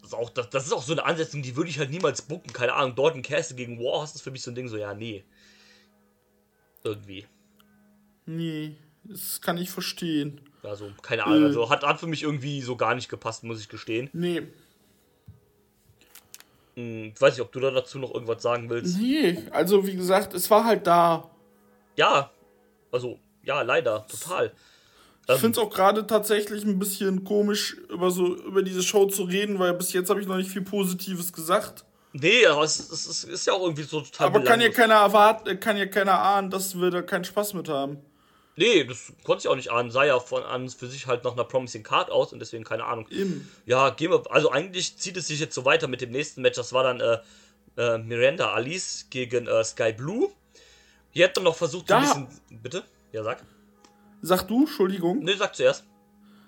das, 0.00 0.06
ist 0.10 0.14
auch, 0.14 0.30
das, 0.30 0.48
das 0.50 0.66
ist 0.66 0.72
auch 0.72 0.82
so 0.82 0.92
eine 0.92 1.04
Ansetzung, 1.04 1.42
die 1.42 1.54
würde 1.54 1.68
ich 1.68 1.78
halt 1.78 1.90
niemals 1.90 2.22
bucken, 2.22 2.52
keine 2.52 2.72
Ahnung. 2.72 2.94
Dalton 2.94 3.22
Castle 3.22 3.56
gegen 3.56 3.78
Warhorse 3.78 4.14
ist 4.14 4.22
für 4.22 4.30
mich 4.30 4.42
so 4.42 4.50
ein 4.50 4.54
Ding, 4.54 4.68
so, 4.68 4.76
ja, 4.78 4.94
nee. 4.94 5.24
Irgendwie. 6.84 7.26
Nee. 8.24 8.76
Das 9.04 9.40
kann 9.40 9.58
ich 9.58 9.70
verstehen. 9.70 10.40
Also, 10.62 10.90
keine 11.02 11.24
Ahnung, 11.24 11.42
Äh. 11.42 11.46
also 11.46 11.68
hat, 11.70 11.82
hat 11.84 12.00
für 12.00 12.06
mich 12.06 12.22
irgendwie 12.22 12.62
so 12.62 12.76
gar 12.76 12.94
nicht 12.94 13.08
gepasst, 13.10 13.44
muss 13.44 13.60
ich 13.60 13.68
gestehen. 13.68 14.08
Nee. 14.14 14.42
Hm, 16.76 17.12
ich 17.14 17.20
weiß 17.20 17.34
nicht, 17.34 17.42
ob 17.42 17.52
du 17.52 17.60
da 17.60 17.70
dazu 17.70 17.98
noch 17.98 18.14
irgendwas 18.14 18.42
sagen 18.42 18.70
willst. 18.70 18.98
Nee. 18.98 19.36
Also, 19.50 19.86
wie 19.86 19.96
gesagt, 19.96 20.32
es 20.32 20.50
war 20.50 20.64
halt 20.64 20.86
da. 20.86 21.30
Ja, 21.96 22.30
also, 22.92 23.18
ja, 23.42 23.62
leider, 23.62 24.06
total. 24.06 24.52
Ich 25.30 25.40
finde 25.40 25.60
es 25.60 25.66
auch 25.66 25.70
gerade 25.70 26.06
tatsächlich 26.06 26.64
ein 26.64 26.78
bisschen 26.78 27.22
komisch, 27.24 27.76
über 27.90 28.10
so 28.10 28.34
über 28.34 28.62
diese 28.62 28.82
Show 28.82 29.06
zu 29.06 29.24
reden, 29.24 29.58
weil 29.58 29.74
bis 29.74 29.92
jetzt 29.92 30.08
habe 30.08 30.20
ich 30.22 30.26
noch 30.26 30.38
nicht 30.38 30.50
viel 30.50 30.62
Positives 30.62 31.32
gesagt. 31.32 31.84
Nee, 32.12 32.46
aber 32.46 32.62
es, 32.62 32.78
es, 32.78 33.06
es 33.06 33.24
ist 33.24 33.46
ja 33.46 33.52
auch 33.52 33.62
irgendwie 33.62 33.82
so 33.82 34.00
total 34.00 34.28
Aber 34.28 34.40
kann 34.42 34.60
ja 34.62 34.70
keiner 34.70 34.94
erwarten, 34.94 35.60
kann 35.60 35.76
ja 35.76 35.84
keiner 35.84 36.18
ahnen, 36.18 36.50
dass 36.50 36.80
wir 36.80 36.90
da 36.90 37.02
keinen 37.02 37.24
Spaß 37.24 37.52
mit 37.52 37.68
haben. 37.68 37.98
Nee, 38.56 38.84
das 38.84 39.12
konnte 39.22 39.42
ich 39.42 39.48
auch 39.48 39.54
nicht 39.54 39.70
ahnen. 39.70 39.90
Sah 39.90 40.04
ja 40.04 40.18
von 40.18 40.42
an 40.42 40.68
für 40.68 40.88
sich 40.88 41.06
halt 41.06 41.22
nach 41.22 41.34
einer 41.34 41.44
Promising 41.44 41.84
Card 41.84 42.10
aus 42.10 42.32
und 42.32 42.40
deswegen 42.40 42.64
keine 42.64 42.84
Ahnung. 42.84 43.06
Eben. 43.08 43.48
Ja, 43.66 43.90
gehen 43.90 44.10
wir. 44.10 44.22
Also 44.30 44.50
eigentlich 44.50 44.96
zieht 44.96 45.16
es 45.16 45.28
sich 45.28 45.38
jetzt 45.38 45.54
so 45.54 45.64
weiter 45.64 45.86
mit 45.86 46.00
dem 46.00 46.10
nächsten 46.10 46.42
Match. 46.42 46.56
Das 46.56 46.72
war 46.72 46.82
dann 46.82 47.00
äh, 47.00 47.18
äh, 47.76 47.98
Miranda 47.98 48.52
Alice 48.52 49.06
gegen 49.10 49.46
äh, 49.46 49.62
Sky 49.62 49.92
Blue. 49.92 50.30
Hier 51.10 51.26
hat 51.26 51.36
man 51.36 51.44
noch 51.44 51.56
versucht, 51.56 51.88
so 51.88 51.94
ein 51.94 52.02
Da- 52.02 52.14
bisschen. 52.14 52.60
Bitte? 52.62 52.84
Ja, 53.12 53.22
sag. 53.22 53.44
Sag 54.22 54.42
du, 54.48 54.60
Entschuldigung. 54.60 55.20
Nee, 55.20 55.34
sag 55.34 55.54
zuerst. 55.54 55.84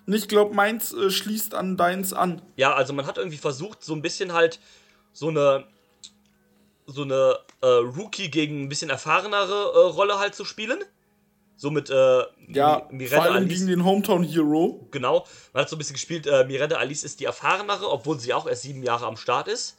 Ich 0.07 0.27
glaube, 0.27 0.53
meins 0.53 0.93
äh, 0.93 1.09
schließt 1.09 1.53
an 1.53 1.77
deins 1.77 2.11
an. 2.13 2.41
Ja, 2.57 2.73
also 2.73 2.91
man 2.93 3.05
hat 3.05 3.17
irgendwie 3.17 3.37
versucht, 3.37 3.83
so 3.83 3.93
ein 3.93 4.01
bisschen 4.01 4.33
halt 4.33 4.59
so 5.13 5.29
eine. 5.29 5.65
So 6.87 7.03
eine 7.03 7.37
äh, 7.61 7.67
Rookie 7.67 8.29
gegen 8.29 8.63
ein 8.63 8.69
bisschen 8.69 8.89
erfahrenere 8.89 9.53
äh, 9.73 9.77
Rolle 9.91 10.19
halt 10.19 10.35
zu 10.35 10.43
spielen. 10.43 10.79
So 11.55 11.69
mit 11.69 11.89
äh, 11.89 12.23
Ja, 12.49 12.87
Mi- 12.89 13.07
vor 13.07 13.21
allem 13.23 13.47
gegen 13.47 13.67
den 13.67 13.85
Hometown 13.85 14.23
Hero. 14.23 14.87
Genau, 14.91 15.25
man 15.53 15.61
hat 15.61 15.69
so 15.69 15.75
ein 15.75 15.79
bisschen 15.79 15.93
gespielt, 15.93 16.25
äh, 16.27 16.43
Miranda 16.45 16.77
Alice 16.77 17.03
ist 17.03 17.19
die 17.19 17.25
erfahrenere, 17.25 17.89
obwohl 17.89 18.19
sie 18.19 18.33
auch 18.33 18.47
erst 18.47 18.63
sieben 18.63 18.81
Jahre 18.83 19.05
am 19.05 19.15
Start 19.15 19.47
ist. 19.47 19.77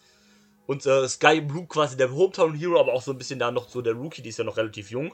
Und 0.67 0.87
äh, 0.87 1.09
Sky 1.09 1.41
Blue 1.41 1.67
quasi 1.67 1.97
der 1.97 2.13
Hometown 2.13 2.55
Hero, 2.55 2.79
aber 2.79 2.93
auch 2.93 3.03
so 3.03 3.13
ein 3.13 3.19
bisschen 3.19 3.39
da 3.39 3.51
noch 3.51 3.69
so 3.69 3.83
der 3.83 3.95
Rookie, 3.95 4.23
die 4.23 4.29
ist 4.29 4.39
ja 4.39 4.45
noch 4.45 4.57
relativ 4.57 4.91
jung. 4.91 5.13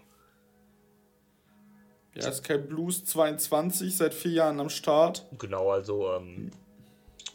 Ja, 2.14 2.32
Sky 2.32 2.58
Blues 2.58 3.04
22, 3.04 3.96
seit 3.96 4.12
vier 4.12 4.32
Jahren 4.32 4.58
am 4.60 4.70
Start. 4.70 5.24
Genau, 5.38 5.70
also, 5.70 6.12
ähm, 6.14 6.50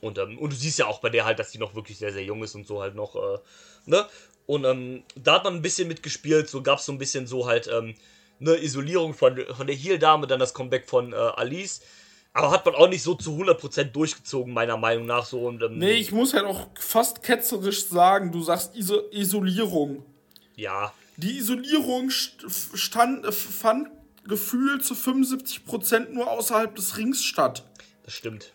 und, 0.01 0.17
ähm, 0.17 0.37
und 0.37 0.51
du 0.51 0.55
siehst 0.55 0.79
ja 0.79 0.87
auch 0.87 0.99
bei 0.99 1.09
der 1.09 1.25
halt, 1.25 1.39
dass 1.39 1.51
die 1.51 1.57
noch 1.57 1.73
wirklich 1.73 1.97
sehr, 1.97 2.11
sehr 2.11 2.23
jung 2.23 2.43
ist 2.43 2.55
und 2.55 2.67
so 2.67 2.81
halt 2.81 2.95
noch, 2.95 3.15
äh, 3.15 3.37
ne? 3.85 4.05
Und 4.45 4.65
ähm, 4.65 5.03
da 5.15 5.35
hat 5.35 5.45
man 5.45 5.55
ein 5.55 5.61
bisschen 5.61 5.87
mitgespielt, 5.87 6.49
so 6.49 6.61
gab 6.61 6.79
es 6.79 6.85
so 6.85 6.91
ein 6.91 6.97
bisschen 6.97 7.27
so 7.27 7.47
halt, 7.47 7.67
ähm, 7.67 7.95
eine 8.41 8.61
Isolierung 8.61 9.13
von, 9.13 9.39
von 9.55 9.67
der 9.67 9.75
Heel-Dame, 9.75 10.27
dann 10.27 10.39
das 10.39 10.53
Comeback 10.53 10.87
von 10.87 11.13
äh, 11.13 11.15
Alice. 11.15 11.81
Aber 12.33 12.49
hat 12.51 12.65
man 12.65 12.73
auch 12.75 12.89
nicht 12.89 13.03
so 13.03 13.13
zu 13.13 13.31
100% 13.31 13.83
durchgezogen, 13.91 14.53
meiner 14.53 14.75
Meinung 14.77 15.05
nach 15.05 15.23
so. 15.25 15.45
Und, 15.45 15.61
ähm, 15.61 15.77
Nee, 15.77 15.93
ich 15.93 16.11
muss 16.11 16.33
halt 16.33 16.45
auch 16.45 16.67
fast 16.79 17.21
ketzerisch 17.21 17.85
sagen, 17.85 18.31
du 18.31 18.41
sagst 18.41 18.75
Iso 18.75 19.03
Isolierung. 19.11 20.03
Ja, 20.55 20.93
Die 21.17 21.37
Isolierung 21.37 22.09
st 22.09 22.45
stand, 22.73 23.23
äh, 23.23 23.31
fand 23.31 23.89
gefühlt 24.25 24.83
zu 24.83 24.95
75% 24.95 26.09
nur 26.09 26.29
außerhalb 26.31 26.75
des 26.75 26.97
Rings 26.97 27.23
statt. 27.23 27.63
Das 28.03 28.13
stimmt. 28.13 28.51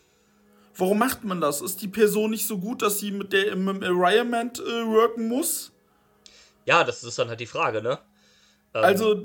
Warum 0.76 0.98
macht 0.98 1.22
man 1.24 1.40
das? 1.40 1.60
Ist 1.60 1.80
die 1.82 1.88
Person 1.88 2.30
nicht 2.30 2.46
so 2.46 2.58
gut, 2.58 2.82
dass 2.82 2.98
sie 2.98 3.12
mit 3.12 3.32
der 3.32 3.52
im 3.52 3.68
Environment 3.68 4.58
äh, 4.58 4.86
worken 4.86 5.28
muss? 5.28 5.70
Ja, 6.66 6.82
das 6.84 7.04
ist 7.04 7.18
dann 7.18 7.28
halt 7.28 7.40
die 7.40 7.46
Frage, 7.46 7.80
ne? 7.82 7.98
Ähm, 8.74 8.84
Also, 8.84 9.22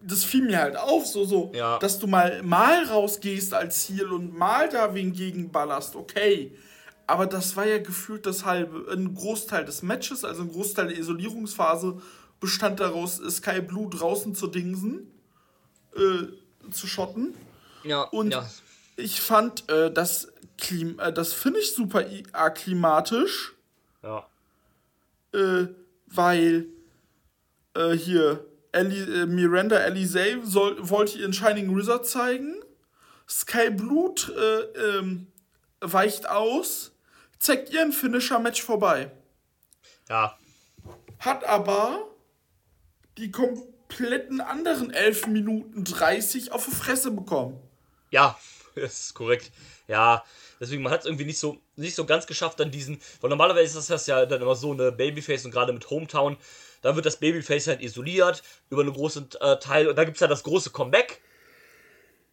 das 0.00 0.24
fiel 0.24 0.42
mir 0.42 0.58
halt 0.60 0.76
auf, 0.76 1.06
so, 1.06 1.24
so, 1.24 1.50
Ja. 1.54 1.78
dass 1.78 1.98
du 1.98 2.06
mal, 2.06 2.42
mal 2.42 2.84
rausgehst 2.84 3.52
als 3.54 3.84
Ziel 3.86 4.06
und 4.12 4.36
mal 4.36 4.68
da 4.68 4.94
wen 4.94 5.12
gegenballerst, 5.12 5.96
okay. 5.96 6.56
Aber 7.06 7.26
das 7.26 7.56
war 7.56 7.66
ja 7.66 7.78
gefühlt 7.78 8.26
das 8.26 8.44
halbe, 8.44 8.90
ein 8.92 9.14
Großteil 9.14 9.64
des 9.64 9.82
Matches, 9.82 10.24
also 10.24 10.42
ein 10.42 10.52
Großteil 10.52 10.88
der 10.88 10.98
Isolierungsphase 10.98 12.00
bestand 12.38 12.80
daraus, 12.80 13.16
Sky 13.16 13.60
Blue 13.60 13.88
draußen 13.90 14.34
zu 14.34 14.46
dingsen, 14.46 15.10
äh, 15.96 16.70
zu 16.70 16.86
schotten. 16.86 17.34
ja, 17.82 18.02
Und 18.02 18.30
ja. 18.32 18.48
ich 18.96 19.20
fand 19.20 19.68
äh, 19.70 19.90
das, 19.90 20.28
Klim 20.58 20.98
äh, 21.00 21.12
das 21.12 21.32
finde 21.32 21.60
ich 21.60 21.74
super 21.74 22.04
akklimatisch 22.32 23.54
Ja. 24.02 24.26
äh, 25.32 25.66
weil 26.06 26.66
äh, 27.74 27.92
hier 27.92 28.44
Ellie, 28.72 29.22
äh, 29.22 29.26
Miranda 29.26 29.76
Alizé 29.76 30.44
soll, 30.44 30.76
wollte 30.88 31.18
ihren 31.18 31.32
Shining 31.32 31.74
Wizard 31.76 32.06
zeigen. 32.06 32.54
Sky 33.28 33.70
Blut 33.70 34.32
äh, 34.36 34.98
ähm, 34.98 35.26
weicht 35.80 36.28
aus, 36.28 36.92
zeigt 37.38 37.70
ihren 37.70 37.92
Finisher-Match 37.92 38.62
vorbei. 38.62 39.10
Ja, 40.08 40.38
Hat 41.18 41.44
aber 41.44 42.08
die 43.18 43.30
kompletten 43.30 44.40
anderen 44.40 44.90
11 44.90 45.26
Minuten 45.26 45.84
30 45.84 46.52
auf 46.52 46.64
die 46.64 46.74
Fresse 46.74 47.10
bekommen. 47.10 47.60
Ja, 48.10 48.38
das 48.74 49.00
ist 49.00 49.14
korrekt. 49.14 49.50
Ja, 49.86 50.24
deswegen, 50.60 50.82
man 50.82 50.92
hat 50.92 51.00
es 51.00 51.06
irgendwie 51.06 51.24
nicht 51.24 51.38
so, 51.38 51.58
nicht 51.76 51.94
so 51.94 52.06
ganz 52.06 52.26
geschafft, 52.26 52.60
dann 52.60 52.70
diesen. 52.70 53.00
Weil 53.20 53.30
normalerweise 53.30 53.66
ist 53.66 53.76
das 53.76 53.86
das 53.86 54.06
ja 54.06 54.24
dann 54.26 54.40
immer 54.40 54.54
so 54.54 54.72
eine 54.72 54.92
Babyface 54.92 55.44
und 55.44 55.50
gerade 55.50 55.72
mit 55.72 55.88
Hometown, 55.90 56.36
da 56.82 56.94
wird 56.96 57.06
das 57.06 57.16
Babyface 57.18 57.66
halt 57.68 57.82
isoliert 57.82 58.42
über 58.70 58.82
einen 58.82 58.92
großen 58.92 59.28
äh, 59.40 59.58
Teil 59.58 59.88
und 59.88 59.96
da 59.96 60.04
gibt 60.04 60.16
es 60.16 60.20
ja 60.20 60.26
das 60.26 60.42
große 60.42 60.70
Comeback 60.70 61.20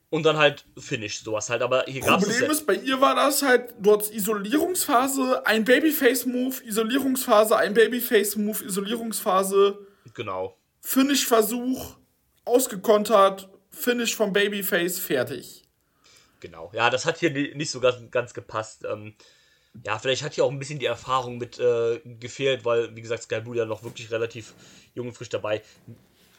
und 0.09 0.23
dann 0.23 0.37
halt 0.37 0.65
Finish, 0.77 1.21
sowas 1.23 1.49
halt. 1.49 1.61
Aber 1.61 1.83
hier 1.87 2.01
gab 2.01 2.21
es. 2.21 2.27
Problem 2.29 2.51
ist, 2.51 2.65
bei 2.67 2.75
ihr 2.75 3.01
war 3.01 3.15
das 3.15 3.41
halt, 3.41 3.73
du 3.79 3.93
hattest 3.93 4.13
Isolierungsphase, 4.13 5.45
ein 5.45 5.65
Babyface-Move, 5.65 6.63
Isolierungsphase, 6.63 7.57
ein 7.57 7.73
Babyface-Move, 7.73 8.63
Isolierungsphase, 8.65 9.79
Genau. 10.13 10.57
Finish-Versuch, 10.81 11.97
ausgekontert, 12.45 13.49
Finish 13.71 14.15
vom 14.15 14.31
Babyface, 14.31 14.99
fertig. 14.99 15.63
Genau. 16.39 16.71
Ja, 16.73 16.89
das 16.89 17.05
hat 17.05 17.17
hier 17.17 17.31
ni- 17.31 17.53
nicht 17.55 17.71
so 17.71 17.79
ganz, 17.79 17.97
ganz 18.11 18.33
gepasst. 18.33 18.85
Ähm, 18.89 19.15
ja, 19.83 19.99
vielleicht 19.99 20.23
hat 20.23 20.33
hier 20.33 20.45
auch 20.45 20.51
ein 20.51 20.59
bisschen 20.59 20.79
die 20.79 20.85
Erfahrung 20.85 21.37
mit 21.37 21.59
äh, 21.59 21.99
gefehlt, 22.19 22.65
weil, 22.65 22.95
wie 22.95 23.01
gesagt, 23.01 23.23
Sky 23.23 23.41
Blue 23.41 23.55
ja 23.55 23.65
noch 23.65 23.83
wirklich 23.83 24.11
relativ 24.11 24.53
jung 24.93 25.07
und 25.07 25.13
frisch 25.13 25.29
dabei. 25.29 25.61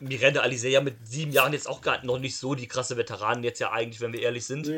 Miranda 0.00 0.40
Alice 0.40 0.62
ja 0.64 0.80
mit 0.80 1.06
sieben 1.06 1.32
Jahren 1.32 1.52
jetzt 1.52 1.68
auch 1.68 1.80
gerade 1.80 2.06
noch 2.06 2.18
nicht 2.18 2.36
so 2.36 2.54
die 2.54 2.68
krasse 2.68 2.96
Veteranen 2.96 3.44
jetzt 3.44 3.60
ja 3.60 3.72
eigentlich, 3.72 4.00
wenn 4.00 4.12
wir 4.12 4.20
ehrlich 4.20 4.44
sind. 4.44 4.70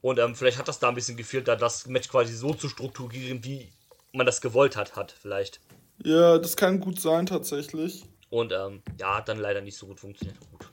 Und 0.00 0.18
ähm, 0.18 0.34
vielleicht 0.34 0.58
hat 0.58 0.68
das 0.68 0.78
da 0.78 0.88
ein 0.88 0.94
bisschen 0.94 1.16
gefehlt, 1.16 1.48
da 1.48 1.56
das 1.56 1.86
Match 1.86 2.08
quasi 2.08 2.34
so 2.34 2.52
zu 2.54 2.68
strukturieren, 2.68 3.44
wie 3.44 3.72
man 4.12 4.26
das 4.26 4.40
gewollt 4.40 4.76
hat, 4.76 4.96
hat 4.96 5.12
vielleicht. 5.12 5.60
Ja, 6.02 6.38
das 6.38 6.56
kann 6.56 6.80
gut 6.80 7.00
sein, 7.00 7.26
tatsächlich. 7.26 8.04
Und 8.28 8.52
ähm, 8.52 8.82
ja, 8.98 9.16
hat 9.16 9.28
dann 9.28 9.38
leider 9.38 9.60
nicht 9.60 9.76
so 9.76 9.86
gut 9.86 10.00
funktioniert. 10.00 10.38
Gut, 10.50 10.68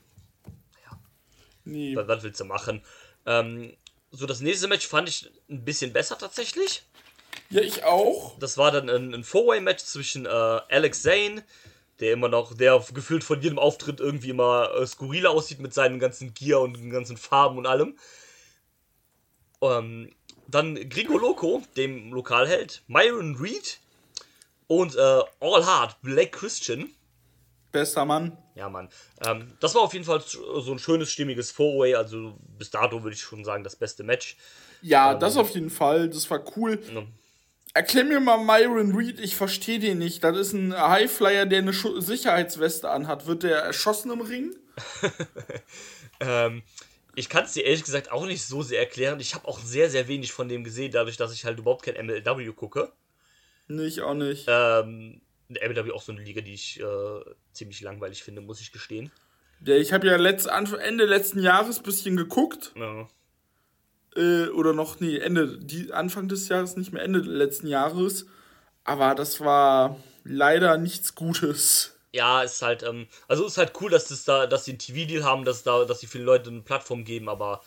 Nee. 1.64 1.94
was, 1.94 2.08
was 2.08 2.22
willst 2.22 2.40
du 2.40 2.44
machen? 2.44 2.82
Ähm, 3.26 3.76
so, 4.10 4.26
das 4.26 4.40
nächste 4.40 4.68
Match 4.68 4.86
fand 4.86 5.08
ich 5.08 5.30
ein 5.52 5.64
bisschen 5.64 5.92
besser 5.92 6.18
tatsächlich. 6.18 6.82
Ja, 7.50 7.60
ich 7.60 7.84
auch. 7.84 8.38
Das 8.38 8.58
war 8.58 8.70
dann 8.70 8.88
ein, 8.88 9.14
ein 9.14 9.24
Four-Way-Match 9.24 9.84
zwischen 9.84 10.26
äh, 10.26 10.28
Alex 10.28 11.02
Zane, 11.02 11.44
der 12.00 12.12
immer 12.12 12.28
noch, 12.28 12.54
der 12.54 12.82
gefühlt 12.94 13.24
von 13.24 13.40
jedem 13.40 13.58
Auftritt 13.58 14.00
irgendwie 14.00 14.30
immer 14.30 14.70
äh, 14.74 14.86
skurriler 14.86 15.30
aussieht 15.30 15.60
mit 15.60 15.74
seinen 15.74 15.98
ganzen 15.98 16.34
Gear 16.34 16.60
und 16.60 16.76
den 16.76 16.90
ganzen 16.90 17.16
Farben 17.16 17.58
und 17.58 17.66
allem. 17.66 17.98
Ähm, 19.60 20.10
dann 20.48 20.88
Gringo 20.88 21.18
Loco, 21.18 21.62
dem 21.76 22.12
Lokalheld, 22.12 22.82
Myron 22.86 23.36
Reed 23.36 23.78
und 24.66 24.96
äh, 24.96 24.98
All 24.98 25.66
Heart, 25.66 26.00
Blake 26.02 26.30
Christian. 26.30 26.90
Bester 27.70 28.04
Mann. 28.04 28.36
Ja, 28.54 28.68
Mann. 28.68 28.90
Ähm, 29.26 29.56
das 29.60 29.74
war 29.74 29.82
auf 29.82 29.92
jeden 29.92 30.04
Fall 30.04 30.20
so 30.20 30.72
ein 30.72 30.78
schönes, 30.78 31.10
stimmiges 31.10 31.50
Four-Way. 31.50 31.94
Also 31.94 32.38
bis 32.58 32.70
dato 32.70 33.02
würde 33.02 33.14
ich 33.14 33.22
schon 33.22 33.44
sagen, 33.44 33.64
das 33.64 33.76
beste 33.76 34.04
Match. 34.04 34.36
Ja, 34.82 35.14
das 35.14 35.36
auf 35.36 35.50
jeden 35.50 35.70
Fall. 35.70 36.08
Das 36.08 36.30
war 36.30 36.44
cool. 36.56 36.80
Ja. 36.92 37.02
Erklär 37.74 38.04
mir 38.04 38.20
mal 38.20 38.36
Myron 38.36 38.94
Reed, 38.94 39.18
ich 39.18 39.34
verstehe 39.34 39.78
den 39.78 39.98
nicht. 39.98 40.22
Das 40.22 40.36
ist 40.36 40.52
ein 40.52 40.76
Highflyer, 40.76 41.46
der 41.46 41.60
eine 41.60 41.72
Schu 41.72 42.00
Sicherheitsweste 42.00 42.90
anhat. 42.90 43.26
Wird 43.26 43.44
der 43.44 43.60
erschossen 43.60 44.10
im 44.10 44.20
Ring? 44.20 44.54
Ähm, 46.24 46.62
ich 47.14 47.28
kann 47.28 47.44
es 47.44 47.52
dir 47.52 47.64
ehrlich 47.64 47.84
gesagt 47.84 48.10
auch 48.10 48.26
nicht 48.26 48.44
so 48.44 48.62
sehr 48.62 48.78
erklären. 48.78 49.20
Ich 49.20 49.34
habe 49.34 49.48
auch 49.48 49.58
sehr, 49.58 49.90
sehr 49.90 50.08
wenig 50.08 50.32
von 50.32 50.48
dem 50.48 50.64
gesehen, 50.64 50.92
dadurch, 50.92 51.16
dass 51.16 51.34
ich 51.34 51.44
halt 51.44 51.58
überhaupt 51.58 51.84
kein 51.84 52.06
MLW 52.06 52.52
gucke. 52.52 52.92
Nee, 53.68 53.86
ich 53.86 54.02
auch 54.02 54.14
nicht. 54.14 54.46
Ähm, 54.48 55.20
MLW 55.48 55.90
auch 55.92 56.02
so 56.02 56.12
eine 56.12 56.22
Liga, 56.22 56.40
die 56.40 56.54
ich 56.54 56.80
äh, 56.80 57.20
ziemlich 57.52 57.80
langweilig 57.80 58.22
finde, 58.22 58.40
muss 58.40 58.60
ich 58.60 58.72
gestehen. 58.72 59.10
Ich 59.64 59.92
habe 59.92 60.06
ja 60.06 60.16
letzt, 60.16 60.46
Ende 60.48 61.04
letzten 61.04 61.40
Jahres 61.40 61.78
ein 61.78 61.84
bisschen 61.84 62.16
geguckt. 62.16 62.72
Ja. 62.76 63.08
Äh, 64.16 64.48
oder 64.48 64.72
noch, 64.72 65.00
nee, 65.00 65.18
Ende, 65.18 65.58
die, 65.58 65.92
Anfang 65.92 66.28
des 66.28 66.48
Jahres, 66.48 66.76
nicht 66.76 66.92
mehr 66.92 67.02
Ende 67.02 67.20
letzten 67.20 67.66
Jahres. 67.66 68.26
Aber 68.84 69.14
das 69.14 69.40
war 69.40 69.96
leider 70.24 70.76
nichts 70.76 71.14
Gutes. 71.14 71.96
Ja, 72.12 72.42
ist 72.42 72.60
halt, 72.60 72.82
ähm, 72.82 73.06
also 73.26 73.46
ist 73.46 73.56
halt 73.56 73.72
cool, 73.80 73.90
dass 73.90 74.08
das 74.08 74.24
da, 74.24 74.46
dass 74.46 74.66
sie 74.66 74.72
einen 74.72 74.78
TV-Deal 74.78 75.24
haben, 75.24 75.44
dass 75.44 75.62
da, 75.62 75.84
dass 75.84 76.00
sie 76.00 76.06
vielen 76.06 76.26
Leuten 76.26 76.50
eine 76.50 76.60
Plattform 76.60 77.04
geben, 77.04 77.28
aber 77.28 77.62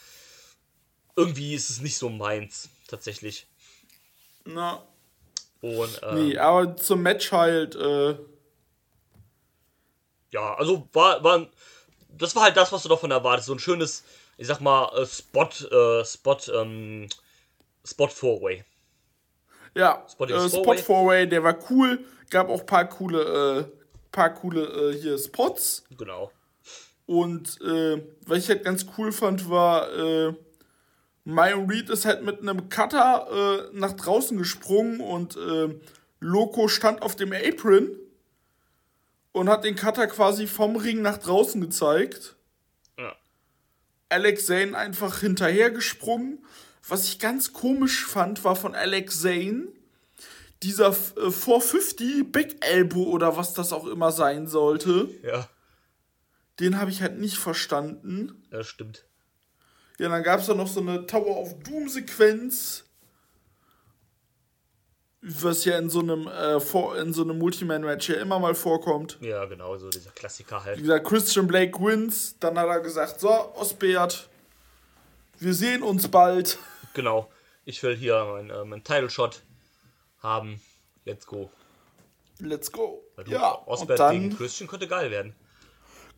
irgendwie 1.16 1.56
ist 1.56 1.70
es 1.70 1.82
nicht 1.82 1.98
so 1.98 2.10
meins, 2.10 2.70
tatsächlich. 2.88 3.48
Na, 4.44 4.84
Und 5.62 6.04
äh, 6.04 6.14
nee, 6.14 6.38
aber 6.38 6.78
zum 6.78 7.02
Match 7.02 7.32
halt, 7.32 7.76
äh, 7.76 8.16
ja, 10.30 10.54
also 10.56 10.88
war, 10.94 11.24
war, 11.24 11.48
das 12.10 12.36
war 12.36 12.44
halt 12.44 12.58
das, 12.58 12.72
was 12.72 12.84
du 12.84 12.90
davon 12.90 13.10
erwartest, 13.10 13.48
so 13.48 13.54
ein 13.54 13.60
schönes, 13.60 14.04
ich 14.38 14.48
sag 14.48 14.60
mal, 14.60 14.90
äh, 14.96 15.06
Spot, 15.06 15.50
äh, 15.72 16.06
Spot, 16.06 16.38
ähm, 16.54 17.08
Spot 17.86 18.08
Four-Way. 18.08 18.64
ja, 19.76 20.06
Spotting 20.10 20.36
äh. 20.36 20.50
Spot 20.50 20.78
Four-Way, 20.78 21.28
der 21.28 21.44
war 21.44 21.58
cool. 21.70 22.00
Gab 22.30 22.50
auch 22.50 22.66
paar 22.66 22.90
coole, 22.90 23.22
äh, 23.60 23.66
paar 24.12 24.34
coole 24.34 24.64
äh, 24.66 24.98
hier 25.00 25.18
Spots. 25.18 25.84
Genau. 25.98 26.32
Und 27.06 27.62
äh, 27.62 28.02
was 28.26 28.40
ich 28.40 28.50
halt 28.50 28.64
ganz 28.64 28.86
cool 28.98 29.12
fand, 29.12 29.50
war, 29.50 29.94
äh, 29.94 30.34
Myron 31.24 31.70
Reed 31.70 31.90
ist 31.90 32.06
halt 32.06 32.24
mit 32.24 32.42
einem 32.42 32.70
Cutter 32.70 33.28
äh, 33.72 33.78
nach 33.78 33.94
draußen 33.94 34.38
gesprungen 34.38 35.02
und 35.02 35.36
äh, 35.38 35.76
Loco 36.20 36.68
stand 36.68 37.02
auf 37.02 37.16
dem 37.16 37.34
Apron 37.34 37.90
und 39.32 39.50
hat 39.50 39.64
den 39.64 39.76
Cutter 39.76 40.08
quasi 40.08 40.48
vom 40.48 40.76
Ring 40.76 41.02
nach 41.02 41.18
draußen 41.18 41.60
gezeigt. 41.62 42.36
Ja. 44.16 44.22
Alex 44.22 44.46
Zane 44.46 44.78
einfach 44.78 45.20
hinterher 45.20 45.72
gesprungen. 45.72 46.40
Was 46.88 47.06
ich 47.06 47.20
ganz 47.20 47.52
komisch 47.54 48.06
fand, 48.06 48.44
war 48.44 48.56
von 48.56 48.76
Alex 48.76 49.22
Zane 49.22 49.68
dieser 50.64 50.90
äh, 50.90 51.32
450 51.32 52.32
Big 52.32 52.64
Elbow 52.66 53.04
oder 53.04 53.38
was 53.38 53.54
das 53.54 53.74
auch 53.74 53.86
immer 53.88 54.12
sein 54.12 54.48
sollte. 54.48 55.10
Ja, 55.24 55.50
Den 56.60 56.80
habe 56.80 56.92
ich 56.92 57.02
halt 57.02 57.20
nicht 57.20 57.38
verstanden. 57.38 58.46
das 58.50 58.68
stimmt. 58.68 59.06
Ja, 60.00 60.10
dann 60.10 60.24
gab 60.24 60.40
es 60.42 60.48
da 60.48 60.54
noch 60.54 60.68
so 60.68 60.82
eine 60.82 61.06
Tower 61.08 61.38
of 61.38 61.60
Doom-Sequenz. 61.64 62.85
Was 65.28 65.66
ja 65.66 65.80
in 65.80 65.90
so 65.90 66.02
einem, 66.02 66.28
äh, 66.28 66.58
in 67.02 67.12
so 67.14 67.24
einem 67.24 67.40
Multiman-Match 67.40 68.10
ja 68.10 68.16
immer 68.18 68.38
mal 68.38 68.54
vorkommt. 68.54 69.18
Ja, 69.22 69.46
genau, 69.46 69.76
so 69.78 69.90
dieser 69.90 70.12
Klassiker 70.12 70.60
Wie 70.62 70.66
halt. 70.66 70.80
gesagt, 70.80 71.08
Christian 71.08 71.48
Blake 71.48 71.80
wins. 71.80 72.36
Dann 72.40 72.60
hat 72.60 72.68
er 72.68 72.80
gesagt: 72.82 73.20
So, 73.20 73.30
Osbeert, 73.56 74.30
wir 75.40 75.54
sehen 75.56 75.82
uns 75.82 76.08
bald. 76.10 76.60
Genau. 76.94 77.28
Ich 77.66 77.82
will 77.82 77.96
hier 77.96 78.24
meinen 78.26 78.52
äh, 78.52 78.64
mein 78.66 78.84
Title 78.84 79.10
Shot 79.10 79.42
haben. 80.20 80.62
Let's 81.06 81.26
go. 81.26 81.50
Let's 82.40 82.72
go. 82.72 83.02
Weil 83.16 83.28
Ja, 83.30 83.58
Osbert 83.66 84.12
gegen 84.12 84.38
Christian 84.38 84.68
könnte 84.70 84.88
geil 84.88 85.10
werden. 85.10 85.34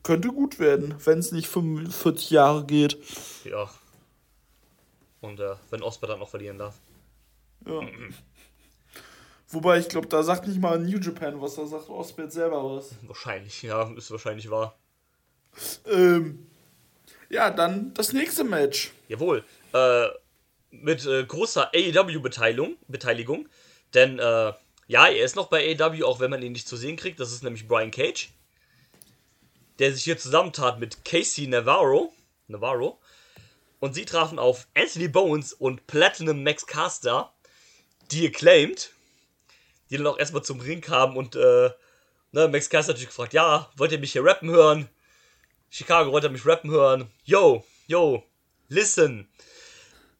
könnte 0.03 0.27
gut 0.29 0.59
werden, 0.59 0.95
wenn 1.05 1.19
es 1.19 1.31
nicht 1.31 1.47
45 1.47 2.29
Jahre 2.31 2.65
geht. 2.65 2.97
Ja. 3.45 3.69
Und 5.21 5.39
äh, 5.39 5.55
wenn 5.69 5.81
Osbert 5.81 6.09
dann 6.09 6.21
auch 6.21 6.29
verlieren 6.29 6.57
darf. 6.57 6.75
Ja. 7.65 7.79
Wobei, 9.49 9.79
ich 9.79 9.87
glaube, 9.87 10.07
da 10.07 10.23
sagt 10.23 10.47
nicht 10.47 10.59
mal 10.59 10.77
New 10.77 10.99
Japan 10.99 11.41
was, 11.41 11.55
da 11.55 11.65
sagt 11.65 11.89
Osbeert 11.89 12.33
selber 12.33 12.75
was. 12.75 12.91
Wahrscheinlich, 13.03 13.61
ja, 13.61 13.89
ist 13.93 14.11
wahrscheinlich 14.11 14.49
wahr. 14.49 14.77
Ähm, 15.85 16.47
ja, 17.29 17.49
dann 17.49 17.93
das 17.93 18.13
nächste 18.13 18.43
Match. 18.43 18.91
Jawohl. 19.07 19.43
Äh, 19.73 20.07
mit 20.71 21.05
äh, 21.05 21.23
großer 21.23 21.71
AEW-Beteiligung. 21.73 22.75
Beteiligung, 22.87 23.47
denn 23.93 24.19
äh, 24.19 24.53
ja, 24.87 25.07
er 25.07 25.25
ist 25.25 25.35
noch 25.35 25.47
bei 25.47 25.75
AEW, 25.75 26.05
auch 26.05 26.19
wenn 26.19 26.29
man 26.31 26.41
ihn 26.41 26.53
nicht 26.53 26.67
zu 26.67 26.77
sehen 26.77 26.95
kriegt. 26.95 27.19
Das 27.19 27.31
ist 27.31 27.43
nämlich 27.43 27.67
Brian 27.67 27.91
Cage, 27.91 28.29
der 29.79 29.93
sich 29.93 30.03
hier 30.03 30.17
zusammentat 30.17 30.79
mit 30.79 31.03
Casey 31.03 31.47
Navarro. 31.47 32.13
Navarro. 32.47 32.99
Und 33.79 33.93
sie 33.93 34.05
trafen 34.05 34.39
auf 34.39 34.67
Anthony 34.73 35.07
Bones 35.07 35.53
und 35.53 35.85
Platinum 35.87 36.43
Max 36.43 36.65
Caster, 36.65 37.33
die 38.11 38.27
acclaimed, 38.27 38.91
die 39.89 39.97
dann 39.97 40.07
auch 40.07 40.19
erstmal 40.19 40.43
zum 40.43 40.59
Ring 40.59 40.81
kamen 40.81 41.17
und 41.17 41.35
äh, 41.35 41.69
ne, 42.31 42.47
Max 42.47 42.69
Caster 42.69 42.93
natürlich 42.93 43.09
gefragt, 43.09 43.33
ja, 43.33 43.69
wollt 43.75 43.91
ihr 43.91 43.99
mich 43.99 44.11
hier 44.11 44.23
rappen 44.23 44.49
hören? 44.49 44.89
Chicago 45.69 46.11
wollte 46.11 46.29
mich 46.29 46.45
rappen 46.45 46.71
hören. 46.71 47.09
Yo, 47.23 47.63
yo, 47.87 48.23
listen. 48.69 49.27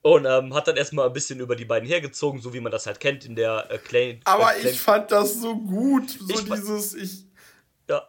Und 0.02 0.26
ähm, 0.26 0.54
hat 0.54 0.68
dann 0.68 0.78
erstmal 0.78 1.08
ein 1.08 1.14
bisschen 1.14 1.40
über 1.40 1.56
die 1.56 1.66
beiden 1.66 1.88
hergezogen, 1.88 2.40
so 2.42 2.54
wie 2.54 2.60
man 2.60 2.72
das 2.72 2.86
halt 2.86 3.00
kennt 3.00 3.26
in 3.26 3.36
der 3.36 3.70
äh, 3.70 3.78
Clay. 3.78 4.20
Aber 4.24 4.56
äh, 4.56 4.60
Clay 4.60 4.72
ich 4.72 4.80
fand 4.80 5.12
das 5.12 5.42
so 5.42 5.56
gut. 5.58 6.10
So 6.10 6.34
Ich 6.34 6.46
dieses, 6.46 6.94
ich, 6.94 7.26
Ja, 7.90 8.08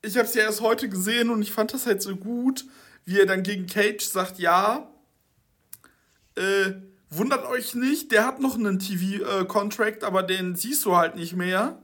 ich 0.00 0.16
habe 0.16 0.26
es 0.26 0.34
ja 0.34 0.42
erst 0.44 0.60
heute 0.60 0.88
gesehen 0.88 1.30
und 1.30 1.42
ich 1.42 1.52
fand 1.52 1.74
das 1.74 1.86
halt 1.86 2.00
so 2.00 2.16
gut, 2.16 2.64
wie 3.04 3.18
er 3.18 3.26
dann 3.26 3.42
gegen 3.42 3.66
Cage 3.66 4.02
sagt, 4.02 4.38
ja, 4.38 4.90
äh, 6.36 6.72
wundert 7.12 7.44
euch 7.46 7.74
nicht, 7.74 8.10
der 8.10 8.26
hat 8.26 8.40
noch 8.40 8.54
einen 8.54 8.78
TV-Contract, 8.78 10.04
aber 10.04 10.22
den 10.22 10.56
siehst 10.56 10.84
du 10.84 10.96
halt 10.96 11.14
nicht 11.14 11.34
mehr. 11.34 11.78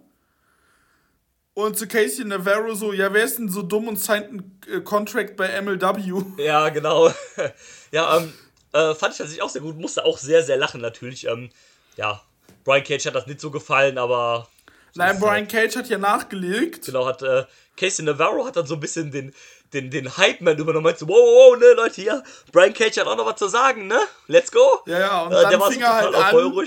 Und 1.55 1.77
zu 1.77 1.89
Casey 1.89 2.25
Navarro 2.25 2.75
so, 2.75 2.93
ja, 2.93 3.13
wer 3.13 3.25
ist 3.25 3.39
denn 3.39 3.49
so 3.49 3.63
dumm 3.63 3.89
und 3.89 3.99
signed 3.99 4.29
einen 4.29 4.61
äh, 4.69 4.81
Contract 4.81 5.37
bei 5.37 5.61
MLW? 5.61 6.23
ja, 6.43 6.69
genau. 6.69 7.13
ja, 7.91 8.17
ähm, 8.17 8.33
äh, 8.73 8.95
fand 8.95 9.13
ich 9.13 9.19
tatsächlich 9.19 9.43
auch 9.43 9.51
sehr 9.51 9.63
gut. 9.63 9.77
Musste 9.77 10.05
auch 10.05 10.19
sehr, 10.19 10.45
sehr 10.45 10.57
lachen, 10.57 10.81
natürlich. 10.81 11.27
Ähm, 11.27 11.51
ja, 11.97 12.23
Brian 12.63 12.85
Cage 12.85 13.07
hat 13.07 13.17
das 13.17 13.27
nicht 13.27 13.41
so 13.41 13.51
gefallen, 13.51 13.99
aber. 13.99 14.49
so 14.93 15.01
Nein, 15.01 15.19
Brian 15.19 15.35
halt. 15.35 15.51
Cage 15.51 15.77
hat 15.77 15.89
ja 15.89 15.99
nachgelegt. 15.99 16.87
Genau, 16.87 17.07
hat 17.07 17.23
äh, 17.23 17.45
Casey 17.77 18.05
Navarro 18.05 18.47
hat 18.47 18.57
dann 18.57 18.67
so 18.67 18.75
ein 18.75 18.81
bisschen 18.81 19.11
den, 19.11 19.35
den, 19.73 19.91
den 19.91 20.17
Hype-Man 20.17 20.59
übernommen. 20.59 20.85
Meint 20.85 20.99
so, 20.99 21.09
wow, 21.09 21.15
wow, 21.17 21.59
ne, 21.59 21.73
Leute, 21.75 22.01
hier, 22.01 22.23
Brian 22.53 22.75
Cage 22.75 22.99
hat 22.99 23.07
auch 23.07 23.17
noch 23.17 23.27
was 23.27 23.37
zu 23.37 23.49
sagen, 23.49 23.87
ne? 23.87 24.01
Let's 24.27 24.51
go. 24.51 24.81
Ja, 24.87 24.99
ja, 24.99 25.23
und 25.23 25.33
äh, 25.33 25.43
dann 25.43 25.51
der 25.51 25.61
war 25.61 25.71
fing 25.71 25.81
er 25.81 25.95
halt 25.95 26.15
an. 26.15 26.67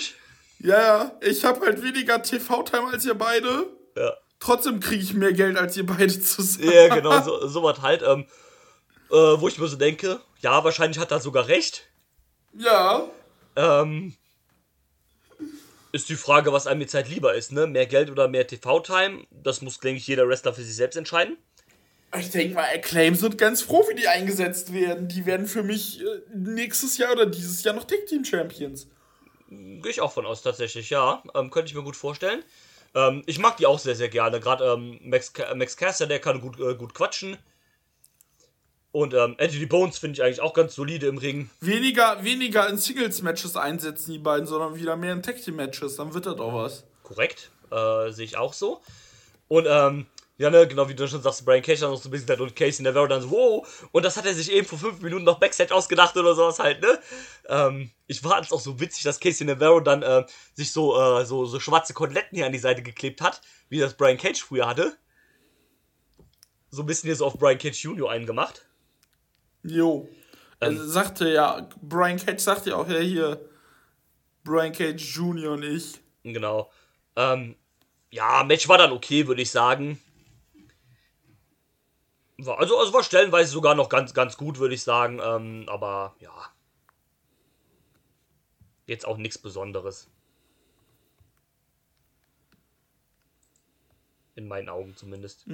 Ja, 0.59 0.79
ja, 0.79 1.11
ich 1.21 1.43
habe 1.43 1.65
halt 1.65 1.81
weniger 1.81 2.21
TV-Time 2.21 2.89
als 2.91 3.05
ihr 3.05 3.15
beide. 3.15 3.65
Ja. 3.97 4.13
Trotzdem 4.39 4.79
kriege 4.79 5.03
ich 5.03 5.13
mehr 5.13 5.33
Geld 5.33 5.57
als 5.57 5.75
ihr 5.77 5.85
beide 5.85 6.19
zusammen. 6.19 6.71
Ja, 6.71 6.93
genau, 6.93 7.21
so, 7.21 7.47
so 7.47 7.63
was 7.63 7.81
halt. 7.81 8.03
Ähm, 8.03 8.25
äh, 9.11 9.15
wo 9.15 9.47
ich 9.47 9.57
mir 9.57 9.67
so 9.67 9.75
denke, 9.75 10.19
ja, 10.39 10.63
wahrscheinlich 10.63 10.99
hat 10.99 11.11
er 11.11 11.19
sogar 11.19 11.47
recht. 11.47 11.89
Ja. 12.57 13.03
Ähm, 13.55 14.15
ist 15.91 16.09
die 16.09 16.15
Frage, 16.15 16.53
was 16.53 16.67
einem 16.67 16.81
jetzt 16.81 16.93
halt 16.93 17.09
lieber 17.09 17.33
ist, 17.33 17.51
ne? 17.51 17.67
Mehr 17.67 17.85
Geld 17.85 18.09
oder 18.09 18.27
mehr 18.27 18.47
TV-Time? 18.47 19.25
Das 19.31 19.61
muss, 19.61 19.79
denke 19.79 19.97
ich, 19.97 20.07
jeder 20.07 20.27
Wrestler 20.27 20.53
für 20.53 20.63
sich 20.63 20.75
selbst 20.75 20.95
entscheiden. 20.95 21.37
Ich 22.19 22.29
denke 22.29 22.55
mal, 22.55 22.67
Acclaim 22.73 23.15
sind 23.15 23.37
ganz 23.37 23.61
froh, 23.61 23.85
wie 23.89 23.95
die 23.95 24.07
eingesetzt 24.07 24.73
werden. 24.73 25.07
Die 25.07 25.25
werden 25.25 25.47
für 25.47 25.63
mich 25.63 26.01
äh, 26.01 26.21
nächstes 26.35 26.97
Jahr 26.97 27.13
oder 27.13 27.25
dieses 27.25 27.63
Jahr 27.63 27.73
noch 27.73 27.85
Tag 27.85 28.05
Team 28.07 28.25
Champions. 28.25 28.87
Gehe 29.49 29.89
ich 29.89 30.01
auch 30.01 30.11
von 30.11 30.25
aus, 30.25 30.41
tatsächlich, 30.41 30.89
ja. 30.89 31.23
Ähm, 31.35 31.49
könnte 31.51 31.69
ich 31.69 31.75
mir 31.75 31.83
gut 31.83 31.95
vorstellen. 31.95 32.43
Ähm, 32.95 33.23
ich 33.25 33.39
mag 33.39 33.57
die 33.57 33.65
auch 33.65 33.79
sehr, 33.79 33.95
sehr 33.95 34.09
gerne. 34.09 34.39
Gerade 34.39 34.65
ähm, 34.65 34.99
Max, 35.03 35.31
Max 35.55 35.77
Caster, 35.77 36.05
der 36.05 36.19
kann 36.19 36.41
gut, 36.41 36.59
äh, 36.59 36.75
gut 36.75 36.93
quatschen. 36.93 37.37
Und 38.91 39.13
ähm, 39.13 39.37
Anthony 39.39 39.65
Bones 39.65 39.97
finde 39.97 40.15
ich 40.15 40.23
eigentlich 40.23 40.41
auch 40.41 40.53
ganz 40.53 40.75
solide 40.75 41.07
im 41.07 41.17
Ring. 41.17 41.49
Weniger, 41.61 42.23
weniger 42.25 42.67
in 42.67 42.77
Singles-Matches 42.77 43.55
einsetzen, 43.55 44.11
die 44.11 44.19
beiden, 44.19 44.45
sondern 44.45 44.75
wieder 44.75 44.97
mehr 44.97 45.13
in 45.13 45.23
Tag 45.23 45.41
Team 45.41 45.55
Matches. 45.55 45.95
Dann 45.95 46.13
wird 46.13 46.25
das 46.25 46.37
auch 46.39 46.53
was. 46.53 46.83
Korrekt. 47.03 47.51
Äh, 47.71 48.11
sehe 48.11 48.25
ich 48.25 48.35
auch 48.35 48.51
so. 48.51 48.81
Und, 49.47 49.65
ähm, 49.69 50.07
ja, 50.41 50.49
ne, 50.49 50.67
genau 50.67 50.89
wie 50.89 50.95
du 50.95 51.07
schon 51.07 51.21
sagst, 51.21 51.45
Brian 51.45 51.61
Cage 51.61 51.81
dann 51.81 51.91
noch 51.91 52.01
so 52.01 52.09
ein 52.09 52.11
bisschen 52.11 52.27
halt 52.29 52.41
und 52.41 52.55
Casey 52.55 52.83
Navarro 52.83 53.05
dann 53.05 53.21
so, 53.21 53.29
wow. 53.29 53.87
Und 53.91 54.03
das 54.03 54.17
hat 54.17 54.25
er 54.25 54.33
sich 54.33 54.51
eben 54.51 54.65
vor 54.65 54.79
fünf 54.79 54.99
Minuten 54.99 55.23
noch 55.23 55.39
Backstage 55.39 55.71
ausgedacht 55.71 56.17
oder 56.17 56.33
sowas 56.33 56.57
halt, 56.57 56.81
ne? 56.81 56.99
Ähm, 57.47 57.91
ich 58.07 58.21
fand 58.21 58.47
es 58.47 58.51
auch 58.51 58.59
so 58.59 58.79
witzig, 58.79 59.03
dass 59.03 59.19
Casey 59.19 59.45
Navarro 59.45 59.81
dann 59.81 60.01
äh, 60.01 60.25
sich 60.55 60.71
so, 60.71 60.99
äh, 60.99 61.25
so, 61.25 61.45
so 61.45 61.59
schwarze 61.59 61.93
Koteletten 61.93 62.35
hier 62.35 62.47
an 62.47 62.51
die 62.51 62.57
Seite 62.57 62.81
geklebt 62.81 63.21
hat, 63.21 63.41
wie 63.69 63.77
das 63.77 63.93
Brian 63.93 64.17
Cage 64.17 64.41
früher 64.41 64.65
hatte. 64.65 64.97
So 66.71 66.81
ein 66.81 66.87
bisschen 66.87 67.07
hier 67.07 67.15
so 67.15 67.27
auf 67.27 67.37
Brian 67.37 67.59
Cage 67.59 67.83
Jr. 67.83 68.09
eingemacht. 68.09 68.65
Jo. 69.61 70.09
Ähm. 70.59 70.75
er 70.75 70.83
sagte 70.87 71.29
ja, 71.29 71.69
Brian 71.83 72.17
Cage 72.17 72.41
sagte 72.41 72.71
ja 72.71 72.77
auch, 72.77 72.89
ja, 72.89 72.97
hier, 72.97 73.47
Brian 74.43 74.71
Cage 74.71 75.15
Jr. 75.15 75.51
und 75.51 75.61
ich. 75.61 75.99
Genau. 76.23 76.71
Ähm, 77.15 77.55
ja, 78.09 78.43
Match 78.43 78.67
war 78.67 78.79
dann 78.79 78.91
okay, 78.91 79.27
würde 79.27 79.43
ich 79.43 79.51
sagen. 79.51 79.99
War, 82.45 82.59
also, 82.59 82.77
also 82.77 82.93
war 82.93 83.03
stellenweise 83.03 83.51
sogar 83.51 83.75
noch 83.75 83.89
ganz, 83.89 84.13
ganz 84.13 84.37
gut, 84.37 84.59
würde 84.59 84.73
ich 84.75 84.83
sagen. 84.83 85.19
Ähm, 85.23 85.65
aber 85.67 86.15
ja. 86.19 86.31
Jetzt 88.85 89.05
auch 89.05 89.17
nichts 89.17 89.37
Besonderes. 89.37 90.09
In 94.35 94.47
meinen 94.47 94.69
Augen 94.69 94.95
zumindest. 94.95 95.45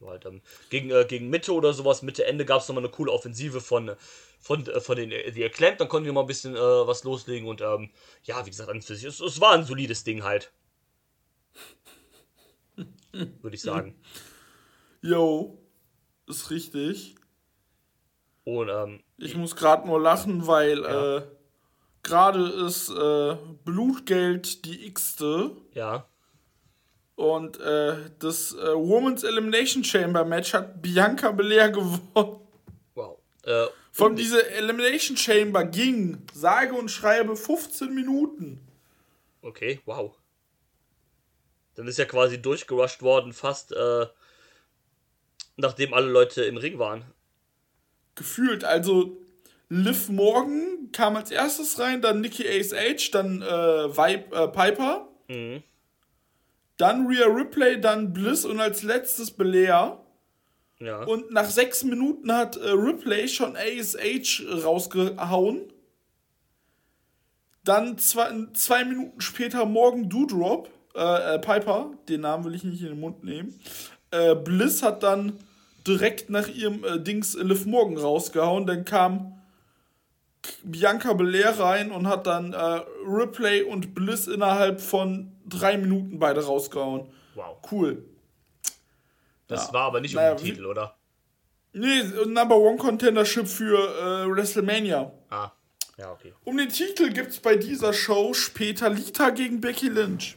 So 0.00 0.10
Halt, 0.10 0.26
ähm, 0.26 0.42
gegen, 0.70 0.90
äh, 0.90 1.06
gegen 1.08 1.30
Mitte 1.30 1.54
oder 1.54 1.72
sowas, 1.72 2.02
Mitte, 2.02 2.26
Ende 2.26 2.44
gab 2.44 2.60
es 2.60 2.68
nochmal 2.68 2.84
eine 2.84 2.92
coole 2.92 3.10
Offensive 3.10 3.60
von, 3.60 3.96
von, 4.38 4.66
äh, 4.66 4.80
von 4.80 4.96
den 4.96 5.10
äh, 5.12 5.32
die 5.32 5.44
Acclaimed, 5.44 5.80
dann 5.80 5.88
konnten 5.88 6.04
wir 6.04 6.12
mal 6.12 6.20
ein 6.22 6.26
bisschen 6.26 6.54
äh, 6.54 6.58
was 6.58 7.04
loslegen 7.04 7.48
und 7.48 7.62
ähm, 7.62 7.90
ja, 8.24 8.44
wie 8.44 8.50
gesagt, 8.50 8.68
an 8.68 8.76
und 8.76 8.84
für 8.84 8.96
sich, 8.96 9.04
es, 9.04 9.20
es 9.20 9.40
war 9.40 9.52
ein 9.52 9.64
solides 9.64 10.04
Ding 10.04 10.22
halt. 10.22 10.52
Würde 13.42 13.54
ich 13.54 13.62
sagen. 13.62 13.94
Jo. 15.02 15.58
Ist 16.26 16.50
richtig. 16.50 17.14
Und 18.44 18.68
ähm, 18.68 19.00
Ich 19.18 19.36
muss 19.36 19.56
gerade 19.56 19.86
nur 19.86 20.00
lachen, 20.00 20.46
weil 20.46 20.80
Ja. 20.82 21.16
äh, 21.18 21.22
gerade 22.02 22.46
ist 22.66 22.88
äh, 22.90 23.36
Blutgeld 23.64 24.64
die 24.64 24.86
x-te 24.86 25.50
ja, 25.72 26.06
und 27.16 27.58
äh, 27.60 27.96
das 28.18 28.52
äh, 28.54 28.74
Women's 28.74 29.22
Elimination 29.22 29.84
Chamber 29.84 30.24
Match 30.24 30.52
hat 30.52 30.82
Bianca 30.82 31.30
Belair 31.30 31.70
gewonnen. 31.70 32.40
wow. 32.94 33.18
Äh, 33.44 33.66
Von 33.92 34.16
dieser 34.16 34.46
Elimination 34.48 35.16
Chamber 35.16 35.64
ging 35.64 36.22
sage 36.32 36.74
und 36.74 36.90
schreibe 36.90 37.36
15 37.36 37.94
Minuten. 37.94 38.60
okay, 39.42 39.80
wow. 39.86 40.14
Dann 41.74 41.86
ist 41.88 41.98
ja 41.98 42.04
quasi 42.04 42.40
durchgerusht 42.40 43.02
worden, 43.02 43.32
fast 43.32 43.72
äh, 43.72 44.06
nachdem 45.56 45.94
alle 45.94 46.10
Leute 46.10 46.44
im 46.44 46.56
Ring 46.56 46.78
waren. 46.78 47.04
Gefühlt, 48.14 48.64
also 48.64 49.16
Liv 49.68 50.08
Morgan 50.08 50.90
kam 50.92 51.16
als 51.16 51.30
erstes 51.30 51.78
rein, 51.78 52.00
dann 52.00 52.20
Nikki 52.20 52.46
ASH, 52.46 53.10
dann 53.10 53.42
äh, 53.42 53.46
Vibe, 53.46 54.36
äh, 54.36 54.48
Piper, 54.48 55.08
Mhm. 55.28 55.62
dann 56.76 57.06
Rhea 57.06 57.26
Ripley, 57.26 57.80
dann 57.80 58.12
Bliss 58.12 58.44
und 58.44 58.60
als 58.60 58.82
letztes 58.82 59.30
Belair. 59.30 60.00
Ja. 60.80 61.02
Und 61.04 61.32
nach 61.32 61.48
sechs 61.48 61.82
Minuten 61.82 62.30
hat 62.32 62.56
äh, 62.56 62.70
Ripley 62.70 63.26
schon 63.28 63.56
ASH 63.56 64.42
rausgehauen. 64.46 65.72
Dann 67.64 67.96
zwei, 67.96 68.30
zwei 68.52 68.84
Minuten 68.84 69.20
später 69.20 69.64
Morgan 69.64 70.10
Doudrop, 70.10 70.68
äh, 70.94 71.34
äh, 71.34 71.38
Piper, 71.38 71.90
den 72.08 72.20
Namen 72.22 72.44
will 72.44 72.54
ich 72.54 72.64
nicht 72.64 72.82
in 72.82 72.88
den 72.88 73.00
Mund 73.00 73.24
nehmen. 73.24 73.58
Äh, 74.10 74.34
Bliss 74.34 74.82
hat 74.82 75.02
dann 75.02 75.38
direkt 75.86 76.30
nach 76.30 76.48
ihrem 76.48 76.84
äh, 76.84 76.98
Dings 77.00 77.34
Liv 77.34 77.66
Morgan 77.66 77.96
rausgehauen. 77.96 78.66
Dann 78.66 78.84
kam 78.84 79.40
Bianca 80.62 81.12
Belair 81.14 81.58
rein 81.58 81.90
und 81.90 82.06
hat 82.06 82.26
dann 82.26 82.52
äh, 82.52 82.80
Ripley 83.06 83.62
und 83.62 83.94
Bliss 83.94 84.26
innerhalb 84.26 84.80
von 84.80 85.32
drei 85.46 85.76
Minuten 85.78 86.18
beide 86.18 86.44
rausgehauen. 86.44 87.08
wow. 87.34 87.56
Cool. 87.70 88.04
Das 89.46 89.66
Ja. 89.68 89.72
war 89.74 89.82
aber 89.84 90.00
nicht 90.00 90.14
Naja, 90.14 90.32
um 90.32 90.36
den 90.38 90.44
Titel, 90.46 90.66
oder? 90.66 90.96
Nee, 91.72 92.02
Number 92.26 92.56
One 92.56 92.76
Contendership 92.78 93.48
für 93.48 93.76
äh, 93.78 94.30
WrestleMania. 94.30 95.12
Ah, 95.28 95.50
ja, 95.98 96.12
okay. 96.12 96.32
Um 96.44 96.56
den 96.56 96.68
Titel 96.68 97.10
gibt's 97.12 97.40
bei 97.40 97.56
dieser 97.56 97.92
Show 97.92 98.32
später 98.32 98.88
Lita 98.90 99.30
gegen 99.30 99.60
Becky 99.60 99.88
Lynch. 99.88 100.36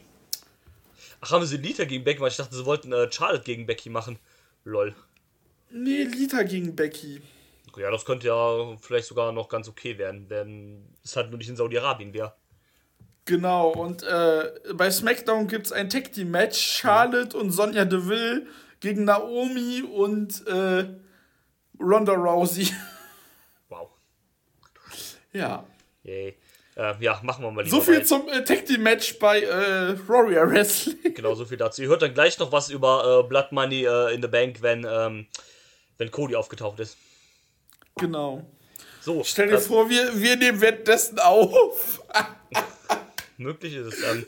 Ach, 1.20 1.30
haben 1.32 1.46
sie 1.46 1.56
Lita 1.56 1.84
gegen 1.84 2.04
Becky 2.04 2.18
gemacht? 2.18 2.32
Ich 2.32 2.36
dachte, 2.36 2.54
sie 2.54 2.64
wollten 2.64 2.92
äh, 2.92 3.10
Charlotte 3.10 3.44
gegen 3.44 3.66
Becky 3.66 3.90
machen. 3.90 4.18
Lol. 4.64 4.94
Nee, 5.70 6.04
Lita 6.04 6.42
gegen 6.42 6.76
Becky. 6.76 7.20
Ja, 7.76 7.90
das 7.90 8.04
könnte 8.04 8.26
ja 8.28 8.76
vielleicht 8.80 9.06
sogar 9.06 9.32
noch 9.32 9.48
ganz 9.48 9.68
okay 9.68 9.98
werden, 9.98 10.26
wenn 10.28 10.84
es 11.04 11.16
halt 11.16 11.30
nur 11.30 11.38
nicht 11.38 11.48
in 11.48 11.56
Saudi-Arabien 11.56 12.12
wäre. 12.12 12.34
Genau, 13.24 13.70
und 13.70 14.02
äh, 14.02 14.52
bei 14.74 14.90
SmackDown 14.90 15.48
gibt's 15.48 15.70
ein 15.70 15.90
Tag 15.90 16.12
Team 16.12 16.30
Match. 16.30 16.58
Charlotte 16.58 17.36
und 17.36 17.50
Sonja 17.50 17.84
Deville 17.84 18.46
gegen 18.80 19.04
Naomi 19.04 19.82
und 19.82 20.46
äh, 20.46 20.86
Ronda 21.78 22.12
Rousey. 22.12 22.68
Wow. 23.68 23.90
ja. 25.34 25.62
Yay. 26.04 26.38
Äh, 26.78 26.94
ja, 27.00 27.20
machen 27.24 27.42
wir 27.44 27.50
mal 27.50 27.64
lieber 27.64 27.76
So 27.76 27.82
viel 27.82 28.04
zum 28.04 28.28
äh, 28.28 28.44
Tag 28.44 28.64
Team 28.64 28.84
Match 28.84 29.18
bei 29.18 29.42
äh, 29.42 30.08
Warrior 30.08 30.48
Wrestling. 30.48 30.96
Genau, 31.14 31.34
so 31.34 31.44
viel 31.44 31.56
dazu. 31.56 31.82
Ihr 31.82 31.88
hört 31.88 32.02
dann 32.02 32.14
gleich 32.14 32.38
noch 32.38 32.52
was 32.52 32.70
über 32.70 33.24
äh, 33.24 33.28
Blood 33.28 33.50
Money 33.50 33.84
äh, 33.84 34.14
in 34.14 34.22
the 34.22 34.28
Bank, 34.28 34.62
wenn, 34.62 34.86
ähm, 34.88 35.26
wenn 35.96 36.10
Cody 36.12 36.36
aufgetaucht 36.36 36.78
ist. 36.78 36.96
Genau. 37.96 38.46
So, 39.00 39.24
Stell 39.24 39.48
dir 39.48 39.58
vor, 39.58 39.90
wir, 39.90 40.20
wir 40.20 40.36
nehmen 40.36 40.60
währenddessen 40.60 41.18
auf. 41.18 42.00
möglich 43.38 43.74
ist 43.74 43.94
es. 43.94 44.02
Ähm, 44.04 44.24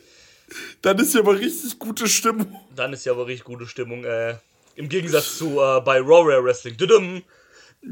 Dann 0.82 0.98
ist 0.98 1.14
ja 1.14 1.20
aber 1.20 1.38
richtig 1.38 1.78
gute 1.78 2.08
Stimmung. 2.08 2.60
dann 2.74 2.92
ist 2.92 3.06
ja 3.06 3.12
aber 3.12 3.28
richtig 3.28 3.44
gute 3.44 3.66
Stimmung. 3.66 4.04
Äh, 4.04 4.34
Im 4.74 4.88
Gegensatz 4.88 5.38
zu 5.38 5.60
äh, 5.60 5.80
bei 5.82 6.04
Warrior 6.04 6.44
Wrestling. 6.44 6.76
Düdüm. 6.76 7.22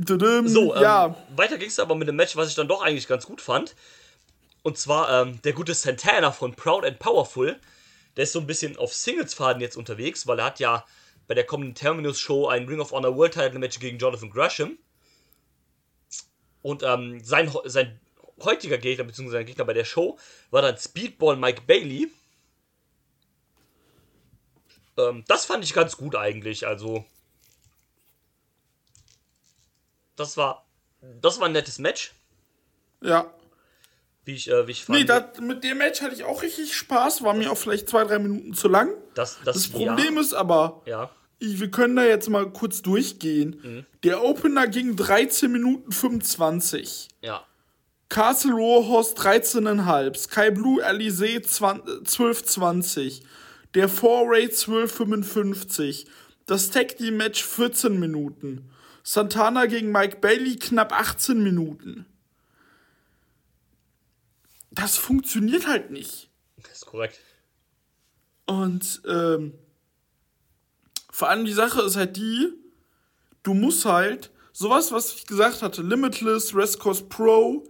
Tudum. 0.05 0.49
So, 0.49 0.75
ähm, 0.75 0.83
ja. 0.83 1.17
weiter 1.35 1.57
ging 1.59 1.69
es 1.69 1.79
aber 1.79 1.95
mit 1.95 2.09
dem 2.09 2.17
Match, 2.17 2.37
was 2.37 2.49
ich 2.49 2.55
dann 2.55 2.69
doch 2.69 2.83
eigentlich 2.83 3.09
ganz 3.09 3.25
gut 3.25 3.41
fand. 3.41 3.75
Und 4.69 4.77
zwar 4.77 5.23
ähm, 5.23 5.41
der 5.41 5.55
gute 5.55 5.73
Santana 5.73 6.31
von 6.31 6.55
Proud 6.55 6.85
and 6.85 6.99
Powerful. 6.99 7.59
Der 8.17 8.25
ist 8.25 8.33
so 8.33 8.41
ein 8.41 8.47
bisschen 8.47 8.77
auf 8.77 8.93
Singles-Faden 8.93 9.63
jetzt 9.63 9.79
unterwegs, 9.79 10.27
weil 10.27 10.41
er 10.41 10.45
hat 10.45 10.61
ja 10.61 10.85
bei 11.27 11.33
der 11.33 11.47
kommenden 11.47 11.75
Terminus-Show 11.75 12.49
ein 12.49 12.69
Ring 12.69 12.79
of 12.79 12.93
Honor 12.93 13.17
World 13.17 13.33
Title 13.33 13.59
Match 13.61 13.81
gegen 13.81 13.97
Jonathan 13.97 14.29
Gresham. 14.29 14.77
Und 16.61 16.83
ähm, 16.83 17.19
sein, 17.25 17.51
sein 17.65 17.99
heutiger 18.43 18.77
Gegner, 18.77 19.05
beziehungsweise 19.05 19.39
sein 19.39 19.47
Gegner 19.47 19.65
bei 19.65 19.73
der 19.73 19.87
Show, 19.87 20.19
war 20.51 20.61
dann 20.61 20.77
Speedball 20.77 21.39
Mike 21.39 21.63
Bailey. 21.67 22.13
Ähm, 24.99 25.25
das 25.29 25.47
fand 25.47 25.65
ich 25.65 25.73
ganz 25.73 25.97
gut 25.97 26.15
eigentlich. 26.15 26.67
Also, 26.67 27.07
das 30.15 30.37
war, 30.37 30.67
das 31.23 31.41
war 31.41 31.47
ein 31.47 31.53
nettes 31.53 31.79
Match, 31.79 32.13
Ja. 33.01 33.33
Wie 34.29 34.35
ich, 34.35 34.49
äh, 34.51 34.67
wie 34.67 34.73
ich 34.73 34.85
fand. 34.85 34.99
Nee, 34.99 35.05
dat, 35.05 35.41
mit 35.41 35.65
dem 35.65 35.79
Match 35.79 36.01
hatte 36.03 36.15
ich 36.15 36.23
auch 36.25 36.43
richtig 36.43 36.75
Spaß. 36.77 37.23
War 37.25 37.35
mir 37.35 37.51
auch 37.51 37.57
vielleicht 37.59 37.89
zwei, 37.89 38.05
drei 38.05 38.19
Minuten 38.19 38.53
zu 38.55 38.69
lang. 38.69 38.91
das, 39.15 39.39
das, 39.45 39.55
Das 39.57 39.69
Problem 39.69 40.17
ist 40.19 40.35
aber, 40.35 40.83
ja, 40.87 41.11
ich- 41.41 41.59
wir 41.61 41.71
können 41.71 41.97
da 41.97 42.05
jetzt 42.05 42.29
mal 42.29 42.49
kurz 42.51 42.83
durchgehen. 42.83 43.61
Mhm. 43.63 43.87
Der 44.05 44.23
Opener 44.23 44.67
ging 44.69 44.95
13 44.97 45.51
Minuten 45.51 45.91
25. 45.91 47.09
ja, 47.23 47.43
Castle 48.11 48.53
Rohrhorst 48.53 49.19
13,5. 49.19 50.17
Sky 50.17 50.51
Blue 50.51 50.83
Alizé 50.87 51.41
12,20. 51.43 53.23
Der 53.75 53.89
Four-Ray 53.89 54.47
12,55. 54.49 56.07
Das 56.47 56.71
Tag 56.71 56.97
Team 56.97 57.17
Match 57.19 57.43
14 57.45 57.99
Minuten. 58.01 58.71
Santana 59.03 59.67
gegen 59.67 59.93
Mike 59.93 60.19
Bailey 60.21 60.57
knapp 60.57 60.93
18 60.99 61.43
Minuten. 61.43 62.07
Das 64.79 64.97
funktioniert 64.97 65.67
halt 65.67 65.91
nicht. 65.91 66.31
das 66.63 66.73
ist 66.73 66.87
korrekt. 66.87 67.19
Und 68.47 69.03
ähm, 69.07 69.55
vor 71.11 71.29
allem 71.29 71.45
die 71.45 71.53
Sache 71.53 71.83
ist 71.83 71.97
halt 71.97 72.17
die, 72.17 72.53
du 73.43 73.55
musst 73.55 73.85
halt 73.85 74.31
sowas, 74.53 74.93
was 74.93 75.13
ich 75.15 75.27
gesagt 75.27 75.63
hatte, 75.63 75.83
Limitless, 75.83 76.55
Rescos 76.55 77.09
Pro, 77.09 77.69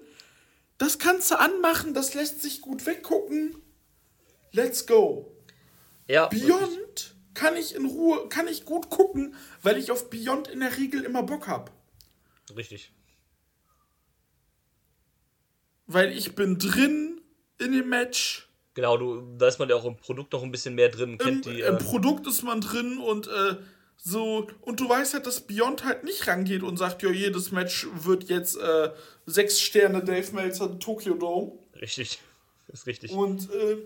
das 0.77 0.99
kannst 0.99 1.31
du 1.31 1.39
anmachen, 1.39 1.95
das 1.95 2.13
lässt 2.13 2.43
sich 2.43 2.61
gut 2.61 2.85
weggucken. 2.85 3.57
Let's 4.53 4.87
go. 4.87 5.35
Ja. 6.07 6.27
Beyond 6.27 7.15
kann 7.33 7.57
ich 7.57 7.75
in 7.75 7.87
Ruhe, 7.87 8.29
kann 8.29 8.49
ich 8.49 8.67
gut 8.67 8.91
gucken, 8.91 9.35
weil 9.63 9.79
ich 9.79 9.91
auf 9.91 10.11
Beyond 10.11 10.49
in 10.49 10.61
der 10.61 10.77
Regel 10.77 11.05
immer 11.05 11.23
Bock 11.23 11.49
hab. 11.49 11.73
Richtig. 12.55 12.93
Weil 15.89 16.17
ich 16.17 16.35
bin 16.37 16.59
drin 16.59 17.21
in 17.59 17.73
dem 17.73 17.89
Match. 17.89 18.49
Genau, 18.75 18.97
du, 18.97 19.23
da 19.37 19.49
ist 19.49 19.59
man 19.59 19.69
ja 19.69 19.75
auch 19.75 19.85
im 19.85 19.97
Produkt 19.97 20.33
noch 20.33 20.45
ein 20.45 20.53
bisschen 20.53 20.77
mehr 20.77 20.89
drin, 20.91 21.19
Im, 21.27 21.43
die. 21.43 21.61
Im 21.63 21.75
Äh, 21.75 21.79
Produkt 21.79 22.27
ist 22.29 22.43
man 22.45 22.61
drin 22.61 22.99
und 22.99 23.27
äh, 23.27 23.57
so, 23.97 24.47
und 24.61 24.79
du 24.79 24.89
weißt 24.89 25.15
halt, 25.15 25.27
dass 25.27 25.41
Beyond 25.41 25.85
halt 25.85 26.05
nicht 26.05 26.29
rangeht 26.29 26.63
und 26.63 26.77
sagt, 26.77 27.03
ja, 27.03 27.11
jedes 27.11 27.51
Match 27.51 27.89
wird 27.93 28.29
jetzt 28.29 28.57
äh, 28.57 28.91
sechs 29.27 29.61
Sterne 29.61 30.05
Dave 30.05 30.31
Meltzer 30.33 30.79
Tokyo 30.79 31.15
Dome. 31.15 31.53
richtig. 31.81 32.21
Ist 32.73 32.87
richtig. 32.87 33.11
Und 33.13 33.51
äh, 33.51 33.79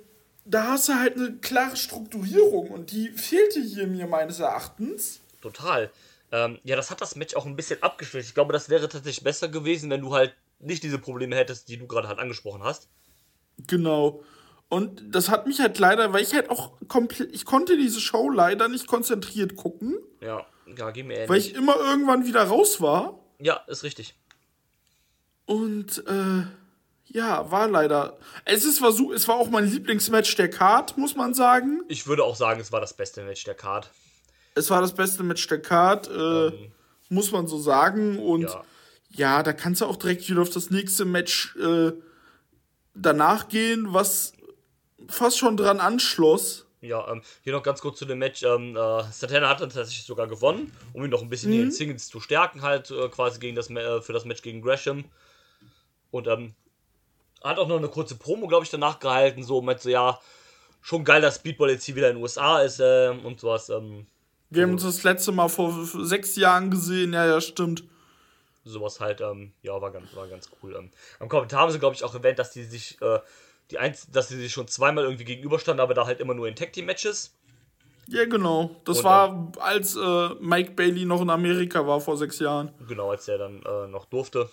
da 0.44 0.72
hast 0.72 0.88
du 0.88 0.94
halt 0.94 1.16
eine 1.16 1.36
klare 1.36 1.76
Strukturierung 1.76 2.68
und 2.70 2.90
die 2.90 3.10
fehlte 3.10 3.60
hier 3.62 3.86
mir 3.86 4.08
meines 4.08 4.40
Erachtens. 4.40 5.20
Total. 5.40 5.88
Ähm, 6.32 6.58
ja, 6.64 6.74
das 6.74 6.90
hat 6.90 7.00
das 7.00 7.14
Match 7.14 7.36
auch 7.36 7.46
ein 7.46 7.54
bisschen 7.54 7.80
abgeschwächt. 7.80 8.26
Ich 8.28 8.34
glaube, 8.34 8.52
das 8.52 8.68
wäre 8.68 8.88
tatsächlich 8.88 9.22
besser 9.22 9.48
gewesen, 9.48 9.88
wenn 9.88 10.00
du 10.00 10.12
halt 10.12 10.34
nicht 10.62 10.82
diese 10.82 10.98
Probleme 10.98 11.36
hättest, 11.36 11.68
die 11.68 11.76
du 11.76 11.86
gerade 11.86 12.08
halt 12.08 12.18
angesprochen 12.18 12.62
hast. 12.62 12.88
Genau. 13.66 14.22
Und 14.68 15.02
das 15.14 15.28
hat 15.28 15.46
mich 15.46 15.60
halt 15.60 15.78
leider, 15.78 16.12
weil 16.12 16.22
ich 16.22 16.32
halt 16.34 16.48
auch 16.48 16.72
komplett, 16.88 17.34
ich 17.34 17.44
konnte 17.44 17.76
diese 17.76 18.00
Show 18.00 18.30
leider 18.30 18.68
nicht 18.68 18.86
konzentriert 18.86 19.54
gucken, 19.56 19.98
Ja, 20.20 20.46
ja, 20.78 20.90
geh 20.90 21.02
mir 21.02 21.16
weil 21.28 21.36
ähnlich. 21.36 21.48
ich 21.50 21.54
immer 21.54 21.76
irgendwann 21.76 22.24
wieder 22.24 22.44
raus 22.44 22.80
war. 22.80 23.18
Ja, 23.38 23.56
ist 23.66 23.82
richtig. 23.82 24.14
Und 25.44 26.02
äh, 26.06 26.44
ja, 27.06 27.50
war 27.50 27.68
leider. 27.68 28.16
Es 28.44 28.64
ist 28.64 28.80
war 28.80 28.92
so, 28.92 29.12
es 29.12 29.28
war 29.28 29.36
auch 29.36 29.50
mein 29.50 29.70
Lieblingsmatch 29.70 30.34
der 30.36 30.48
Card, 30.48 30.96
muss 30.96 31.16
man 31.16 31.34
sagen. 31.34 31.82
Ich 31.88 32.06
würde 32.06 32.24
auch 32.24 32.36
sagen, 32.36 32.60
es 32.60 32.72
war 32.72 32.80
das 32.80 32.94
beste 32.94 33.22
Match 33.24 33.44
der 33.44 33.54
Card. 33.54 33.90
Es 34.54 34.70
war 34.70 34.80
das 34.80 34.94
beste 34.94 35.22
Match 35.22 35.46
der 35.48 35.60
Card, 35.60 36.08
äh, 36.08 36.70
muss 37.10 37.32
man 37.32 37.46
so 37.46 37.58
sagen. 37.58 38.18
Und 38.18 38.42
Ja. 38.42 38.64
Ja. 39.14 39.42
da 39.42 39.52
kannst 39.52 39.80
du 39.80 39.86
auch 39.86 39.96
direkt 39.96 40.28
wieder 40.28 40.42
auf 40.42 40.50
das 40.50 40.70
nächste 40.70 41.04
Match 41.04 41.56
äh, 41.56 41.92
danach 42.94 43.48
gehen, 43.48 43.92
was 43.92 44.32
fast 45.08 45.38
schon 45.38 45.56
dran 45.56 45.80
anschloss. 45.80 46.66
Ja, 46.80 47.08
ähm, 47.12 47.22
hier 47.42 47.52
noch 47.52 47.62
ganz 47.62 47.80
kurz 47.80 47.98
zu 47.98 48.04
dem 48.04 48.18
Match. 48.18 48.42
Ähm, 48.42 48.76
äh, 48.76 49.04
Santana 49.12 49.48
hat 49.48 49.60
dann 49.60 49.70
tatsächlich 49.70 50.04
sogar 50.04 50.26
gewonnen, 50.26 50.72
um 50.92 51.04
ihn 51.04 51.10
noch 51.10 51.22
ein 51.22 51.28
bisschen 51.28 51.52
in 51.52 51.60
den 51.60 51.70
Singles 51.70 52.08
zu 52.08 52.18
stärken, 52.18 52.62
halt 52.62 52.90
äh, 52.90 53.08
quasi 53.08 53.38
gegen 53.38 53.54
das, 53.54 53.70
äh, 53.70 54.02
für 54.02 54.12
das 54.12 54.24
Match 54.24 54.42
gegen 54.42 54.62
Gresham. 54.62 55.04
Und 56.10 56.26
ähm, 56.26 56.54
hat 57.42 57.58
auch 57.58 57.68
noch 57.68 57.78
eine 57.78 57.88
kurze 57.88 58.16
Promo, 58.16 58.48
glaube 58.48 58.64
ich, 58.64 58.70
danach 58.70 58.98
gehalten, 58.98 59.44
so 59.44 59.62
mit 59.62 59.80
so, 59.80 59.90
ja, 59.90 60.18
schon 60.80 61.04
geil, 61.04 61.22
dass 61.22 61.36
Speedball 61.36 61.70
jetzt 61.70 61.84
hier 61.84 61.94
wieder 61.94 62.10
in 62.10 62.16
den 62.16 62.22
USA 62.22 62.60
ist 62.60 62.80
ähm, 62.82 63.24
und 63.24 63.40
sowas. 63.40 63.68
Ähm, 63.68 64.06
Wir 64.50 64.64
haben 64.64 64.72
uns 64.72 64.82
das 64.82 65.04
letzte 65.04 65.30
Mal 65.30 65.48
vor 65.48 65.72
sechs 65.84 66.34
Jahren 66.34 66.70
gesehen, 66.70 67.12
ja, 67.12 67.26
ja, 67.26 67.40
stimmt. 67.40 67.84
Sowas 68.64 69.00
halt, 69.00 69.20
ähm, 69.20 69.52
ja, 69.62 69.80
war 69.80 69.90
ganz, 69.90 70.14
war 70.14 70.28
ganz 70.28 70.50
cool. 70.62 70.74
Ähm, 70.76 70.90
am 71.18 71.28
Kommentar 71.28 71.60
haben 71.60 71.70
sie, 71.72 71.78
glaube 71.78 71.94
ich, 71.94 72.04
auch 72.04 72.14
erwähnt, 72.14 72.38
dass 72.38 72.50
die 72.50 72.64
sich, 72.64 73.00
äh, 73.00 73.20
die 73.70 73.78
eins, 73.78 74.10
dass 74.10 74.28
sie 74.28 74.36
sich 74.36 74.52
schon 74.52 74.68
zweimal 74.68 75.04
irgendwie 75.04 75.24
gegenüberstanden, 75.24 75.80
aber 75.80 75.94
da 75.94 76.06
halt 76.06 76.20
immer 76.20 76.34
nur 76.34 76.48
in 76.48 76.56
Tag 76.56 76.72
Team 76.72 76.86
Matches. 76.86 77.34
Ja, 78.08 78.24
genau. 78.24 78.70
Das 78.84 78.98
Und, 78.98 79.04
war, 79.04 79.52
als 79.58 79.96
äh, 79.96 80.28
Mike 80.40 80.72
Bailey 80.72 81.04
noch 81.04 81.22
in 81.22 81.30
Amerika 81.30 81.86
war 81.86 82.00
vor 82.00 82.16
sechs 82.16 82.38
Jahren. 82.40 82.72
Genau, 82.88 83.10
als 83.10 83.26
der 83.26 83.38
dann 83.38 83.62
äh, 83.62 83.86
noch 83.86 84.06
durfte. 84.06 84.50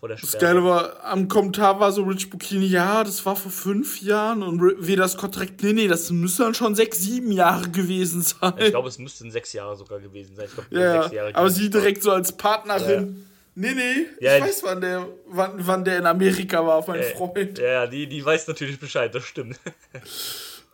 Vor 0.00 0.08
der 0.08 0.16
Das 0.18 0.28
Sperre. 0.30 0.42
Geile 0.54 0.64
war, 0.64 1.04
am 1.04 1.28
Kommentar 1.28 1.78
war 1.78 1.92
so 1.92 2.02
Rich 2.04 2.30
Bukini, 2.30 2.66
ja, 2.66 3.04
das 3.04 3.24
war 3.26 3.36
vor 3.36 3.50
fünf 3.52 4.00
Jahren 4.00 4.42
und 4.42 4.58
Veda 4.86 5.06
Scott 5.06 5.34
direkt, 5.34 5.62
nee, 5.62 5.74
nee, 5.74 5.88
das 5.88 6.10
müssen 6.10 6.40
dann 6.42 6.54
schon 6.54 6.74
sechs, 6.74 7.00
sieben 7.00 7.30
Jahre 7.32 7.68
gewesen 7.68 8.22
sein. 8.22 8.54
Ich 8.58 8.70
glaube, 8.70 8.88
es 8.88 8.98
müssten 8.98 9.30
sechs 9.30 9.52
Jahre 9.52 9.76
sogar 9.76 10.00
gewesen 10.00 10.34
sein. 10.36 10.46
Ich 10.46 10.54
glaube, 10.54 10.68
ja, 10.70 11.02
sechs 11.02 11.14
Jahre. 11.14 11.34
aber 11.34 11.50
sie 11.50 11.68
direkt 11.68 12.02
so 12.02 12.12
als 12.12 12.32
Partnerin, 12.32 13.26
nee, 13.54 13.72
nee, 13.74 14.06
Ja, 14.20 14.38
ich 14.38 14.42
weiß, 14.44 14.62
wann 14.62 14.80
der, 14.80 15.06
wann, 15.26 15.52
wann 15.58 15.84
der 15.84 15.98
in 15.98 16.06
Amerika 16.06 16.66
war, 16.66 16.82
mein 16.88 17.00
Äh, 17.00 17.14
Freund. 17.14 17.58
Ja, 17.58 17.66
ja, 17.66 17.86
die, 17.86 18.06
die 18.06 18.24
weiß 18.24 18.48
natürlich 18.48 18.80
Bescheid, 18.80 19.14
das 19.14 19.24
stimmt. 19.24 19.60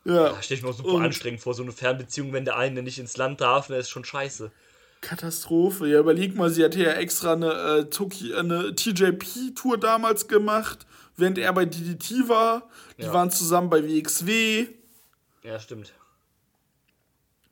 Ja, 0.05 0.29
Da 0.29 0.41
stelle 0.43 0.59
ich 0.59 0.63
mir 0.65 0.71
auch 0.71 0.75
super 0.77 0.91
Und- 0.91 1.05
anstrengend 1.05 1.41
vor, 1.41 1.53
so 1.55 1.65
eine 1.65 1.73
Fernbeziehung, 1.73 2.33
wenn 2.33 2.45
der 2.45 2.57
eine 2.57 2.81
nicht 2.85 3.01
ins 3.01 3.17
Land 3.17 3.41
darf, 3.41 3.67
das 3.67 3.79
ist 3.81 3.91
schon 3.91 4.05
scheiße. 4.05 4.53
Katastrophe. 5.01 5.87
Ja, 5.89 6.01
überleg 6.01 6.35
mal, 6.35 6.51
sie 6.51 6.65
hatte 6.65 6.83
ja 6.83 6.93
extra 6.93 7.33
eine, 7.35 7.53
äh, 7.53 7.85
Toki, 7.91 8.35
eine 8.35 8.75
TJP-Tour 8.75 9.79
damals 9.79 10.27
gemacht, 10.29 10.87
während 11.17 11.39
er 11.39 11.53
bei 11.53 11.65
DDT 11.65 12.29
war. 12.29 12.69
Die 12.99 13.03
Ja. 13.03 13.13
waren 13.13 13.31
zusammen 13.31 13.71
bei 13.71 13.85
WXW. 13.87 14.67
Ja, 15.43 15.61
stimmt. 15.61 15.93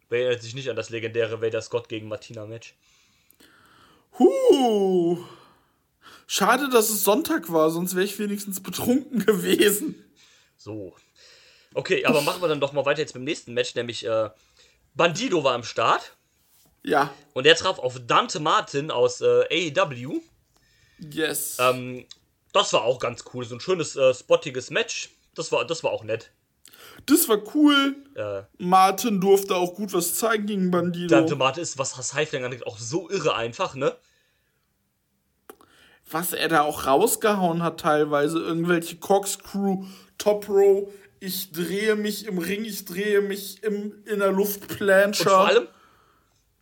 Wer 0.08 0.20
erinnert 0.26 0.42
sich 0.42 0.54
nicht 0.54 0.68
an 0.70 0.76
das 0.76 0.90
legendäre 0.90 1.40
Vader 1.40 1.62
Scott 1.62 1.88
gegen 1.88 2.08
Martina 2.08 2.46
Match? 2.46 2.74
Huh. 4.18 5.18
Schade, 6.26 6.68
dass 6.70 6.90
es 6.90 7.04
Sonntag 7.04 7.52
war, 7.52 7.70
sonst 7.70 7.94
wäre 7.94 8.04
ich 8.04 8.18
wenigstens 8.18 8.62
betrunken 8.62 9.24
gewesen. 9.26 9.94
So. 10.56 10.94
Okay, 11.74 12.04
aber 12.04 12.22
machen 12.22 12.40
wir 12.40 12.48
dann 12.48 12.60
doch 12.60 12.72
mal 12.72 12.86
weiter 12.86 13.00
jetzt 13.00 13.14
mit 13.14 13.22
dem 13.22 13.24
nächsten 13.24 13.52
Match, 13.54 13.74
nämlich 13.74 14.06
äh, 14.06 14.30
Bandido 14.94 15.42
war 15.44 15.54
am 15.54 15.64
Start 15.64 16.16
Ja, 16.84 17.12
und 17.32 17.46
er 17.46 17.54
traf 17.56 17.78
auf 17.78 18.00
Dante 18.06 18.40
Martin 18.40 18.90
aus 18.90 19.20
äh, 19.20 19.72
AEW. 19.74 20.20
yes. 20.98 21.56
Ähm, 21.58 22.04
das 22.52 22.72
war 22.72 22.84
auch 22.84 23.00
ganz 23.00 23.24
cool, 23.32 23.44
so 23.44 23.56
ein 23.56 23.60
schönes, 23.60 23.96
äh, 23.96 24.14
spottiges 24.14 24.70
Match. 24.70 25.10
Das 25.34 25.50
war, 25.50 25.66
das 25.66 25.82
war 25.82 25.90
auch 25.90 26.04
nett. 26.04 26.30
das 27.06 27.28
war 27.28 27.42
cool. 27.54 27.96
Äh, 28.14 28.42
Martin 28.58 29.20
durfte 29.20 29.56
auch 29.56 29.74
gut 29.74 29.92
was 29.92 30.14
zeigen 30.14 30.46
gegen 30.46 30.70
Bandido. 30.70 31.08
Dante 31.08 31.34
Martin 31.34 31.62
ist, 31.62 31.78
was 31.78 31.96
das 31.96 32.14
Highflying 32.14 32.44
angeht, 32.44 32.66
auch 32.66 32.78
so 32.78 33.10
irre 33.10 33.34
einfach, 33.34 33.74
ne? 33.74 33.96
was 36.10 36.32
er 36.32 36.48
da 36.48 36.62
auch 36.62 36.86
rausgehauen 36.86 37.62
hat 37.62 37.80
teilweise. 37.80 38.38
Irgendwelche 38.38 38.96
Corkscrew, 38.96 39.84
Top 40.18 40.48
Row. 40.48 40.88
Ich 41.20 41.52
drehe 41.52 41.96
mich 41.96 42.26
im 42.26 42.38
Ring, 42.38 42.64
ich 42.64 42.84
drehe 42.84 43.20
mich 43.20 43.62
im, 43.62 44.02
in 44.04 44.18
der 44.18 44.32
Luftplanscher. 44.32 45.24
Und 45.24 45.28
vor 45.30 45.48
allem, 45.48 45.68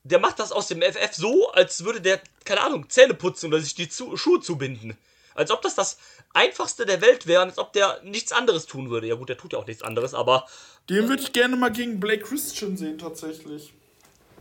der 0.04 0.18
macht 0.18 0.38
das 0.38 0.52
aus 0.52 0.68
dem 0.68 0.82
FF 0.82 1.12
so, 1.14 1.50
als 1.52 1.84
würde 1.84 2.00
der, 2.00 2.20
keine 2.44 2.62
Ahnung, 2.62 2.88
Zähne 2.88 3.14
putzen 3.14 3.46
oder 3.46 3.60
sich 3.60 3.74
die 3.74 3.88
zu 3.88 4.16
Schuhe 4.16 4.40
zubinden. 4.40 4.96
Als 5.34 5.50
ob 5.50 5.62
das 5.62 5.74
das 5.74 5.96
einfachste 6.34 6.84
der 6.84 7.00
Welt 7.00 7.26
wäre, 7.26 7.42
als 7.42 7.58
ob 7.58 7.72
der 7.72 8.00
nichts 8.02 8.32
anderes 8.32 8.66
tun 8.66 8.90
würde. 8.90 9.06
Ja 9.06 9.14
gut, 9.14 9.28
der 9.28 9.38
tut 9.38 9.52
ja 9.54 9.58
auch 9.58 9.66
nichts 9.66 9.82
anderes, 9.82 10.12
aber 10.12 10.46
Den 10.90 11.08
würde 11.08 11.22
ich 11.22 11.32
gerne 11.32 11.56
mal 11.56 11.70
gegen 11.72 12.00
Blake 12.00 12.24
Christian 12.24 12.76
sehen, 12.76 12.98
tatsächlich. 12.98 13.72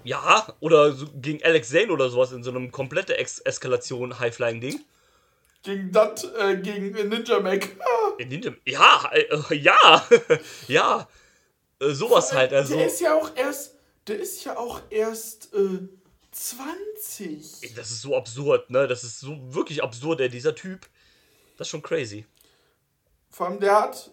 ja, 0.03 0.53
oder 0.59 0.91
so 0.93 1.05
gegen 1.15 1.41
Alex 1.43 1.69
Zane 1.69 1.91
oder 1.91 2.09
sowas 2.09 2.31
in 2.33 2.43
so 2.43 2.49
einem 2.49 2.71
komplette 2.71 3.17
Ex 3.17 3.39
Eskalation 3.39 4.19
High-Flying-Ding. 4.19 4.83
Gegen 5.63 5.91
Dante, 5.91 6.33
äh, 6.39 6.57
gegen 6.57 6.91
Ninja 7.07 7.39
Mac. 7.39 7.69
In 8.17 8.27
Ninja, 8.29 8.51
ja, 8.65 9.11
äh, 9.13 9.55
ja, 9.55 10.07
ja, 10.67 11.07
äh, 11.79 11.89
sowas 11.91 12.33
halt, 12.33 12.51
also. 12.51 12.75
Der 12.75 12.87
ist 12.87 12.99
ja 12.99 13.13
auch 13.13 13.29
erst, 13.35 13.75
der 14.11 14.19
ist 14.19 14.43
ja 14.43 14.57
auch 14.57 14.81
erst 14.89 15.53
äh, 15.53 15.87
20. 16.31 17.73
Das 17.75 17.91
ist 17.91 18.01
so 18.01 18.15
absurd, 18.15 18.69
ne? 18.69 18.85
Das 18.87 19.05
ist 19.05 19.21
so 19.21 19.37
wirklich 19.53 19.81
absurd, 19.81 20.19
ey, 20.19 20.27
dieser 20.29 20.53
Typ. 20.53 20.81
Das 21.57 21.67
ist 21.67 21.71
schon 21.71 21.81
crazy. 21.81 22.25
Vor 23.29 23.47
allem 23.47 23.61
der 23.61 23.81
hat, 23.81 24.11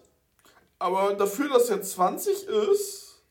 aber 0.77 1.15
dafür, 1.15 1.49
dass 1.49 1.69
er 1.69 1.81
20 1.81 2.47
ist, 2.47 3.21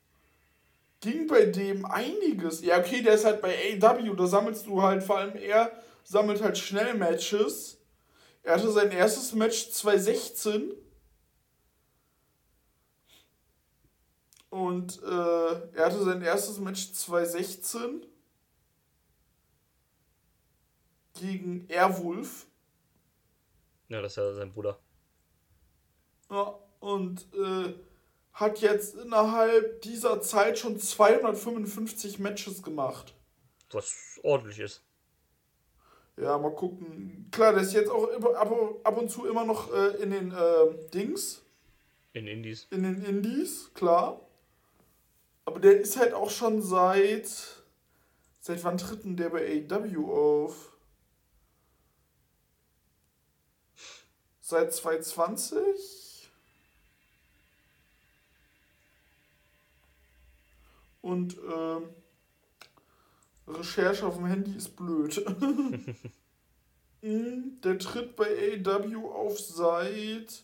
ging 1.00 1.26
bei 1.26 1.46
dem 1.46 1.86
einiges. 1.86 2.60
Ja, 2.60 2.78
okay, 2.78 3.00
der 3.00 3.14
ist 3.14 3.24
halt 3.24 3.40
bei 3.40 3.78
AW, 3.80 4.14
da 4.14 4.26
sammelst 4.26 4.66
du 4.66 4.82
halt, 4.82 5.02
vor 5.02 5.18
allem 5.18 5.36
er 5.36 5.72
sammelt 6.04 6.42
halt 6.42 6.58
schnell 6.58 6.92
Matches. 6.94 7.78
Er 8.42 8.56
hatte 8.56 8.70
sein 8.70 8.92
erstes 8.92 9.32
Match 9.32 9.70
2016. 9.70 10.72
Und 14.50 15.02
äh, 15.02 15.06
er 15.74 15.86
hatte 15.86 16.02
sein 16.02 16.22
erstes 16.22 16.58
Match 16.58 16.92
2016 16.92 18.06
gegen 21.14 21.66
Airwolf. 21.68 22.46
Ja, 23.88 24.00
das 24.00 24.12
ist 24.12 24.16
ja 24.16 24.34
sein 24.34 24.52
Bruder. 24.52 24.78
Ja, 26.30 26.54
und 26.80 27.26
äh, 27.34 27.74
hat 28.32 28.60
jetzt 28.60 28.94
innerhalb 28.94 29.82
dieser 29.82 30.20
Zeit 30.20 30.58
schon 30.58 30.78
255 30.78 32.18
Matches 32.18 32.62
gemacht. 32.62 33.14
Was 33.70 34.18
ordentlich 34.22 34.60
ist. 34.60 34.82
Ja, 36.16 36.36
mal 36.38 36.54
gucken. 36.54 37.28
Klar, 37.30 37.52
der 37.52 37.62
ist 37.62 37.72
jetzt 37.74 37.90
auch 37.90 38.08
ab 38.84 38.96
und 38.98 39.10
zu 39.10 39.26
immer 39.26 39.44
noch 39.44 39.72
äh, 39.72 40.02
in 40.02 40.10
den 40.10 40.32
äh, 40.32 40.88
Dings, 40.92 41.42
In 42.12 42.26
Indies. 42.26 42.66
in 42.70 42.82
den 42.82 43.04
Indies, 43.04 43.72
klar. 43.74 44.20
Aber 45.48 45.60
der 45.60 45.80
ist 45.80 45.96
halt 45.96 46.12
auch 46.12 46.28
schon 46.28 46.60
seit. 46.60 47.62
Seit 48.38 48.62
wann 48.64 48.76
tritt 48.76 49.04
denn 49.04 49.16
der 49.16 49.30
bei 49.30 49.66
AW 49.70 49.96
auf? 50.12 50.76
Seit 54.42 54.74
2020? 54.74 56.30
Und 61.00 61.38
ähm, 61.38 61.88
Recherche 63.46 64.06
auf 64.06 64.16
dem 64.16 64.26
Handy 64.26 64.54
ist 64.54 64.76
blöd. 64.76 65.24
Mm, 67.00 67.60
der 67.62 67.78
tritt 67.78 68.16
bei 68.16 68.60
AW 68.66 68.96
auf 68.96 69.38
seit 69.38 70.42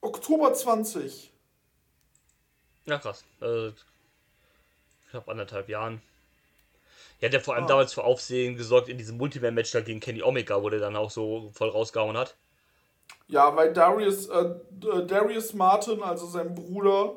Oktober 0.00 0.54
20. 0.54 1.31
Ja, 2.86 2.98
krass. 2.98 3.24
Also, 3.40 3.72
knapp 5.10 5.28
anderthalb 5.28 5.68
Jahren. 5.68 6.02
Ja, 7.20 7.28
der 7.28 7.40
vor 7.40 7.54
allem 7.54 7.64
Ah. 7.64 7.68
damals 7.68 7.92
für 7.94 8.02
Aufsehen 8.04 8.56
gesorgt 8.56 8.88
in 8.88 8.98
diesem 8.98 9.16
Multiman-Match 9.16 9.70
da 9.70 9.80
gegen 9.80 10.00
Kenny 10.00 10.22
Omega, 10.22 10.60
wo 10.62 10.68
der 10.70 10.80
dann 10.80 10.96
auch 10.96 11.10
so 11.10 11.50
voll 11.54 11.68
rausgehauen 11.68 12.16
hat. 12.16 12.34
Ja, 13.28 13.54
weil 13.54 13.72
Darius, 13.72 14.26
äh, 14.26 14.54
D- 14.70 15.06
Darius 15.06 15.54
Martin, 15.54 16.02
also 16.02 16.26
sein 16.26 16.54
Bruder, 16.54 17.14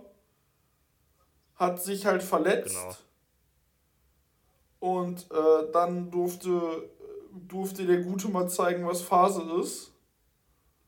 hat 1.55 1.81
sich 1.81 2.05
halt 2.05 2.21
verletzt. 2.21 2.75
Genau. 2.75 2.95
Und 4.79 5.25
äh, 5.31 5.71
dann 5.73 6.11
durfte, 6.11 6.87
durfte 7.47 7.85
der 7.85 8.01
Gute 8.01 8.27
mal 8.27 8.47
zeigen, 8.49 8.85
was 8.85 9.01
Phase 9.01 9.41
ist. 9.59 9.91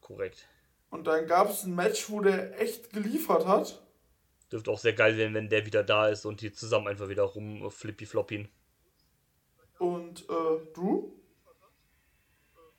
Korrekt. 0.02 0.46
Und 0.92 1.08
dann 1.08 1.26
gab 1.26 1.50
es 1.50 1.64
ein 1.64 1.74
Match, 1.76 2.10
wo 2.10 2.22
der 2.22 2.60
echt 2.62 2.92
geliefert 2.94 3.46
hat. 3.48 3.82
Dürfte 4.52 4.72
auch 4.72 4.80
sehr 4.80 4.94
geil 4.94 5.18
werden, 5.18 5.34
wenn 5.34 5.50
der 5.50 5.66
wieder 5.66 5.84
da 5.84 6.08
ist 6.08 6.26
und 6.26 6.42
die 6.42 6.54
zusammen 6.54 6.88
einfach 6.88 7.10
wieder 7.10 7.24
rum 7.24 7.70
flippy 7.70 8.06
floppien. 8.06 8.48
Und 9.80 10.22
äh, 10.30 10.74
du? 10.74 11.14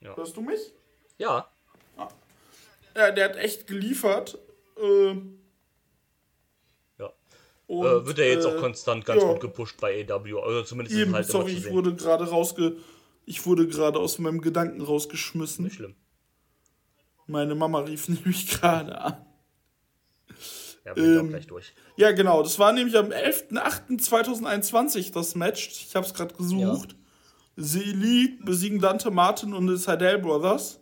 Ja. 0.01 0.17
Hörst 0.17 0.37
du 0.37 0.41
mich? 0.41 0.61
Ja, 1.19 1.51
Ja, 2.97 3.11
der 3.11 3.25
hat 3.25 3.37
echt 3.37 3.67
geliefert. 3.67 4.39
Äh, 4.81 5.15
ja. 6.99 7.13
und, 7.67 7.87
äh, 7.87 8.07
wird 8.07 8.19
er 8.19 8.29
jetzt 8.29 8.45
äh, 8.45 8.49
auch 8.49 8.57
konstant 8.61 9.05
ganz 9.05 9.23
ja. 9.23 9.33
gut 9.33 9.41
gepusht 9.41 9.81
bei 9.81 10.07
AW. 10.09 10.41
Also 10.41 10.63
zumindest 10.63 10.95
ist 10.95 11.03
es 11.03 11.07
Eben, 11.07 11.15
halt 11.15 11.27
sorry, 11.27 11.53
ich 11.53 11.71
wurde 11.71 11.95
gerade 11.95 12.29
rausge... 12.29 12.77
Ich 13.27 13.45
wurde 13.45 13.69
gerade 13.69 13.99
aus 13.99 14.19
meinem 14.19 14.41
Gedanken 14.41 14.81
rausgeschmissen. 14.81 15.63
Nicht 15.67 15.77
schlimm. 15.77 15.95
Meine 17.27 17.55
Mama 17.55 17.81
rief 17.81 18.09
nämlich 18.09 18.49
gerade 18.49 18.99
an. 18.99 19.27
Ja, 20.89 20.95
bin 20.95 21.05
ich 21.05 21.19
auch 21.19 21.23
Ähm, 21.23 21.29
gleich 21.29 21.47
durch. 21.47 21.75
Ja, 21.97 22.13
genau. 22.13 22.43
Das 22.43 22.59
war 22.59 22.73
nämlich 22.73 22.97
am 22.97 23.11
11.08.2021 23.11 25.13
das 25.13 25.35
Match. 25.35 25.69
Ich 25.69 25.95
habe 25.95 26.07
es 26.07 26.15
gerade 26.15 26.35
gesucht. 26.35 26.97
The 27.57 27.83
Elite 27.83 28.43
besiegen 28.45 28.81
Dante 28.81 29.11
Martin 29.11 29.53
und 29.53 29.67
die 29.67 29.77
Seidel 29.77 30.19
Brothers. 30.19 30.81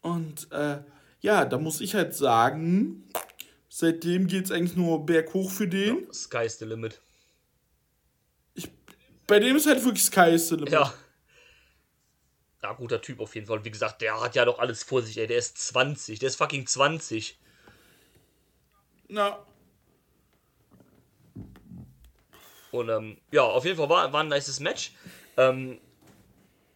Und 0.00 0.50
äh, 0.50 0.78
ja, 1.20 1.44
da 1.44 1.58
muss 1.58 1.80
ich 1.80 1.94
halt 1.94 2.14
sagen, 2.14 3.08
seitdem 3.68 4.26
geht 4.26 4.46
es 4.46 4.50
eigentlich 4.50 4.76
nur 4.76 5.04
berghoch 5.04 5.50
für 5.50 5.68
den. 5.68 6.10
Sky's 6.12 6.58
the 6.58 6.64
limit. 6.64 7.00
Ich, 8.54 8.70
bei 9.26 9.38
dem 9.38 9.56
ist 9.56 9.66
halt 9.66 9.84
wirklich 9.84 10.04
Sky 10.04 10.30
is 10.34 10.48
the 10.48 10.56
limit. 10.56 10.72
Ja. 10.72 10.92
Ja, 12.62 12.72
guter 12.72 13.00
Typ 13.00 13.20
auf 13.20 13.34
jeden 13.34 13.46
Fall. 13.46 13.64
Wie 13.64 13.70
gesagt, 13.70 14.02
der 14.02 14.20
hat 14.20 14.34
ja 14.34 14.44
doch 14.44 14.58
alles 14.58 14.82
vor 14.82 15.02
sich, 15.02 15.18
ey. 15.18 15.26
Der 15.26 15.38
ist 15.38 15.58
20. 15.58 16.18
Der 16.18 16.28
ist 16.28 16.36
fucking 16.36 16.66
20. 16.66 17.38
Na, 19.08 19.38
Und 22.70 22.88
ähm, 22.88 23.16
ja, 23.32 23.42
auf 23.42 23.64
jeden 23.64 23.76
Fall 23.76 23.88
war, 23.88 24.12
war 24.12 24.22
ein 24.22 24.28
nices 24.28 24.60
Match. 24.60 24.92
Ähm, 25.36 25.80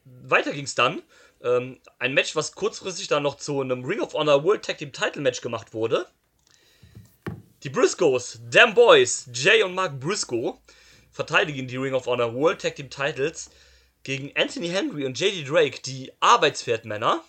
weiter 0.04 0.52
ging's 0.52 0.74
dann. 0.74 1.02
Ähm, 1.42 1.80
ein 1.98 2.14
Match, 2.14 2.34
was 2.36 2.54
kurzfristig 2.54 3.08
dann 3.08 3.22
noch 3.22 3.36
zu 3.36 3.60
einem 3.60 3.84
Ring 3.84 4.00
of 4.00 4.14
Honor 4.14 4.44
World 4.44 4.64
Tag 4.64 4.78
Team 4.78 4.92
Title 4.92 5.22
Match 5.22 5.40
gemacht 5.40 5.74
wurde. 5.74 6.06
Die 7.62 7.70
Briscoes, 7.70 8.40
Damn 8.50 8.74
Boys, 8.74 9.28
Jay 9.32 9.62
und 9.62 9.74
Mark 9.74 10.00
Briscoe 10.00 10.58
verteidigen 11.10 11.68
die 11.68 11.76
Ring 11.76 11.94
of 11.94 12.06
Honor 12.06 12.34
World 12.34 12.60
Tag 12.60 12.76
Team 12.76 12.90
Titles 12.90 13.50
gegen 14.04 14.32
Anthony 14.36 14.68
Henry 14.68 15.04
und 15.06 15.18
JD 15.18 15.48
Drake, 15.48 15.80
die 15.82 16.12
Arbeitspferdmänner. 16.20 17.22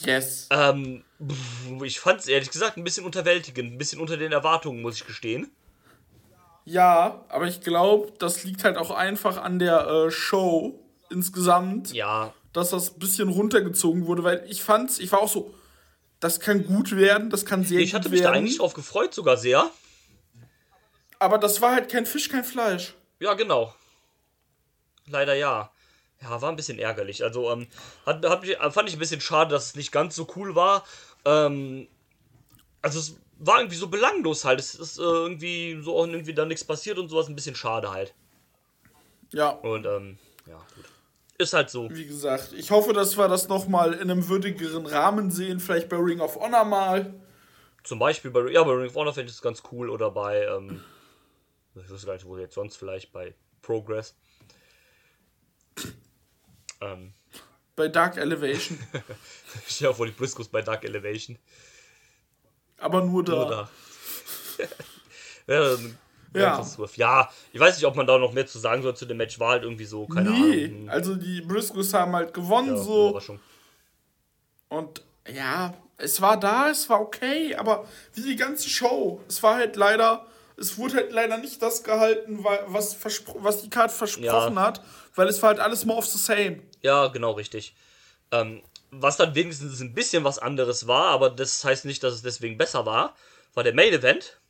yes. 0.00 0.48
Ähm, 0.50 1.04
ich 1.82 2.00
fand's 2.00 2.28
ehrlich 2.28 2.50
gesagt 2.50 2.76
ein 2.76 2.84
bisschen 2.84 3.04
unterwältigend, 3.04 3.72
ein 3.72 3.78
bisschen 3.78 4.00
unter 4.00 4.16
den 4.16 4.32
Erwartungen, 4.32 4.82
muss 4.82 4.96
ich 4.96 5.06
gestehen. 5.06 5.50
Ja, 6.64 7.24
aber 7.28 7.46
ich 7.46 7.60
glaube, 7.62 8.12
das 8.18 8.44
liegt 8.44 8.62
halt 8.64 8.76
auch 8.76 8.90
einfach 8.90 9.38
an 9.42 9.58
der 9.58 9.86
äh, 9.86 10.10
Show 10.10 10.78
insgesamt. 11.10 11.92
Ja, 11.92 12.34
dass 12.52 12.70
das 12.70 12.94
ein 12.94 12.98
bisschen 12.98 13.28
runtergezogen 13.28 14.06
wurde, 14.06 14.24
weil 14.24 14.44
ich 14.48 14.62
fand's, 14.62 14.98
ich 14.98 15.12
war 15.12 15.20
auch 15.20 15.28
so, 15.28 15.54
das 16.20 16.40
kann 16.40 16.66
gut 16.66 16.96
werden, 16.96 17.30
das 17.30 17.44
kann 17.44 17.64
sehr 17.64 17.78
ich 17.80 17.92
gut 17.92 18.00
hatte 18.00 18.08
mich 18.10 18.20
werden. 18.20 18.32
da 18.32 18.38
eigentlich 18.38 18.58
drauf 18.58 18.74
gefreut, 18.74 19.14
sogar 19.14 19.36
sehr. 19.36 19.70
aber 21.18 21.38
das 21.38 21.60
war 21.60 21.72
halt 21.72 21.90
kein 21.90 22.06
Fisch, 22.06 22.28
kein 22.28 22.44
Fleisch. 22.44 22.94
Ja, 23.20 23.34
genau. 23.34 23.74
Leider 25.10 25.34
ja. 25.34 25.70
Ja, 26.20 26.42
war 26.42 26.50
ein 26.50 26.56
bisschen 26.56 26.78
ärgerlich. 26.78 27.22
Also, 27.22 27.50
ähm, 27.52 27.68
hat, 28.04 28.24
hat 28.26 28.42
mich, 28.42 28.56
fand 28.56 28.88
ich 28.88 28.96
ein 28.96 28.98
bisschen 28.98 29.20
schade, 29.20 29.52
dass 29.52 29.66
es 29.66 29.74
nicht 29.76 29.92
ganz 29.92 30.16
so 30.16 30.26
cool 30.36 30.54
war. 30.54 30.84
Ähm, 31.24 31.86
also, 32.82 32.98
es 32.98 33.16
war 33.38 33.58
irgendwie 33.58 33.76
so 33.76 33.88
belanglos 33.88 34.44
halt. 34.44 34.58
Es 34.58 34.74
ist 34.74 34.98
äh, 34.98 35.02
irgendwie 35.02 35.80
so 35.80 35.96
auch 35.96 36.06
irgendwie 36.06 36.34
da 36.34 36.44
nichts 36.44 36.64
passiert 36.64 36.98
und 36.98 37.08
sowas. 37.08 37.28
Ein 37.28 37.36
bisschen 37.36 37.54
schade 37.54 37.90
halt. 37.90 38.14
Ja, 39.32 39.50
Und, 39.50 39.86
ähm, 39.86 40.18
ja, 40.46 40.56
gut. 40.74 40.84
Ist 41.40 41.52
halt 41.52 41.70
so. 41.70 41.88
wie 41.90 42.06
gesagt, 42.06 42.52
ich 42.52 42.72
hoffe, 42.72 42.92
dass 42.92 43.16
wir 43.16 43.28
das 43.28 43.46
nochmal 43.46 43.92
in 43.92 44.10
einem 44.10 44.28
würdigeren 44.28 44.86
Rahmen 44.86 45.30
sehen, 45.30 45.60
vielleicht 45.60 45.88
bei 45.88 45.96
Ring 45.96 46.20
of 46.20 46.34
Honor 46.34 46.64
mal. 46.64 47.14
Zum 47.84 48.00
Beispiel 48.00 48.32
bei, 48.32 48.50
ja, 48.50 48.64
bei 48.64 48.72
Ring 48.72 48.88
of 48.88 48.96
Honor 48.96 49.12
fände 49.12 49.30
ich 49.30 49.36
das 49.36 49.42
ganz 49.42 49.62
cool. 49.70 49.88
Oder 49.88 50.10
bei, 50.10 50.44
ähm, 50.46 50.82
ich 51.76 51.88
weiß 51.88 52.06
gar 52.06 52.14
nicht, 52.14 52.26
wo 52.26 52.36
jetzt 52.36 52.54
sonst 52.54 52.76
vielleicht, 52.76 53.12
bei 53.12 53.34
Progress. 53.62 54.16
Ähm, 56.80 57.12
Bei 57.76 57.88
Dark 57.88 58.16
Elevation. 58.16 58.78
ich 59.68 59.78
dir 59.78 59.92
vor, 59.94 60.06
die 60.06 60.12
Briscoes 60.12 60.48
bei 60.48 60.62
Dark 60.62 60.84
Elevation. 60.84 61.38
Aber 62.78 63.02
nur 63.04 63.24
da. 63.24 63.32
Nur 63.34 63.48
da. 63.50 63.68
ja, 65.46 65.76
Ja. 66.34 66.64
Ja, 66.96 67.30
ich 67.52 67.58
weiß 67.60 67.76
nicht, 67.76 67.86
ob 67.86 67.96
man 67.96 68.06
da 68.06 68.18
noch 68.18 68.32
mehr 68.32 68.46
zu 68.46 68.58
sagen 68.58 68.82
soll 68.82 68.94
zu 68.96 69.06
dem 69.06 69.16
Match. 69.16 69.40
War 69.40 69.50
halt 69.52 69.62
irgendwie 69.64 69.86
so, 69.86 70.06
keine 70.06 70.30
nee, 70.30 70.66
Ahnung. 70.66 70.90
also 70.90 71.14
die 71.16 71.40
Briscoes 71.40 71.92
haben 71.94 72.14
halt 72.14 72.34
gewonnen 72.34 72.76
Ja, 72.76 72.82
so. 72.82 73.18
Und 74.68 75.02
ja, 75.26 75.74
es 75.96 76.20
war 76.20 76.38
da, 76.38 76.70
es 76.70 76.88
war 76.88 77.00
okay, 77.00 77.54
aber 77.54 77.86
wie 78.14 78.22
die 78.22 78.36
ganze 78.36 78.68
Show, 78.68 79.20
es 79.28 79.42
war 79.42 79.56
halt 79.56 79.76
leider, 79.76 80.26
es 80.56 80.76
wurde 80.76 80.96
halt 80.96 81.12
leider 81.12 81.38
nicht 81.38 81.62
das 81.62 81.82
gehalten, 81.82 82.44
wa- 82.44 82.60
was, 82.66 82.96
was 83.36 83.62
die 83.62 83.70
Karte 83.70 83.94
versprochen 83.94 84.54
Ja. 84.56 84.62
hat, 84.62 84.82
weil 85.18 85.28
es 85.28 85.42
war 85.42 85.48
halt 85.48 85.58
alles 85.58 85.84
more 85.84 85.98
of 85.98 86.06
the 86.06 86.16
same. 86.16 86.62
Ja, 86.80 87.08
genau, 87.08 87.32
richtig. 87.32 87.74
Ähm, 88.30 88.62
was 88.90 89.16
dann 89.16 89.34
wenigstens 89.34 89.80
ein 89.80 89.92
bisschen 89.92 90.22
was 90.22 90.38
anderes 90.38 90.86
war, 90.86 91.06
aber 91.06 91.28
das 91.28 91.64
heißt 91.64 91.84
nicht, 91.84 92.02
dass 92.02 92.14
es 92.14 92.22
deswegen 92.22 92.56
besser 92.56 92.86
war, 92.86 93.16
war 93.54 93.64
der 93.64 93.74
Main 93.74 93.92
Event 93.92 94.40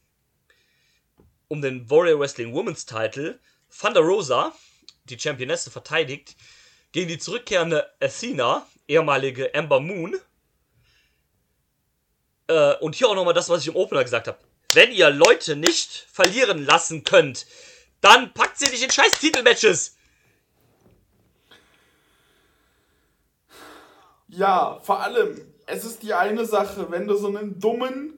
um 1.48 1.62
den 1.62 1.88
Warrior 1.88 2.20
Wrestling 2.20 2.52
Women's 2.52 2.84
Title. 2.84 3.40
Thunder 3.80 4.00
Rosa, 4.00 4.52
die 5.04 5.18
Championesse, 5.18 5.70
verteidigt 5.70 6.36
gegen 6.92 7.08
die 7.08 7.18
zurückkehrende 7.18 7.90
Athena, 8.00 8.66
ehemalige 8.86 9.54
Ember 9.54 9.80
Moon. 9.80 10.16
Äh, 12.48 12.74
und 12.76 12.94
hier 12.94 13.08
auch 13.08 13.14
nochmal 13.14 13.34
das, 13.34 13.48
was 13.48 13.62
ich 13.62 13.68
im 13.68 13.76
Opener 13.76 14.04
gesagt 14.04 14.28
habe. 14.28 14.38
Wenn 14.74 14.92
ihr 14.92 15.08
Leute 15.08 15.56
nicht 15.56 16.06
verlieren 16.12 16.66
lassen 16.66 17.04
könnt, 17.04 17.46
dann 18.02 18.34
packt 18.34 18.58
sie 18.58 18.68
nicht 18.68 18.82
in 18.82 18.90
scheiß 18.90 19.18
Titelmatches. 19.18 19.97
Ja, 24.28 24.78
vor 24.82 25.00
allem, 25.00 25.40
es 25.66 25.84
ist 25.84 26.02
die 26.02 26.14
eine 26.14 26.44
Sache, 26.44 26.90
wenn 26.90 27.06
du 27.06 27.16
so 27.16 27.28
einen 27.28 27.58
dummen 27.58 28.14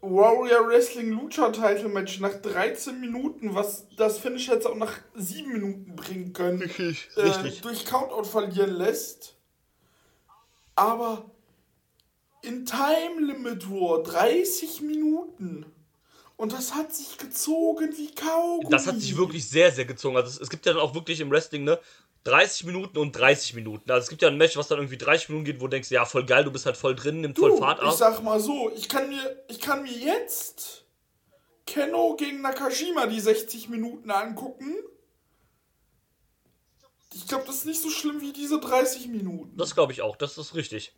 Warrior 0.00 0.68
Wrestling 0.68 1.10
Lucha 1.12 1.50
Title 1.50 1.88
Match 1.88 2.20
nach 2.20 2.34
13 2.34 3.00
Minuten, 3.00 3.54
was 3.54 3.86
das 3.96 4.18
Finish 4.18 4.48
jetzt 4.48 4.66
auch 4.66 4.74
nach 4.74 4.92
7 5.14 5.50
Minuten 5.50 5.96
bringen 5.96 6.32
können, 6.32 6.60
Richtig, 6.60 7.08
äh, 7.16 7.22
richtig. 7.22 7.62
durch 7.62 7.86
Countout 7.86 8.24
verlieren 8.24 8.74
lässt. 8.74 9.36
Aber 10.76 11.30
in 12.42 12.66
Time 12.66 13.20
Limit 13.20 13.70
War 13.70 14.02
30 14.02 14.82
Minuten. 14.82 15.66
Und 16.36 16.52
das 16.52 16.74
hat 16.74 16.92
sich 16.92 17.16
gezogen 17.16 17.94
wie 17.96 18.12
Kaugummi. 18.12 18.68
Das 18.68 18.86
hat 18.86 19.00
sich 19.00 19.16
wirklich 19.16 19.48
sehr, 19.48 19.70
sehr 19.70 19.84
gezogen. 19.84 20.16
Also 20.16 20.28
es, 20.28 20.40
es 20.40 20.50
gibt 20.50 20.66
ja 20.66 20.72
dann 20.72 20.82
auch 20.82 20.94
wirklich 20.94 21.20
im 21.20 21.30
Wrestling, 21.30 21.62
ne, 21.64 21.78
30 22.24 22.64
Minuten 22.64 22.98
und 22.98 23.12
30 23.12 23.54
Minuten. 23.54 23.90
Also 23.90 24.04
es 24.04 24.08
gibt 24.10 24.22
ja 24.22 24.28
ein 24.28 24.36
Match, 24.38 24.56
was 24.56 24.68
dann 24.68 24.78
irgendwie 24.78 24.96
30 24.96 25.28
Minuten 25.28 25.44
geht, 25.44 25.60
wo 25.60 25.64
du 25.66 25.70
denkst, 25.70 25.90
ja, 25.90 26.04
voll 26.06 26.24
geil, 26.24 26.44
du 26.44 26.50
bist 26.50 26.66
halt 26.66 26.76
voll 26.76 26.94
drin, 26.94 27.20
nimmt 27.20 27.38
voll 27.38 27.50
Du, 27.50 27.58
Fahrt 27.58 27.80
ich 27.80 27.88
auf. 27.88 27.96
sag 27.96 28.22
mal 28.22 28.40
so, 28.40 28.72
ich 28.74 28.88
kann 28.88 29.08
mir, 29.08 29.44
ich 29.48 29.60
kann 29.60 29.82
mir 29.82 29.92
jetzt 29.92 30.84
Kenno 31.66 32.16
gegen 32.16 32.40
Nakashima 32.40 33.06
die 33.06 33.20
60 33.20 33.68
Minuten 33.68 34.10
angucken. 34.10 34.74
Ich 37.14 37.28
glaube, 37.28 37.44
das 37.46 37.56
ist 37.56 37.66
nicht 37.66 37.80
so 37.80 37.90
schlimm 37.90 38.20
wie 38.20 38.32
diese 38.32 38.58
30 38.58 39.08
Minuten. 39.08 39.56
Das 39.56 39.74
glaube 39.74 39.92
ich 39.92 40.02
auch, 40.02 40.16
das 40.16 40.36
ist 40.38 40.54
richtig. 40.54 40.94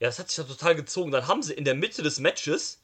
Ja, 0.00 0.08
das 0.08 0.18
hat 0.18 0.28
sich 0.28 0.38
ja 0.38 0.44
total 0.44 0.74
gezogen. 0.74 1.12
Dann 1.12 1.28
haben 1.28 1.42
sie 1.42 1.54
in 1.54 1.64
der 1.64 1.74
Mitte 1.74 2.02
des 2.02 2.18
Matches, 2.18 2.82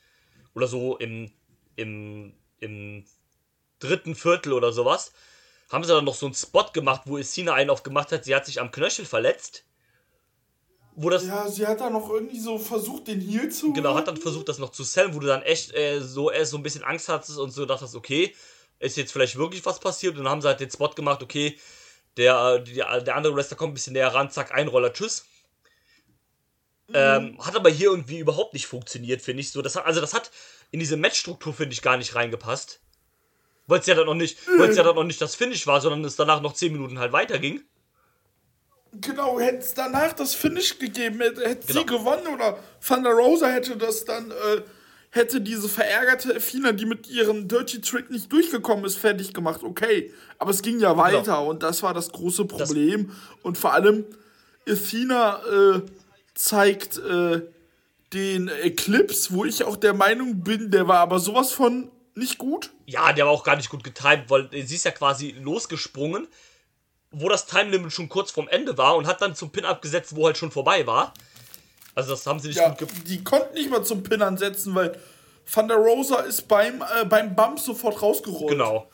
oder 0.55 0.67
so 0.67 0.97
im, 0.99 1.33
im, 1.77 2.35
im 2.59 3.05
dritten 3.79 4.15
Viertel 4.15 4.53
oder 4.53 4.73
sowas, 4.73 5.13
haben 5.71 5.85
sie 5.85 5.93
dann 5.93 6.05
noch 6.05 6.15
so 6.15 6.27
einen 6.27 6.35
Spot 6.35 6.67
gemacht, 6.73 7.03
wo 7.07 7.19
Essina 7.19 7.55
einen 7.55 7.71
aufgemacht 7.71 8.13
hat, 8.13 8.25
sie 8.25 8.35
hat 8.35 8.47
sich 8.47 8.61
am 8.61 8.71
Knöchel 8.71 9.05
verletzt. 9.05 9.65
Wo 10.97 11.09
das 11.09 11.27
Ja, 11.27 11.49
sie 11.49 11.67
hat 11.67 11.81
da 11.81 11.89
noch 11.89 12.11
irgendwie 12.11 12.41
so 12.41 12.59
versucht, 12.59 13.07
den 13.07 13.21
Heal 13.21 13.49
zu 13.51 13.73
Genau, 13.73 13.95
hat 13.95 14.09
dann 14.09 14.17
versucht, 14.17 14.49
das 14.49 14.59
noch 14.59 14.71
zu 14.71 14.83
sellen, 14.83 15.15
wo 15.15 15.21
du 15.21 15.29
dann 15.29 15.43
echt 15.43 15.73
äh, 15.75 16.01
so, 16.01 16.31
äh, 16.31 16.45
so 16.45 16.57
ein 16.57 16.63
bisschen 16.63 16.83
Angst 16.83 17.09
hattest 17.09 17.39
und 17.39 17.53
so 17.53 17.65
dachtest, 17.65 17.95
okay, 17.95 18.35
ist 18.81 18.97
jetzt 18.97 19.13
vielleicht 19.13 19.37
wirklich 19.37 19.65
was 19.65 19.79
passiert? 19.79 20.17
Und 20.17 20.25
dann 20.25 20.33
haben 20.33 20.43
sie 20.43 20.49
halt 20.49 20.61
den 20.61 20.71
Spot 20.71 20.89
gemacht, 20.89 21.23
okay, 21.23 21.59
der, 22.17 22.57
äh, 22.57 22.65
der, 22.65 23.01
der 23.03 23.17
andere 23.17 23.37
Wrestler 23.37 23.57
kommt 23.57 23.71
ein 23.71 23.75
bisschen 23.75 23.93
näher 23.93 24.13
ran, 24.13 24.31
zack, 24.31 24.53
Einroller, 24.53 24.93
tschüss. 24.93 25.25
Ähm, 26.93 27.39
hat 27.39 27.55
aber 27.55 27.71
hier 27.71 27.91
irgendwie 27.91 28.19
überhaupt 28.19 28.53
nicht 28.53 28.67
funktioniert, 28.67 29.23
finde 29.23 29.43
ich. 29.43 29.53
So, 29.53 29.63
das 29.63 29.77
hat, 29.77 29.87
also 29.87 30.01
das 30.01 30.13
hat 30.13 30.33
in 30.73 30.81
diese 30.81 30.97
Matchstruktur, 30.97 31.55
finde 31.55 31.73
ich, 31.73 31.83
gar 31.83 31.97
nicht 31.97 32.17
reingepasst. 32.17 32.81
Weil 33.71 33.81
es 33.81 33.87
ja 33.87 33.95
dann 33.95 34.07
noch 34.07 34.15
nicht, 34.15 34.37
weil 34.59 34.69
es 34.71 34.77
ja 34.77 34.83
dann 34.83 34.95
noch 34.97 35.05
nicht 35.05 35.21
das 35.21 35.35
Finish 35.35 35.67
war, 35.67 35.81
sondern 35.81 36.05
es 36.05 36.17
danach 36.17 36.41
noch 36.43 36.53
10 36.53 36.73
Minuten 36.73 36.99
halt 36.99 37.13
weiterging. 37.13 37.63
Genau, 38.93 39.39
hätte 39.39 39.59
es 39.59 39.75
danach 39.75 40.13
das 40.15 40.35
Finish 40.35 40.79
gegeben, 40.79 41.21
hätte, 41.21 41.43
hätte 41.49 41.67
Genau. 41.69 41.81
sie 41.81 41.87
gewonnen 41.87 42.27
oder 42.35 42.59
Thunder 42.87 43.13
Rosa 43.13 43.47
hätte 43.47 43.77
das 43.77 44.05
dann, 44.05 44.33
äh, 44.33 44.63
hätte 45.11 45.41
diese 45.41 45.69
verärgerte 45.69 46.35
Athena, 46.35 46.73
die 46.73 46.87
mit 46.87 47.09
ihrem 47.09 47.47
Dirty 47.47 47.81
Trick 47.81 48.11
nicht 48.11 48.33
durchgekommen 48.33 48.85
ist, 48.85 48.97
fertig 48.99 49.33
gemacht. 49.33 49.63
Okay, 49.63 50.13
aber 50.39 50.51
es 50.51 50.63
ging 50.63 50.81
ja 50.81 50.97
weiter 50.97 51.23
Genau. 51.23 51.49
und 51.51 51.63
das 51.63 51.83
war 51.85 51.95
das 51.95 52.11
große 52.11 52.47
Problem. 52.47 53.13
und 53.43 53.57
vor 53.59 53.73
allem, 53.75 54.05
Athena 54.69 55.41
äh, 55.47 55.83
zeigt 56.35 56.99
äh, 56.99 57.43
den 58.13 58.49
Eclipse, 58.49 59.33
wo 59.33 59.45
ich 59.45 59.63
auch 59.63 59.77
der 59.77 59.95
Meinung 59.95 60.43
bin, 60.43 60.73
der 60.73 60.89
war 60.89 60.99
aber 60.99 61.21
sowas 61.21 61.53
von 61.53 61.91
nicht 62.15 62.39
gut. 62.39 62.71
Ja, 62.87 63.13
der 63.13 63.27
war 63.27 63.33
auch 63.33 63.45
gar 63.45 63.57
nicht 63.57 63.71
gut 63.71 63.85
getimt, 63.85 64.29
weil 64.29 64.49
sie 64.51 64.75
ist 64.75 64.85
ja 64.85 64.91
quasi 64.91 65.35
losgesprungen, 65.39 66.29
wo 67.11 67.29
das 67.29 67.47
Time 67.47 67.71
Limit 67.71 67.93
schon 67.93 68.09
kurz 68.09 68.31
vorm 68.31 68.49
Ende 68.49 68.77
war 68.79 68.97
und 68.97 69.07
hat 69.07 69.21
dann 69.21 69.35
zum 69.35 69.51
Pin 69.51 69.65
abgesetzt, 69.65 70.15
wo 70.17 70.27
halt 70.27 70.37
schon 70.39 70.51
vorbei 70.51 70.87
war. 70.87 71.13
Also 71.95 72.11
das 72.11 72.27
haben 72.27 72.39
sie 72.39 72.49
nicht 72.49 72.59
Ja, 72.59 72.69
gut 72.69 72.79
ge 72.79 72.89
die 73.07 73.25
konnten 73.25 73.55
nicht 73.55 73.71
mal 73.71 73.85
zum 73.85 74.03
Pin 74.03 74.23
ansetzen, 74.23 74.75
weil 74.75 74.99
Thunder 75.53 75.77
Rosa 75.77 76.21
ist 76.21 76.47
beim, 76.47 76.83
äh, 76.83 77.05
beim 77.05 77.35
Bump 77.35 77.59
sofort 77.59 78.01
rausgerollt. 78.01 78.51
Genau. 78.51 78.89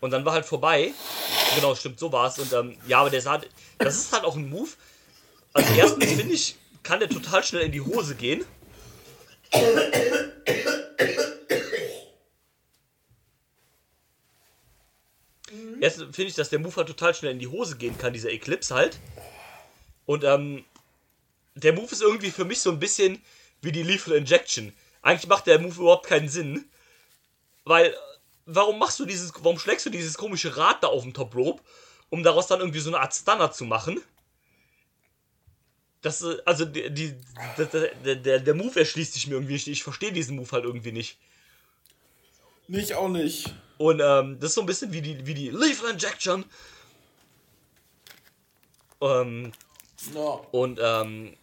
Und 0.00 0.10
dann 0.10 0.24
war 0.24 0.34
halt 0.34 0.44
vorbei. 0.44 0.92
Genau, 1.56 1.74
stimmt, 1.74 1.98
so 1.98 2.12
war 2.12 2.28
es. 2.28 2.38
Und 2.38 2.52
ähm, 2.52 2.76
ja, 2.86 3.00
aber 3.00 3.10
der 3.10 3.20
sah. 3.20 3.40
Das 3.78 3.96
ist 3.96 4.12
halt 4.12 4.24
auch 4.24 4.36
ein 4.36 4.48
Move. 4.48 4.70
Also 5.52 5.72
erstens 5.74 6.04
finde 6.12 6.34
ich, 6.34 6.56
kann 6.82 7.00
der 7.00 7.08
total 7.08 7.42
schnell 7.42 7.62
in 7.62 7.72
die 7.72 7.80
Hose 7.80 8.14
gehen. 8.14 8.44
Erstens 15.80 16.14
finde 16.14 16.30
ich, 16.30 16.34
dass 16.34 16.50
der 16.50 16.58
Move 16.58 16.76
halt 16.76 16.88
total 16.88 17.14
schnell 17.14 17.32
in 17.32 17.38
die 17.38 17.48
Hose 17.48 17.76
gehen 17.76 17.96
kann, 17.98 18.12
dieser 18.12 18.30
Eclipse 18.30 18.74
halt. 18.74 18.98
Und 20.06 20.24
ähm, 20.24 20.64
der 21.54 21.72
Move 21.72 21.90
ist 21.90 22.02
irgendwie 22.02 22.30
für 22.30 22.44
mich 22.44 22.60
so 22.60 22.70
ein 22.70 22.78
bisschen 22.78 23.22
wie 23.62 23.72
die 23.72 23.82
Lethal 23.82 24.14
Injection. 24.14 24.72
Eigentlich 25.02 25.28
macht 25.28 25.46
der 25.46 25.58
Move 25.58 25.74
überhaupt 25.74 26.06
keinen 26.06 26.28
Sinn. 26.28 26.64
Weil, 27.64 27.94
warum 28.44 28.78
machst 28.78 28.98
du 29.00 29.04
dieses, 29.04 29.32
warum 29.40 29.58
schlägst 29.58 29.86
du 29.86 29.90
dieses 29.90 30.16
komische 30.16 30.56
Rad 30.56 30.82
da 30.82 30.88
auf 30.88 31.02
dem 31.02 31.14
Top 31.14 31.34
Rope, 31.34 31.62
um 32.10 32.22
daraus 32.22 32.46
dann 32.46 32.60
irgendwie 32.60 32.80
so 32.80 32.90
eine 32.90 33.00
Art 33.00 33.14
Stunner 33.14 33.50
zu 33.50 33.64
machen? 33.64 34.00
Das, 36.02 36.22
äh, 36.22 36.36
also, 36.44 36.64
die, 36.64 36.90
die, 36.90 37.14
der, 37.58 37.66
der, 38.04 38.16
der, 38.16 38.40
der 38.40 38.54
Move 38.54 38.78
erschließt 38.78 39.14
sich 39.14 39.26
mir 39.26 39.34
irgendwie 39.34 39.54
nicht. 39.54 39.66
Ich 39.66 39.82
verstehe 39.82 40.12
diesen 40.12 40.36
Move 40.36 40.50
halt 40.52 40.64
irgendwie 40.64 40.92
nicht. 40.92 41.18
Nicht 42.68 42.94
auch 42.94 43.08
nicht. 43.08 43.52
Und 43.78 44.00
ähm, 44.02 44.38
das 44.40 44.50
ist 44.50 44.54
so 44.54 44.60
ein 44.62 44.66
bisschen 44.66 44.92
wie 44.92 45.02
die, 45.02 45.26
wie 45.26 45.34
die 45.34 45.50
Lethal 45.50 45.90
Injection. 45.90 46.44
Ähm, 49.00 49.52
Ja. 50.14 50.40
Und 50.52 50.78
ähm, 50.82 51.36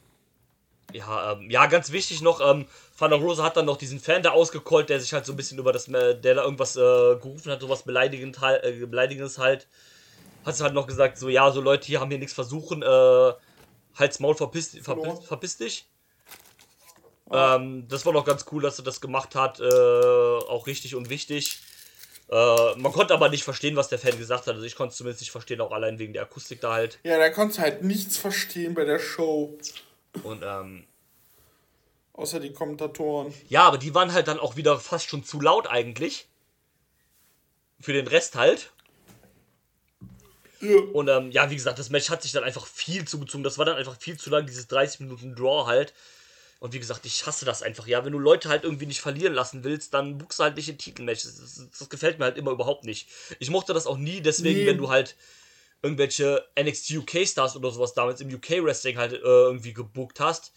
ja, 0.92 1.34
ähm, 1.34 1.50
ja, 1.50 1.66
ganz 1.68 1.92
wichtig 1.92 2.22
noch, 2.22 2.40
ähm, 2.42 2.66
Van 2.98 3.10
der 3.10 3.20
Rosa 3.20 3.44
hat 3.44 3.58
dann 3.58 3.66
noch 3.66 3.78
diesen 3.78 4.00
Fan 4.00 4.22
da 4.22 4.32
ausgecallt, 4.32 4.90
der 4.90 5.00
sich 5.00 5.12
halt 5.14 5.26
so 5.26 5.34
ein 5.34 5.36
bisschen 5.36 5.58
über 5.58 5.74
das, 5.74 5.88
äh, 5.88 6.20
der 6.20 6.36
da 6.36 6.44
irgendwas 6.44 6.76
äh, 6.76 6.80
gerufen 6.80 7.52
hat, 7.52 7.62
sowas 7.62 7.84
beleidigend, 7.84 8.40
halt- 8.42 8.64
äh, 8.64 8.86
beleidigendes 8.86 9.38
halt. 9.40 9.68
Hat 10.46 10.56
sie 10.56 10.64
halt 10.64 10.74
noch 10.74 10.88
gesagt, 10.88 11.18
so, 11.18 11.30
ja, 11.30 11.52
so 11.52 11.62
Leute 11.62 11.88
hier 11.88 12.00
haben 12.00 12.10
hier 12.10 12.20
nichts 12.20 12.34
versuchen, 12.34 12.84
äh, 12.84 13.34
halt's 13.96 14.20
Maul, 14.20 14.36
verpiss, 14.36 14.78
verpiss, 14.82 15.26
verpiss 15.26 15.58
dich. 15.58 15.86
Ähm, 17.34 17.88
das 17.88 18.06
war 18.06 18.14
doch 18.14 18.26
ganz 18.26 18.46
cool, 18.52 18.62
dass 18.62 18.80
er 18.80 18.84
das 18.84 19.02
gemacht 19.02 19.36
hat, 19.36 19.60
äh, 19.60 19.64
auch 19.64 20.68
richtig 20.68 20.96
und 20.96 21.10
wichtig. 21.10 21.60
Äh, 22.30 22.76
man 22.78 22.92
konnte 22.92 23.14
aber 23.14 23.30
nicht 23.30 23.44
verstehen, 23.44 23.76
was 23.76 23.90
der 23.90 24.00
Fan 24.00 24.18
gesagt 24.18 24.48
hat. 24.48 24.56
Also 24.56 24.66
ich 24.66 24.76
konnte 24.76 24.92
es 24.92 24.98
zumindest 24.98 25.22
nicht 25.22 25.32
verstehen, 25.32 25.62
auch 25.62 25.72
allein 25.72 26.00
wegen 26.00 26.14
der 26.14 26.24
Akustik 26.24 26.62
da 26.62 26.74
halt. 26.74 27.00
Ja, 27.04 27.18
da 27.18 27.30
konntest 27.30 27.60
du 27.60 27.64
halt 27.64 27.84
nichts 27.84 28.18
verstehen 28.18 28.74
bei 28.74 28.86
der 28.86 29.00
Show. 29.00 29.58
Und 30.24 30.44
ähm, 30.44 30.86
Außer 32.14 32.40
die 32.40 32.54
Kommentatoren. 32.54 33.34
Ja, 33.50 33.64
aber 33.64 33.80
die 33.80 33.96
waren 33.96 34.14
halt 34.14 34.28
dann 34.28 34.40
auch 34.40 34.56
wieder 34.56 34.80
fast 34.80 35.10
schon 35.10 35.24
zu 35.24 35.42
laut 35.42 35.68
eigentlich. 35.68 36.28
Für 37.80 37.94
den 37.94 38.08
Rest 38.08 38.36
halt. 38.36 38.72
Ja. 40.62 40.78
Und 40.94 41.10
ähm, 41.10 41.32
ja, 41.32 41.50
wie 41.50 41.56
gesagt, 41.56 41.80
das 41.80 41.90
Match 41.90 42.10
hat 42.10 42.22
sich 42.22 42.32
dann 42.32 42.44
einfach 42.44 42.68
viel 42.68 43.06
zugezogen. 43.06 43.44
Das 43.44 43.58
war 43.58 43.66
dann 43.66 43.78
einfach 43.78 43.98
viel 43.98 44.18
zu 44.18 44.30
lang, 44.30 44.46
dieses 44.46 44.68
30 44.68 45.02
Minuten 45.02 45.36
Draw 45.36 45.66
halt. 45.66 45.94
Und 46.64 46.72
wie 46.74 46.80
gesagt, 46.80 47.06
ich 47.06 47.26
hasse 47.28 47.44
das 47.44 47.62
einfach. 47.62 47.88
Ja, 47.88 48.06
wenn 48.06 48.14
du 48.14 48.20
Leute 48.20 48.48
halt 48.48 48.64
irgendwie 48.64 48.86
nicht 48.86 49.02
verlieren 49.02 49.34
lassen 49.34 49.66
willst, 49.66 49.94
dann 49.94 50.18
buchst 50.18 50.40
du 50.40 50.44
halt 50.44 50.56
nicht 50.56 50.70
in 50.70 50.78
Titelmatches. 50.78 51.36
Das, 51.38 51.56
das, 51.56 51.70
das 51.78 51.90
gefällt 51.90 52.20
mir 52.20 52.24
halt 52.24 52.38
immer 52.38 52.52
überhaupt 52.52 52.86
nicht. 52.86 53.10
Ich 53.40 53.50
mochte 53.50 53.74
das 53.74 53.86
auch 53.86 53.98
nie, 53.98 54.22
deswegen, 54.22 54.60
Nee. 54.62 54.66
wenn 54.68 54.78
du 54.78 54.88
halt 54.90 55.18
irgendwelche 55.82 56.42
NXT 56.58 56.92
UK 56.92 57.28
Stars 57.28 57.58
oder 57.58 57.70
sowas 57.70 57.94
damals 57.94 58.22
im 58.22 58.34
UK 58.34 58.64
Wrestling 58.64 58.98
halt 58.98 59.12
äh, 59.12 59.18
irgendwie 59.18 59.74
gebucht 59.74 60.22
hast. 60.22 60.54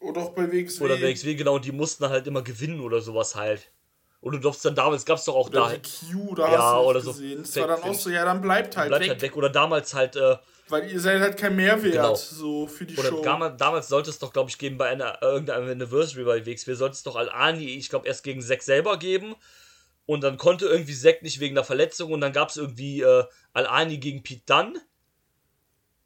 Oder 0.00 0.20
auch 0.20 0.34
bei 0.34 0.52
WXW. 0.52 0.84
Oder 0.84 1.00
WXW, 1.00 1.34
genau, 1.34 1.54
und 1.54 1.64
die 1.64 1.72
mussten 1.72 2.02
dann 2.02 2.12
halt 2.12 2.26
immer 2.26 2.42
gewinnen 2.42 2.80
oder 2.80 3.00
sowas 3.00 3.34
halt. 3.34 3.70
Und 4.20 4.32
du 4.32 4.38
durfst 4.38 4.62
dann 4.66 4.74
damals, 4.74 5.06
gab 5.06 5.16
es 5.16 5.24
doch 5.24 5.34
auch 5.34 5.48
oder 5.48 5.70
da. 5.70 5.76
Q, 5.78 6.34
da 6.34 6.52
Ja, 6.52 6.58
hast 6.58 6.74
du 6.74 6.90
oder 6.90 7.00
so 7.00 7.12
gesehen. 7.14 7.40
Es 7.40 7.54
Fake 7.54 7.66
war 7.68 7.76
dann 7.78 7.88
auch 7.90 7.94
so, 7.94 8.10
ja, 8.10 8.26
dann 8.26 8.42
bleibt 8.42 8.76
halt 8.76 8.88
bleibt 8.88 9.02
weg. 9.04 9.08
halt 9.12 9.22
weg. 9.22 9.36
Oder 9.36 9.48
damals 9.48 9.94
halt, 9.94 10.14
äh, 10.16 10.36
Weil 10.68 10.90
ihr 10.90 11.00
seid 11.00 11.20
halt 11.20 11.36
kein 11.36 11.56
Mehrwert 11.56 11.92
Genau. 11.92 12.14
so 12.14 12.66
für 12.66 12.86
die 12.86 12.96
oder 12.96 13.08
Show. 13.08 13.22
damals, 13.22 13.56
damals 13.58 13.88
sollte 13.88 14.10
es 14.10 14.18
doch, 14.18 14.32
glaube 14.32 14.48
ich, 14.48 14.58
geben 14.58 14.78
bei 14.78 14.88
einer 14.88 15.20
irgendeiner 15.20 15.70
Anniversary 15.70 16.24
bei 16.24 16.46
WXW, 16.46 16.74
sollte 16.74 16.94
es 16.94 17.02
doch 17.02 17.16
Al-Ani, 17.16 17.76
ich 17.76 17.88
glaube, 17.88 18.06
erst 18.06 18.24
gegen 18.24 18.40
Zack 18.40 18.62
selber 18.62 18.98
geben. 18.98 19.34
Und 20.06 20.22
dann 20.22 20.36
konnte 20.36 20.66
irgendwie 20.66 20.94
Zack 20.94 21.22
nicht 21.22 21.40
wegen 21.40 21.54
der 21.54 21.64
Verletzung 21.64 22.12
und 22.12 22.20
dann 22.20 22.32
gab 22.32 22.48
es 22.48 22.56
irgendwie 22.56 23.02
äh, 23.02 23.24
Al-Ani 23.52 23.98
gegen 23.98 24.22
Pete 24.22 24.42
Dunne. 24.46 24.80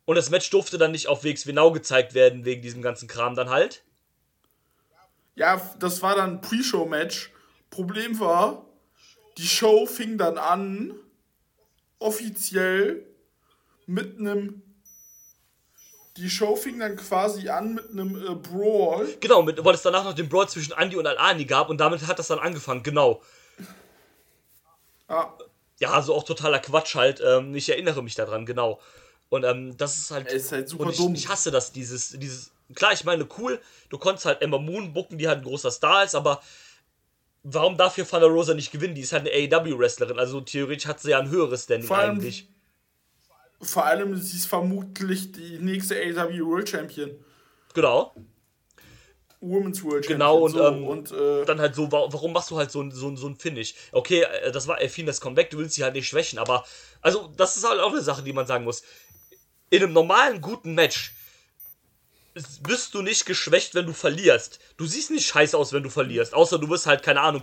Und 0.04 0.16
das 0.16 0.30
Match 0.30 0.48
durfte 0.50 0.78
dann 0.78 0.92
nicht 0.92 1.08
auf 1.08 1.24
WXW 1.24 1.52
Now 1.52 1.72
gezeigt 1.72 2.14
werden, 2.14 2.44
wegen 2.44 2.62
diesem 2.62 2.82
ganzen 2.82 3.08
Kram 3.08 3.34
dann 3.34 3.50
halt. 3.50 3.84
Ja, 5.34 5.60
das 5.78 6.02
war 6.02 6.14
dann 6.16 6.34
ein 6.34 6.40
Pre-Show-Match. 6.40 7.30
Problem 7.70 8.18
war, 8.20 8.64
die 9.36 9.46
Show 9.46 9.86
fing 9.86 10.16
dann 10.16 10.38
an, 10.38 10.94
offiziell, 11.98 13.04
mit 13.86 14.18
einem. 14.18 14.62
Die 16.16 16.30
Show 16.30 16.56
fing 16.56 16.78
dann 16.78 16.96
quasi 16.96 17.48
an 17.50 17.74
mit 17.74 17.90
einem 17.90 18.16
äh, 18.16 18.34
Brawl. 18.34 19.06
Genau, 19.20 19.42
mit, 19.42 19.62
weil 19.62 19.74
es 19.74 19.82
danach 19.82 20.02
noch 20.04 20.14
den 20.14 20.28
Brawl 20.30 20.48
zwischen 20.48 20.72
Andy 20.72 20.96
und 20.96 21.06
Al-Ani 21.06 21.44
gab 21.44 21.68
und 21.68 21.78
damit 21.78 22.06
hat 22.06 22.18
das 22.18 22.28
dann 22.28 22.38
angefangen, 22.38 22.82
genau. 22.82 23.20
Ah, 25.08 25.28
Ja, 25.78 25.90
also 25.92 26.14
auch 26.14 26.24
totaler 26.24 26.58
Quatsch 26.58 26.94
halt. 26.94 27.20
Ähm, 27.24 27.54
ich 27.54 27.68
erinnere 27.68 28.02
mich 28.02 28.14
daran, 28.14 28.46
genau. 28.46 28.80
Und 29.28 29.44
ähm, 29.44 29.76
das 29.76 29.98
ist 29.98 30.10
halt. 30.10 30.30
Ist 30.32 30.52
halt 30.52 30.68
super 30.68 30.84
und 30.84 30.90
ich, 30.92 30.96
dumm. 30.96 31.14
ich 31.14 31.28
hasse 31.28 31.50
das, 31.50 31.72
dieses, 31.72 32.10
dieses. 32.18 32.50
Klar, 32.74 32.92
ich 32.92 33.04
meine, 33.04 33.28
cool, 33.38 33.60
du 33.90 33.98
konntest 33.98 34.24
halt 34.26 34.42
Emma 34.42 34.58
Moon 34.58 34.92
bucken, 34.92 35.18
die 35.18 35.28
halt 35.28 35.38
ein 35.40 35.44
großer 35.44 35.70
Star 35.70 36.02
ist, 36.02 36.14
aber 36.16 36.42
warum 37.44 37.76
darf 37.76 37.94
hier 37.94 38.08
Thunder 38.08 38.26
Rosa 38.26 38.54
nicht 38.54 38.72
gewinnen? 38.72 38.94
Die 38.96 39.02
ist 39.02 39.12
halt 39.12 39.28
eine 39.28 39.30
AEW-Wrestlerin, 39.56 40.18
also 40.18 40.40
theoretisch 40.40 40.86
hat 40.86 40.98
sie 41.00 41.10
ja 41.10 41.20
ein 41.20 41.28
höheres 41.30 41.64
Standing 41.64 41.86
Vor 41.86 41.98
allem- 41.98 42.16
eigentlich. 42.18 42.48
Vor 43.60 43.84
allem, 43.84 44.16
sie 44.16 44.36
ist 44.36 44.46
vermutlich 44.46 45.32
die 45.32 45.58
nächste 45.58 45.96
AW 45.96 46.40
World 46.44 46.68
Champion. 46.68 47.10
Genau. 47.74 48.14
Women's 49.40 49.82
World 49.84 50.04
Champion. 50.04 50.18
Genau, 50.18 50.38
und, 50.38 50.52
so, 50.52 50.66
ähm, 50.66 50.86
und 50.86 51.12
äh, 51.12 51.44
Dann 51.44 51.60
halt 51.60 51.74
so, 51.74 51.90
wa- 51.92 52.08
warum 52.10 52.32
machst 52.32 52.50
du 52.50 52.56
halt 52.56 52.70
so 52.70 52.80
ein, 52.82 52.90
so 52.90 53.14
so 53.16 53.28
ein 53.28 53.36
Finish? 53.36 53.74
Okay, 53.92 54.22
äh, 54.22 54.50
das 54.50 54.66
war 54.66 54.80
Elfinas 54.80 55.20
Comeback, 55.20 55.50
du 55.50 55.58
willst 55.58 55.74
sie 55.74 55.84
halt 55.84 55.94
nicht 55.94 56.08
schwächen, 56.08 56.38
aber, 56.38 56.64
also, 57.02 57.30
das 57.36 57.56
ist 57.56 57.68
halt 57.68 57.80
auch 57.80 57.92
eine 57.92 58.00
Sache, 58.02 58.22
die 58.22 58.32
man 58.32 58.46
sagen 58.46 58.64
muss. 58.64 58.82
In 59.70 59.82
einem 59.82 59.92
normalen, 59.92 60.40
guten 60.40 60.74
Match 60.74 61.14
bist 62.62 62.94
du 62.94 63.00
nicht 63.00 63.24
geschwächt, 63.24 63.74
wenn 63.74 63.86
du 63.86 63.94
verlierst. 63.94 64.58
Du 64.76 64.84
siehst 64.86 65.10
nicht 65.10 65.26
scheiße 65.26 65.56
aus, 65.56 65.72
wenn 65.72 65.82
du 65.82 65.88
verlierst. 65.88 66.34
Außer 66.34 66.58
du 66.58 66.68
wirst 66.68 66.86
halt, 66.86 67.02
keine 67.02 67.22
Ahnung, 67.22 67.42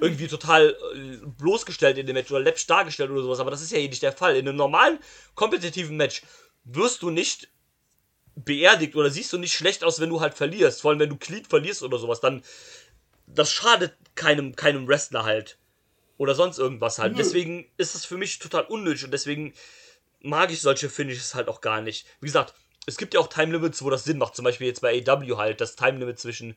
irgendwie 0.00 0.28
total 0.28 0.76
äh, 0.94 1.26
bloßgestellt 1.26 1.98
in 1.98 2.06
dem 2.06 2.14
Match 2.14 2.30
oder 2.30 2.40
läppsch 2.40 2.66
dargestellt 2.66 3.10
oder 3.10 3.22
sowas. 3.22 3.40
Aber 3.40 3.50
das 3.50 3.62
ist 3.62 3.72
ja 3.72 3.78
eh 3.78 3.88
nicht 3.88 4.02
der 4.02 4.12
Fall. 4.12 4.36
In 4.36 4.46
einem 4.46 4.56
normalen, 4.56 4.98
kompetitiven 5.34 5.96
Match 5.96 6.22
wirst 6.64 7.02
du 7.02 7.10
nicht 7.10 7.48
beerdigt 8.36 8.94
oder 8.94 9.10
siehst 9.10 9.32
du 9.32 9.38
nicht 9.38 9.54
schlecht 9.54 9.82
aus, 9.82 9.98
wenn 9.98 10.10
du 10.10 10.20
halt 10.20 10.34
verlierst. 10.34 10.82
Vor 10.82 10.92
allem, 10.92 11.00
wenn 11.00 11.10
du 11.10 11.16
Glied 11.16 11.48
verlierst 11.48 11.82
oder 11.82 11.98
sowas. 11.98 12.20
Dann, 12.20 12.44
das 13.26 13.52
schadet 13.52 13.96
keinem, 14.14 14.54
keinem 14.54 14.86
Wrestler 14.86 15.24
halt. 15.24 15.58
Oder 16.16 16.36
sonst 16.36 16.58
irgendwas 16.58 16.98
halt. 16.98 17.18
Deswegen 17.18 17.68
ist 17.76 17.96
es 17.96 18.04
für 18.04 18.16
mich 18.16 18.38
total 18.38 18.64
unnötig 18.64 19.04
und 19.04 19.10
deswegen 19.10 19.52
mag 20.20 20.52
ich 20.52 20.60
solche 20.60 20.90
Finishes 20.90 21.34
halt 21.34 21.48
auch 21.48 21.60
gar 21.60 21.80
nicht. 21.80 22.06
Wie 22.20 22.26
gesagt, 22.26 22.54
es 22.88 22.96
gibt 22.96 23.14
ja 23.14 23.20
auch 23.20 23.28
Time 23.28 23.52
Limits, 23.52 23.82
wo 23.82 23.90
das 23.90 24.04
Sinn 24.04 24.18
macht. 24.18 24.34
Zum 24.34 24.44
Beispiel 24.44 24.66
jetzt 24.66 24.80
bei 24.80 25.04
AW 25.06 25.36
halt, 25.36 25.60
das 25.60 25.76
Time 25.76 25.98
Limit 25.98 26.18
zwischen, 26.18 26.56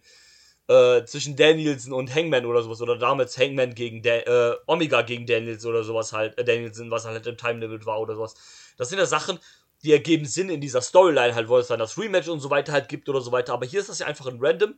äh, 0.67 1.03
zwischen 1.03 1.35
Danielson 1.35 1.91
und 1.93 2.13
Hangman 2.13 2.45
oder 2.45 2.63
sowas. 2.63 2.81
Oder 2.81 2.97
damals 2.97 3.37
Hangman 3.37 3.75
gegen 3.75 4.01
da 4.01 4.15
äh, 4.15 4.55
Omega 4.65 5.01
gegen 5.01 5.25
Danielson 5.25 5.71
oder 5.71 5.83
sowas 5.83 6.13
halt. 6.13 6.37
Äh, 6.37 6.45
Danielson, 6.45 6.89
was 6.89 7.05
halt 7.05 7.27
im 7.27 7.37
Time 7.37 7.59
Limit 7.59 7.85
war 7.85 7.99
oder 7.99 8.15
sowas. 8.15 8.35
Das 8.77 8.89
sind 8.89 8.97
ja 8.97 9.05
Sachen, 9.05 9.39
die 9.83 9.91
ergeben 9.91 10.25
Sinn 10.25 10.49
in 10.49 10.61
dieser 10.61 10.81
Storyline 10.81 11.35
halt, 11.35 11.49
wo 11.49 11.57
es 11.57 11.67
dann 11.67 11.79
das 11.79 11.97
Rematch 11.97 12.29
und 12.29 12.39
so 12.39 12.49
weiter 12.49 12.71
halt 12.71 12.87
gibt 12.87 13.09
oder 13.09 13.19
so 13.19 13.31
weiter. 13.31 13.53
Aber 13.53 13.65
hier 13.65 13.81
ist 13.81 13.89
das 13.89 13.99
ja 13.99 14.05
einfach 14.05 14.27
ein 14.27 14.37
random 14.39 14.75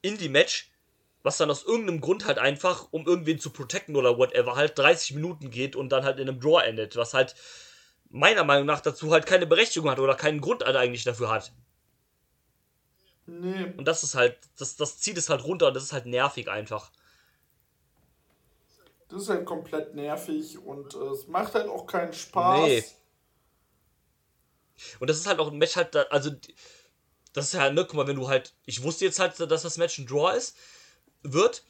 Indie-Match, 0.00 0.70
was 1.22 1.36
dann 1.36 1.50
aus 1.50 1.64
irgendeinem 1.64 2.00
Grund 2.00 2.26
halt 2.26 2.38
einfach, 2.38 2.88
um 2.92 3.06
irgendwen 3.06 3.38
zu 3.40 3.50
protecten 3.50 3.94
oder 3.96 4.16
whatever, 4.16 4.54
halt 4.54 4.78
30 4.78 5.14
Minuten 5.14 5.50
geht 5.50 5.76
und 5.76 5.90
dann 5.90 6.04
halt 6.04 6.18
in 6.18 6.28
einem 6.28 6.40
Draw 6.40 6.64
endet, 6.64 6.96
was 6.96 7.12
halt 7.12 7.34
meiner 8.10 8.44
Meinung 8.44 8.66
nach 8.66 8.80
dazu 8.80 9.12
halt 9.12 9.26
keine 9.26 9.46
Berechtigung 9.46 9.90
hat 9.90 9.98
oder 9.98 10.14
keinen 10.14 10.40
Grund 10.40 10.64
halt 10.64 10.76
eigentlich 10.76 11.04
dafür 11.04 11.30
hat. 11.30 11.52
nee. 13.26 13.72
Und 13.76 13.86
das 13.86 14.02
ist 14.02 14.14
halt, 14.14 14.38
das, 14.58 14.76
das 14.76 14.98
zieht 14.98 15.18
es 15.18 15.28
halt 15.28 15.44
runter 15.44 15.68
und 15.68 15.74
das 15.74 15.84
ist 15.84 15.92
halt 15.92 16.06
nervig 16.06 16.48
einfach. 16.48 16.90
Das 19.08 19.22
ist 19.22 19.28
halt 19.28 19.44
komplett 19.44 19.94
nervig 19.94 20.58
und 20.58 20.94
äh, 20.94 20.98
es 20.98 21.28
macht 21.28 21.54
halt 21.54 21.68
auch 21.68 21.86
keinen 21.86 22.12
Spaß. 22.12 22.66
Nee. 22.66 22.84
Und 24.98 25.08
das 25.08 25.18
ist 25.18 25.26
halt 25.26 25.38
auch 25.38 25.50
ein 25.50 25.58
Match 25.58 25.76
halt, 25.76 25.94
da, 25.94 26.02
also, 26.10 26.30
das 27.32 27.46
ist 27.46 27.54
ja, 27.54 27.70
ne, 27.70 27.84
guck 27.84 27.94
mal, 27.94 28.06
wenn 28.06 28.16
du 28.16 28.28
halt, 28.28 28.54
ich 28.66 28.82
wusste 28.82 29.04
jetzt 29.04 29.18
halt, 29.18 29.38
dass 29.38 29.62
das 29.62 29.78
Match 29.78 29.98
ein 29.98 30.06
Draw 30.06 30.36
ist, 30.36 30.56
wird, 31.22 31.64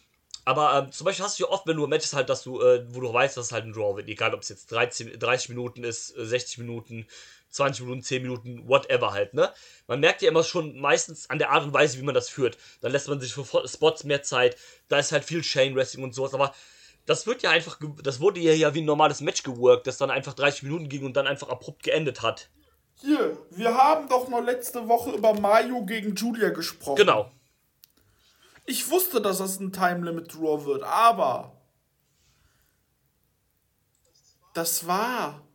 aber 0.46 0.78
ähm, 0.78 0.92
zum 0.92 1.04
Beispiel 1.04 1.24
hast 1.24 1.40
du 1.40 1.44
ja 1.44 1.50
oft, 1.50 1.66
wenn 1.66 1.76
du 1.76 1.86
Matches 1.88 2.14
halt, 2.14 2.28
dass 2.28 2.44
du, 2.44 2.62
äh, 2.62 2.86
wo 2.94 3.00
du 3.00 3.12
weißt, 3.12 3.36
dass 3.36 3.46
es 3.46 3.52
halt 3.52 3.64
ein 3.64 3.72
Draw 3.72 3.96
wird, 3.96 4.08
egal 4.08 4.32
ob 4.32 4.42
es 4.42 4.48
jetzt 4.48 4.70
13, 4.70 5.18
30 5.18 5.48
Minuten 5.48 5.82
ist, 5.82 6.16
äh, 6.16 6.24
60 6.24 6.58
Minuten, 6.58 7.08
20 7.50 7.82
Minuten, 7.82 8.02
10 8.02 8.22
Minuten, 8.22 8.68
whatever 8.68 9.12
halt, 9.12 9.34
ne? 9.34 9.52
Man 9.88 9.98
merkt 9.98 10.22
ja 10.22 10.28
immer 10.28 10.44
schon 10.44 10.78
meistens 10.78 11.28
an 11.28 11.40
der 11.40 11.50
Art 11.50 11.64
und 11.64 11.74
Weise, 11.74 11.98
wie 11.98 12.04
man 12.04 12.14
das 12.14 12.28
führt. 12.28 12.58
Dann 12.80 12.92
lässt 12.92 13.08
man 13.08 13.20
sich 13.20 13.34
für 13.34 13.44
Spots 13.66 14.04
mehr 14.04 14.22
Zeit, 14.22 14.56
da 14.86 15.00
ist 15.00 15.10
halt 15.10 15.24
viel 15.24 15.40
Chain 15.40 15.74
Wrestling 15.74 16.04
und 16.04 16.14
sowas, 16.14 16.32
aber 16.32 16.54
das 17.06 17.26
wird 17.26 17.42
ja 17.42 17.50
einfach, 17.50 17.80
das 18.04 18.20
wurde 18.20 18.38
ja, 18.38 18.52
ja 18.52 18.72
wie 18.72 18.82
ein 18.82 18.84
normales 18.84 19.20
Match 19.20 19.42
geworkt, 19.42 19.88
das 19.88 19.98
dann 19.98 20.12
einfach 20.12 20.34
30 20.34 20.62
Minuten 20.62 20.88
ging 20.88 21.04
und 21.04 21.16
dann 21.16 21.26
einfach 21.26 21.48
abrupt 21.48 21.82
geendet 21.82 22.22
hat. 22.22 22.50
Hier, 23.00 23.36
wir 23.50 23.74
haben 23.74 24.08
doch 24.08 24.28
noch 24.28 24.42
letzte 24.42 24.86
Woche 24.86 25.10
über 25.10 25.34
Mario 25.34 25.84
gegen 25.84 26.14
Julia 26.14 26.50
gesprochen. 26.50 26.96
Genau. 26.96 27.32
Ich 28.66 28.90
wusste, 28.90 29.20
dass 29.20 29.38
das 29.38 29.60
ein 29.60 29.72
Time 29.72 30.04
Limit 30.04 30.34
Draw 30.34 30.64
wird, 30.64 30.82
aber 30.82 31.56
das 34.54 34.86
war 34.86 35.46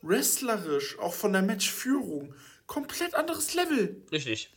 wrestlerisch, 0.00 0.98
auch 0.98 1.12
von 1.12 1.32
der 1.32 1.42
Matchführung, 1.42 2.34
komplett 2.66 3.14
anderes 3.14 3.54
Level. 3.54 4.02
Richtig. 4.10 4.50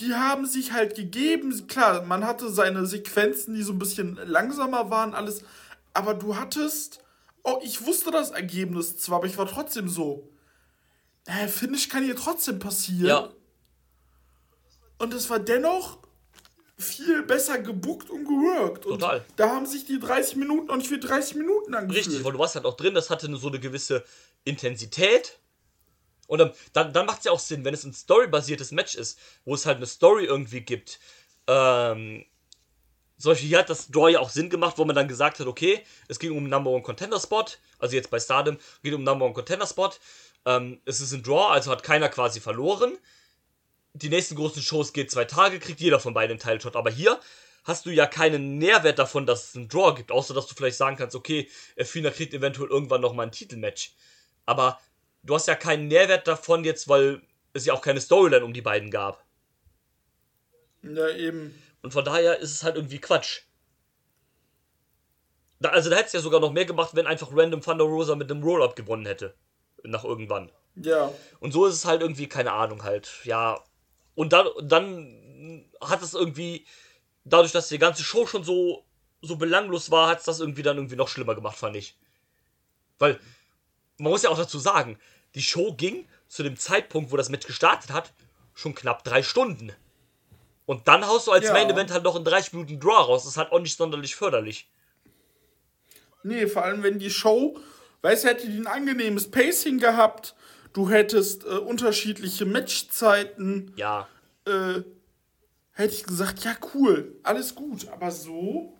Die 0.00 0.14
haben 0.14 0.46
sich 0.46 0.72
halt 0.72 0.94
gegeben. 0.94 1.66
Klar, 1.66 2.02
man 2.02 2.24
hatte 2.24 2.50
seine 2.50 2.86
Sequenzen, 2.86 3.54
die 3.54 3.62
so 3.62 3.72
ein 3.72 3.78
bisschen 3.78 4.14
langsamer 4.14 4.90
waren, 4.90 5.14
alles. 5.14 5.42
Aber 5.92 6.14
du 6.14 6.36
hattest. 6.36 7.02
Oh, 7.42 7.58
ich 7.62 7.84
wusste 7.84 8.10
das 8.10 8.30
Ergebnis 8.30 8.96
zwar, 8.98 9.18
aber 9.18 9.26
ich 9.26 9.38
war 9.38 9.46
trotzdem 9.46 9.88
so. 9.88 10.30
Naja, 11.26 11.48
Finish 11.48 11.88
kann 11.88 12.04
hier 12.04 12.16
trotzdem 12.16 12.58
passieren. 12.58 13.06
Ja. 13.06 13.30
Und 14.98 15.14
es 15.14 15.30
war 15.30 15.38
dennoch 15.38 15.98
viel 16.76 17.22
besser 17.22 17.58
gebuckt 17.58 18.08
und 18.10 18.24
geworkt. 18.24 18.86
Und 18.86 19.00
Total. 19.00 19.24
da 19.36 19.50
haben 19.50 19.66
sich 19.66 19.84
die 19.84 19.98
30 19.98 20.36
Minuten 20.36 20.66
noch 20.66 20.76
nicht 20.76 20.88
für 20.88 20.98
30 20.98 21.36
Minuten 21.36 21.74
angefühlt. 21.74 22.06
Richtig, 22.06 22.24
weil 22.24 22.32
du 22.32 22.38
warst 22.38 22.54
halt 22.54 22.66
auch 22.66 22.76
drin, 22.76 22.94
das 22.94 23.10
hatte 23.10 23.34
so 23.36 23.48
eine 23.48 23.58
gewisse 23.58 24.04
Intensität. 24.44 25.38
Und 26.28 26.38
dann, 26.72 26.92
dann 26.92 27.06
macht 27.06 27.20
es 27.20 27.24
ja 27.24 27.32
auch 27.32 27.38
Sinn, 27.38 27.64
wenn 27.64 27.74
es 27.74 27.84
ein 27.84 27.94
storybasiertes 27.94 28.70
Match 28.70 28.94
ist, 28.94 29.18
wo 29.44 29.54
es 29.54 29.66
halt 29.66 29.78
eine 29.78 29.86
Story 29.86 30.26
irgendwie 30.26 30.60
gibt. 30.60 31.00
Ähm, 31.46 32.26
zum 33.16 33.32
Beispiel 33.32 33.48
hier 33.48 33.58
hat 33.58 33.70
das 33.70 33.88
Draw 33.88 34.10
ja 34.10 34.20
auch 34.20 34.30
Sinn 34.30 34.50
gemacht, 34.50 34.78
wo 34.78 34.84
man 34.84 34.94
dann 34.94 35.08
gesagt 35.08 35.40
hat, 35.40 35.46
okay, 35.46 35.82
es 36.06 36.18
ging 36.18 36.36
um 36.36 36.48
Number 36.48 36.70
One 36.70 36.82
Contender 36.82 37.18
Spot, 37.18 37.44
also 37.78 37.96
jetzt 37.96 38.10
bei 38.10 38.20
Stardom 38.20 38.58
geht 38.82 38.94
um 38.94 39.02
Number 39.02 39.24
One 39.24 39.34
Contender 39.34 39.66
Spot. 39.66 39.90
Ähm, 40.44 40.80
es 40.84 41.00
ist 41.00 41.12
ein 41.12 41.22
Draw, 41.22 41.48
also 41.50 41.72
hat 41.72 41.82
keiner 41.82 42.08
quasi 42.08 42.40
verloren. 42.40 42.96
Die 44.00 44.08
nächsten 44.08 44.36
großen 44.36 44.62
Shows 44.62 44.92
geht 44.92 45.10
zwei 45.10 45.24
Tage, 45.24 45.58
kriegt 45.58 45.80
jeder 45.80 45.98
von 45.98 46.14
beiden 46.14 46.32
einen 46.32 46.40
Teilshot. 46.40 46.76
Aber 46.76 46.90
hier 46.90 47.18
hast 47.64 47.84
du 47.86 47.90
ja 47.90 48.06
keinen 48.06 48.58
Nährwert 48.58 48.98
davon, 48.98 49.26
dass 49.26 49.48
es 49.48 49.56
einen 49.56 49.68
Draw 49.68 49.94
gibt, 49.94 50.12
außer 50.12 50.34
dass 50.34 50.46
du 50.46 50.54
vielleicht 50.54 50.76
sagen 50.76 50.96
kannst, 50.96 51.16
okay, 51.16 51.48
Fina 51.78 52.10
kriegt 52.10 52.32
eventuell 52.32 52.70
irgendwann 52.70 53.00
nochmal 53.00 53.26
ein 53.26 53.32
Titelmatch. 53.32 53.92
Aber 54.46 54.80
du 55.22 55.34
hast 55.34 55.48
ja 55.48 55.54
keinen 55.54 55.88
Nährwert 55.88 56.28
davon 56.28 56.64
jetzt, 56.64 56.88
weil 56.88 57.22
es 57.52 57.66
ja 57.66 57.74
auch 57.74 57.82
keine 57.82 58.00
Storyline 58.00 58.44
um 58.44 58.52
die 58.52 58.62
beiden 58.62 58.90
gab. 58.90 59.24
Ja, 60.82 61.08
eben. 61.08 61.60
Und 61.82 61.92
von 61.92 62.04
daher 62.04 62.38
ist 62.38 62.52
es 62.52 62.62
halt 62.62 62.76
irgendwie 62.76 63.00
Quatsch. 63.00 63.42
Da, 65.60 65.70
also 65.70 65.90
da 65.90 65.96
hätte 65.96 66.06
es 66.06 66.12
ja 66.12 66.20
sogar 66.20 66.40
noch 66.40 66.52
mehr 66.52 66.66
gemacht, 66.66 66.94
wenn 66.94 67.06
einfach 67.06 67.30
Random 67.32 67.60
Thunder 67.60 67.84
Rosa 67.84 68.14
mit 68.14 68.30
einem 68.30 68.42
Roll-Up 68.44 68.76
gewonnen 68.76 69.06
hätte. 69.06 69.34
Nach 69.82 70.04
irgendwann. 70.04 70.52
Ja. 70.76 71.12
Und 71.40 71.52
so 71.52 71.66
ist 71.66 71.74
es 71.74 71.84
halt 71.84 72.00
irgendwie, 72.00 72.28
keine 72.28 72.52
Ahnung, 72.52 72.84
halt, 72.84 73.10
ja. 73.24 73.62
Und 74.18 74.32
dann, 74.32 74.48
dann 74.62 75.64
hat 75.80 76.02
es 76.02 76.12
irgendwie, 76.12 76.66
dadurch, 77.22 77.52
dass 77.52 77.68
die 77.68 77.78
ganze 77.78 78.02
Show 78.02 78.26
schon 78.26 78.42
so, 78.42 78.84
so 79.22 79.36
belanglos 79.36 79.92
war, 79.92 80.08
hat 80.08 80.18
es 80.18 80.24
das 80.24 80.40
irgendwie 80.40 80.64
dann 80.64 80.76
irgendwie 80.76 80.96
noch 80.96 81.06
schlimmer 81.06 81.36
gemacht, 81.36 81.56
fand 81.56 81.76
ich. 81.76 81.96
Weil, 82.98 83.20
man 83.96 84.10
muss 84.10 84.24
ja 84.24 84.30
auch 84.30 84.36
dazu 84.36 84.58
sagen, 84.58 84.98
die 85.36 85.40
Show 85.40 85.72
ging 85.72 86.04
zu 86.26 86.42
dem 86.42 86.56
Zeitpunkt, 86.56 87.12
wo 87.12 87.16
das 87.16 87.28
Match 87.28 87.46
gestartet 87.46 87.92
hat, 87.92 88.12
schon 88.54 88.74
knapp 88.74 89.04
drei 89.04 89.22
Stunden. 89.22 89.72
Und 90.66 90.88
dann 90.88 91.06
haust 91.06 91.28
du 91.28 91.30
als 91.30 91.44
Ja. 91.44 91.52
Main 91.52 91.70
Event 91.70 91.92
halt 91.92 92.02
noch 92.02 92.16
in 92.16 92.24
30 92.24 92.54
Minuten 92.54 92.80
Draw 92.80 93.04
raus. 93.04 93.22
Das 93.22 93.34
ist 93.34 93.38
halt 93.38 93.52
auch 93.52 93.60
nicht 93.60 93.76
sonderlich 93.76 94.16
förderlich. 94.16 94.68
Nee, 96.24 96.48
vor 96.48 96.64
allem 96.64 96.82
wenn 96.82 96.98
die 96.98 97.10
Show, 97.10 97.56
weißt 98.02 98.24
du, 98.24 98.28
hätte 98.30 98.48
die 98.48 98.58
ein 98.58 98.66
angenehmes 98.66 99.30
Pacing 99.30 99.78
gehabt, 99.78 100.34
du 100.78 100.88
hättest 100.88 101.44
äh, 101.44 101.58
unterschiedliche 101.58 102.46
Matchzeiten, 102.46 103.72
Ja, 103.76 104.06
äh, 104.46 104.82
hätte 105.72 105.94
ich 105.94 106.04
gesagt, 106.04 106.44
ja 106.44 106.54
cool, 106.72 107.16
alles 107.24 107.56
gut, 107.56 107.88
aber 107.88 108.12
so, 108.12 108.78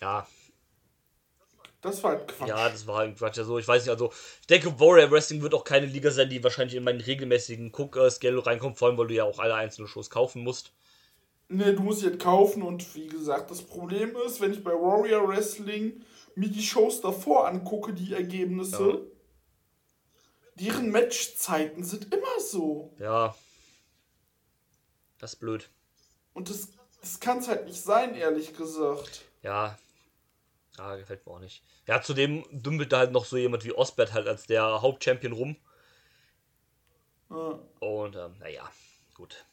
ja, 0.00 0.26
das 1.82 2.02
war 2.02 2.12
halt 2.12 2.28
Quatsch. 2.28 2.48
ja, 2.48 2.68
das 2.70 2.86
war 2.86 2.96
halt 2.96 3.18
Quatsch. 3.18 3.38
Also, 3.38 3.58
ich 3.58 3.68
weiß 3.68 3.82
nicht, 3.82 3.90
also, 3.90 4.10
ich 4.40 4.46
denke, 4.46 4.80
Warrior 4.80 5.10
Wrestling 5.10 5.42
wird 5.42 5.52
auch 5.52 5.64
keine 5.64 5.84
Liga 5.84 6.10
sein, 6.10 6.30
die 6.30 6.42
wahrscheinlich 6.42 6.76
in 6.76 6.84
meinen 6.84 7.02
regelmäßigen 7.02 7.72
Guck-Schedule 7.72 8.46
reinkommt, 8.46 8.78
vor 8.78 8.88
allem, 8.88 8.96
weil 8.96 9.08
du 9.08 9.14
ja 9.14 9.24
auch 9.24 9.38
alle 9.38 9.54
einzelnen 9.54 9.88
Shows 9.88 10.08
kaufen 10.08 10.42
musst. 10.42 10.72
Ne, 11.48 11.74
du 11.74 11.82
musst 11.82 12.02
jetzt 12.02 12.20
kaufen 12.20 12.62
und 12.62 12.94
wie 12.94 13.06
gesagt, 13.06 13.50
das 13.50 13.60
Problem 13.60 14.16
ist, 14.26 14.40
wenn 14.40 14.54
ich 14.54 14.64
bei 14.64 14.72
Warrior 14.72 15.28
Wrestling 15.28 16.02
mir 16.36 16.48
die 16.48 16.62
Shows 16.62 17.00
davor 17.00 17.46
angucke, 17.48 17.92
die 17.92 18.14
Ergebnisse, 18.14 19.06
deren 20.54 20.90
Matchzeiten 20.90 21.84
sind 21.84 22.12
immer 22.14 22.40
so. 22.40 22.94
Ja. 22.98 23.34
Das 25.18 25.34
ist 25.34 25.40
blöd. 25.40 25.70
Und 26.32 26.50
das, 26.50 26.68
das 27.00 27.20
kann 27.20 27.38
es 27.38 27.48
halt 27.48 27.66
nicht 27.66 27.80
sein, 27.80 28.14
ehrlich 28.14 28.56
gesagt. 28.56 29.22
Ja. 29.42 29.78
Ja, 30.76 30.96
gefällt 30.96 31.24
mir 31.24 31.32
auch 31.32 31.40
nicht. 31.40 31.62
Ja, 31.86 32.02
zudem 32.02 32.44
dümpelt 32.50 32.92
da 32.92 32.98
halt 32.98 33.12
noch 33.12 33.24
so 33.24 33.36
jemand 33.36 33.64
wie 33.64 33.72
Osbert 33.72 34.12
halt 34.12 34.26
als 34.26 34.46
der 34.46 34.82
Hauptchampion 34.82 35.32
rum. 35.32 35.56
Ja. 37.30 37.60
Und, 37.80 38.16
ähm, 38.16 38.36
naja, 38.38 38.68
gut. 39.14 39.44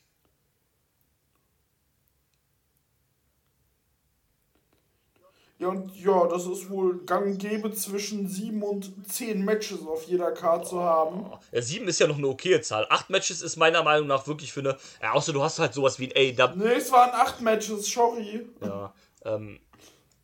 Ja, 5.62 5.68
und 5.68 5.96
ja, 5.96 6.26
das 6.26 6.48
ist 6.48 6.72
wohl 6.72 7.06
gang 7.06 7.28
und 7.28 7.38
gäbe 7.38 7.72
zwischen 7.72 8.28
sieben 8.28 8.64
und 8.64 8.92
zehn 9.08 9.46
Matches 9.46 9.86
auf 9.86 10.06
jeder 10.06 10.32
Karte 10.32 10.70
zu 10.70 10.82
haben. 10.82 11.32
Ja, 11.52 11.62
sieben 11.62 11.88
ist 11.88 12.00
ja 12.00 12.08
noch 12.08 12.18
eine 12.18 12.30
okaye 12.30 12.62
Zahl. 12.62 12.88
Acht 12.90 13.12
Matches 13.12 13.44
ist 13.44 13.58
meiner 13.58 13.84
Meinung 13.84 14.08
nach 14.08 14.26
wirklich 14.26 14.52
für 14.52 14.62
eine. 14.62 14.76
Ja, 15.04 15.12
außer 15.12 15.34
du 15.34 15.44
hast 15.44 15.60
halt 15.60 15.76
sowas 15.76 16.00
wie 16.00 16.12
ein 16.12 16.40
AW. 16.40 16.56
Ne, 16.56 16.74
es 16.74 16.92
waren 16.92 17.12
acht 17.12 17.42
Matches, 17.42 17.86
sorry. 17.86 18.48
Ja, 18.60 18.92
ähm, 19.24 19.60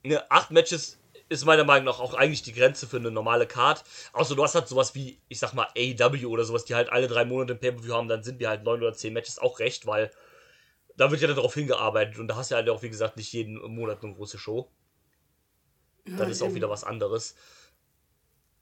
ne, 0.01 0.25
acht 0.31 0.49
Matches 0.49 0.97
ist 1.29 1.45
meiner 1.45 1.65
Meinung 1.65 1.85
nach 1.85 1.99
auch 1.99 2.15
eigentlich 2.15 2.41
die 2.41 2.53
Grenze 2.53 2.88
für 2.88 2.97
eine 2.97 3.11
normale 3.11 3.45
Card. 3.45 3.83
Außer 4.13 4.35
du 4.35 4.41
hast 4.41 4.55
halt 4.55 4.67
sowas 4.67 4.95
wie, 4.95 5.21
ich 5.27 5.38
sag 5.38 5.53
mal, 5.53 5.67
AW 5.77 6.25
oder 6.25 6.45
sowas, 6.45 6.65
die 6.65 6.73
halt 6.73 6.91
alle 6.91 7.07
drei 7.07 7.25
Monate 7.25 7.53
ein 7.53 7.59
Pay-Per-View 7.59 7.93
haben, 7.93 8.07
dann 8.07 8.23
sind 8.23 8.39
mir 8.39 8.49
halt 8.49 8.63
neun 8.63 8.81
oder 8.81 8.93
zehn 8.93 9.13
Matches 9.13 9.38
auch 9.38 9.59
recht, 9.59 9.85
weil 9.85 10.09
da 10.95 11.11
wird 11.11 11.21
ja 11.21 11.27
darauf 11.27 11.53
hingearbeitet 11.53 12.17
und 12.17 12.27
da 12.27 12.38
hast 12.38 12.49
du 12.49 12.55
halt 12.55 12.67
auch, 12.69 12.81
wie 12.81 12.89
gesagt, 12.89 13.17
nicht 13.17 13.31
jeden 13.33 13.61
Monat 13.75 14.03
eine 14.03 14.15
große 14.15 14.39
Show. 14.39 14.71
Ja, 16.07 16.17
Dann 16.17 16.29
ist 16.31 16.41
auch 16.41 16.53
wieder 16.53 16.69
was 16.69 16.83
anderes. 16.83 17.35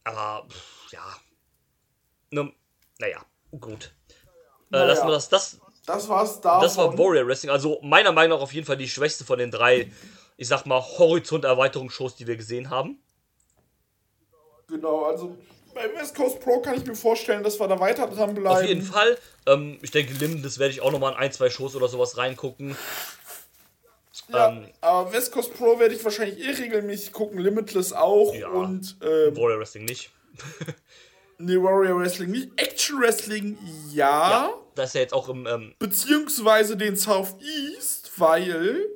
Aber, 0.04 0.48
pff, 0.50 0.92
ja. 0.92 1.04
Ne, 2.32 2.52
naja, 3.00 3.26
gut. 3.60 3.94
Äh, 4.10 4.14
Naja. 4.72 4.86
Lassen 4.86 5.08
wir 5.08 5.12
das. 5.14 5.30
Das, 5.30 5.60
Das 5.86 6.10
war's 6.10 6.42
davon. 6.42 6.62
das 6.62 6.78
war 6.78 6.98
Warrior 6.98 7.28
Wrestling. 7.28 7.52
Also 7.52 7.80
meiner 7.82 8.12
Meinung 8.12 8.38
nach 8.38 8.44
auf 8.44 8.54
jeden 8.54 8.66
Fall 8.66 8.78
die 8.78 8.90
schwächste 8.90 9.24
von 9.26 9.38
den 9.40 9.52
drei, 9.52 9.92
ich 10.38 10.48
sag 10.48 10.66
mal, 10.66 10.82
Horizont-Erweiterungsshows, 10.82 12.16
die 12.16 12.28
wir 12.28 12.36
gesehen 12.38 12.70
haben. 12.70 13.00
Genau, 14.68 15.04
also 15.06 15.38
bei 15.74 15.94
West 15.94 16.16
Coast 16.16 16.40
Pro 16.40 16.62
kann 16.62 16.76
ich 16.76 16.86
mir 16.86 16.96
vorstellen, 16.96 17.44
dass 17.44 17.60
wir 17.60 17.68
da 17.68 17.80
weiter 17.80 18.08
dranbleiben. 18.08 18.48
Auf 18.48 18.64
jeden 18.64 18.82
Fall. 18.82 19.18
Ähm, 19.46 19.78
ich 19.82 19.92
denke, 19.92 20.14
Lim, 20.14 20.42
das 20.42 20.58
werde 20.58 20.74
ich 20.74 20.82
auch 20.82 20.92
nochmal 20.92 21.12
in 21.14 21.20
ein, 21.20 21.32
zwei 21.32 21.50
Shows 21.50 21.76
oder 21.76 21.88
sowas 21.88 22.18
reingucken. 22.18 22.76
Ja, 24.30 24.50
Ähm, 24.50 24.66
aber 24.82 25.14
West 25.14 25.32
Coast 25.32 25.54
Pro 25.54 25.80
werde 25.80 25.94
ich 25.96 26.04
wahrscheinlich 26.04 26.40
eh 26.40 26.52
regelmäßig 26.52 27.12
gucken, 27.12 27.40
Limitless 27.40 27.94
auch 27.94 28.34
Ja. 28.34 28.48
und 28.50 28.98
ähm, 29.02 29.36
Warrior 29.38 29.60
Wrestling 29.60 29.86
nicht. 29.86 30.12
nee, 31.38 31.56
Warrior 31.56 32.00
Wrestling 32.00 32.32
nicht. 32.32 32.50
Action 32.56 33.00
Wrestling 33.00 33.58
ja, 33.92 34.30
Ja, 34.30 34.54
das 34.76 34.90
ist 34.90 34.94
ja 34.96 35.02
jetzt 35.02 35.14
auch 35.14 35.30
im. 35.30 35.46
Ähm, 35.48 35.76
beziehungsweise 35.80 36.76
den 36.76 36.96
Southeast, 36.96 38.12
weil 38.18 38.88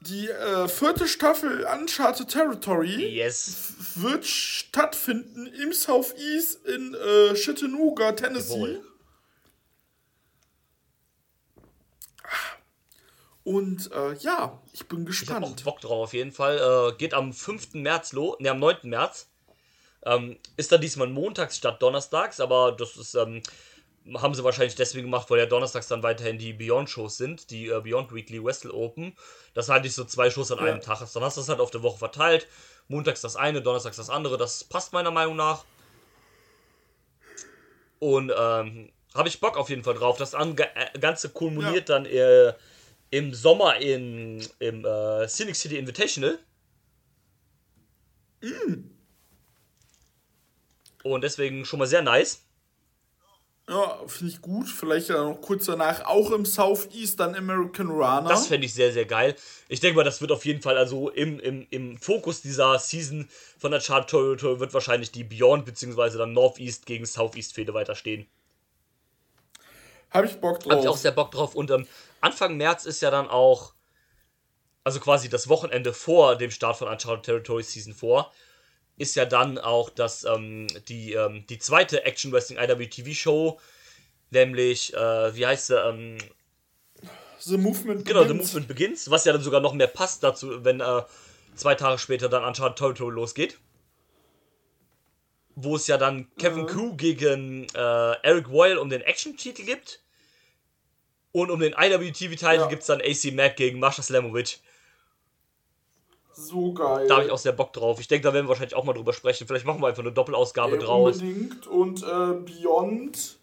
die 0.00 0.28
äh, 0.28 0.68
vierte 0.68 1.08
Staffel 1.08 1.66
Uncharted 1.66 2.28
Territory 2.28 3.06
yes. 3.08 3.74
wird 3.96 4.24
stattfinden 4.24 5.46
im 5.46 5.72
Southeast 5.72 6.64
in 6.66 6.94
äh, 6.94 7.34
Chattanooga, 7.34 8.12
Tennessee. 8.12 8.54
Jawohl. 8.54 8.84
Und 13.46 13.92
äh, 13.92 14.14
ja, 14.14 14.60
ich 14.72 14.88
bin 14.88 15.06
Ich 15.08 15.20
habe 15.30 15.46
auch 15.46 15.50
gespannt. 15.50 15.64
Bock 15.64 15.80
drauf 15.80 16.02
auf 16.02 16.14
jeden 16.14 16.32
Fall. 16.32 16.58
Äh, 16.58 16.96
geht 16.96 17.14
am 17.14 17.32
5. 17.32 17.74
März 17.74 18.12
los, 18.12 18.34
ne, 18.40 18.50
am 18.50 18.58
9. 18.58 18.78
März. 18.82 19.28
Ähm, 20.04 20.36
ist 20.56 20.72
dann 20.72 20.80
diesmal 20.80 21.06
montags 21.06 21.56
statt 21.56 21.80
donnerstags, 21.80 22.40
aber 22.40 22.72
das 22.72 22.96
ist, 22.96 23.14
ähm, 23.14 23.44
haben 24.14 24.34
sie 24.34 24.42
wahrscheinlich 24.42 24.74
deswegen 24.74 25.06
gemacht, 25.06 25.30
weil 25.30 25.38
ja 25.38 25.46
donnerstags 25.46 25.86
dann 25.86 26.02
weiterhin 26.02 26.38
die 26.38 26.54
Beyond-Shows 26.54 27.18
sind, 27.18 27.52
die 27.52 27.68
äh, 27.68 27.80
Beyond 27.80 28.12
Weekly 28.12 28.44
Wrestle 28.44 28.72
Open. 28.72 29.16
Das 29.54 29.68
halt 29.68 29.84
nicht 29.84 29.94
so 29.94 30.02
zwei 30.04 30.28
Shows 30.28 30.50
an 30.50 30.58
einem 30.58 30.80
Tag. 30.80 30.98
Dann 30.98 31.22
hast 31.22 31.36
du 31.36 31.40
das 31.40 31.48
halt 31.48 31.60
auf 31.60 31.70
der 31.70 31.84
Woche 31.84 31.98
verteilt. 31.98 32.48
Montags 32.88 33.20
das 33.20 33.36
eine, 33.36 33.62
donnerstags 33.62 33.96
das 33.96 34.10
andere. 34.10 34.38
Das 34.38 34.64
passt 34.64 34.92
meiner 34.92 35.12
Meinung 35.12 35.36
nach. 35.36 35.64
Und 38.00 38.32
ähm, 38.36 38.90
habe 39.14 39.28
ich 39.28 39.38
Bock 39.38 39.56
auf 39.56 39.70
jeden 39.70 39.84
Fall 39.84 39.94
drauf. 39.94 40.18
Das 40.18 40.34
äh, 40.34 40.98
Ganze 40.98 41.28
kulminiert 41.28 41.88
dann 41.88 42.06
äh, 42.06 42.52
im 43.10 43.34
Sommer 43.34 43.76
in, 43.76 44.46
im 44.58 44.84
äh, 44.84 45.28
Cynic 45.28 45.56
City 45.56 45.78
Invitational. 45.78 46.38
Und 51.02 51.22
deswegen 51.22 51.64
schon 51.64 51.78
mal 51.78 51.86
sehr 51.86 52.02
nice. 52.02 52.42
Ja, 53.68 54.00
finde 54.06 54.32
ich 54.32 54.40
gut. 54.40 54.68
Vielleicht 54.68 55.10
dann 55.10 55.28
noch 55.28 55.40
kurz 55.40 55.66
danach 55.66 56.04
auch 56.04 56.30
im 56.30 56.44
Southeast 56.44 57.18
dann 57.18 57.34
American 57.34 57.88
Runner. 57.88 58.28
Das 58.28 58.46
fände 58.46 58.64
ich 58.64 58.74
sehr, 58.74 58.92
sehr 58.92 59.06
geil. 59.06 59.34
Ich 59.68 59.80
denke 59.80 59.96
mal, 59.96 60.04
das 60.04 60.20
wird 60.20 60.30
auf 60.30 60.44
jeden 60.44 60.62
Fall, 60.62 60.78
also 60.78 61.10
im, 61.10 61.40
im, 61.40 61.66
im 61.70 61.98
Fokus 61.98 62.42
dieser 62.42 62.78
Season 62.78 63.28
von 63.58 63.72
der 63.72 63.80
Chart 63.80 64.08
Territory 64.08 64.60
wird 64.60 64.72
wahrscheinlich 64.72 65.10
die 65.10 65.24
Beyond 65.24 65.64
bzw. 65.64 66.16
dann 66.16 66.32
Northeast 66.32 66.86
gegen 66.86 67.06
Southeast 67.06 67.54
Fehde 67.54 67.74
weiterstehen. 67.74 68.26
Habe 70.16 70.26
ich 70.26 70.40
Bock 70.40 70.60
drauf. 70.60 70.72
Hab 70.72 70.80
ich 70.80 70.88
auch 70.88 70.96
sehr 70.96 71.12
Bock 71.12 71.30
drauf. 71.30 71.54
Und 71.54 71.70
ähm, 71.70 71.86
Anfang 72.20 72.56
März 72.56 72.86
ist 72.86 73.02
ja 73.02 73.10
dann 73.10 73.28
auch, 73.28 73.74
also 74.84 75.00
quasi 75.00 75.28
das 75.28 75.48
Wochenende 75.48 75.92
vor 75.92 76.36
dem 76.36 76.50
Start 76.50 76.78
von 76.78 76.88
Uncharted 76.88 77.24
Territory 77.24 77.62
Season 77.62 77.94
4, 77.94 78.26
ist 78.98 79.14
ja 79.14 79.26
dann 79.26 79.58
auch 79.58 79.90
das, 79.90 80.24
ähm, 80.24 80.66
die, 80.88 81.12
ähm, 81.12 81.44
die 81.48 81.58
zweite 81.58 82.04
Action 82.04 82.32
Wrestling 82.32 82.58
IWTV 82.58 83.12
Show, 83.14 83.60
nämlich, 84.30 84.94
äh, 84.94 85.36
wie 85.36 85.46
heißt 85.46 85.66
sie, 85.66 85.78
ähm, 85.78 86.18
The 87.40 87.58
Movement 87.58 88.04
genau, 88.04 88.22
The 88.22 88.28
Begins. 88.28 88.48
Movement 88.48 88.68
Begins, 88.68 89.10
was 89.10 89.24
ja 89.24 89.32
dann 89.32 89.42
sogar 89.42 89.60
noch 89.60 89.74
mehr 89.74 89.86
passt 89.86 90.22
dazu, 90.22 90.64
wenn 90.64 90.80
äh, 90.80 91.02
zwei 91.54 91.74
Tage 91.74 91.98
später 91.98 92.28
dann 92.28 92.44
Uncharted 92.44 92.78
Territory 92.78 93.14
losgeht. 93.14 93.58
Wo 95.54 95.76
es 95.76 95.86
ja 95.86 95.96
dann 95.96 96.28
Kevin 96.38 96.66
Crew 96.66 96.96
gegen 96.96 97.66
äh, 97.74 98.12
Eric 98.22 98.48
Royal 98.48 98.78
um 98.78 98.90
den 98.90 99.00
Action-Titel 99.00 99.64
gibt. 99.64 100.00
Und 101.36 101.50
um 101.50 101.60
den 101.60 101.74
IWTV-Titel 101.74 102.44
Ja. 102.54 102.66
gibt 102.66 102.80
es 102.80 102.86
dann 102.86 103.02
AC 103.02 103.30
Mack 103.34 103.56
gegen 103.56 103.78
Masha 103.78 104.00
Slamovic. 104.02 104.58
So 106.32 106.72
geil. 106.72 107.06
Da 107.08 107.16
habe 107.16 107.26
ich 107.26 107.30
auch 107.30 107.36
sehr 107.38 107.52
Bock 107.52 107.74
drauf. 107.74 108.00
Ich 108.00 108.08
denke, 108.08 108.26
da 108.28 108.32
werden 108.32 108.46
wir 108.46 108.48
wahrscheinlich 108.50 108.74
auch 108.74 108.84
mal 108.84 108.94
drüber 108.94 109.12
sprechen. 109.12 109.46
Vielleicht 109.46 109.66
machen 109.66 109.82
wir 109.82 109.88
einfach 109.88 110.02
eine 110.02 110.12
Doppelausgabe 110.12 110.76
Äh, 110.76 110.78
draus. 110.78 111.20
Unbedingt. 111.20 111.66
Und 111.66 112.02
äh, 112.02 112.06
Beyond 112.06 113.36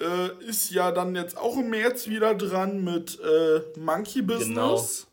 äh, 0.00 0.28
ist 0.46 0.70
ja 0.70 0.90
dann 0.90 1.14
jetzt 1.14 1.36
auch 1.36 1.58
im 1.58 1.68
März 1.68 2.06
wieder 2.08 2.34
dran 2.34 2.82
mit 2.82 3.20
äh, 3.20 3.60
Monkey 3.78 4.20
Genau. 4.22 4.36
Business. 4.72 5.06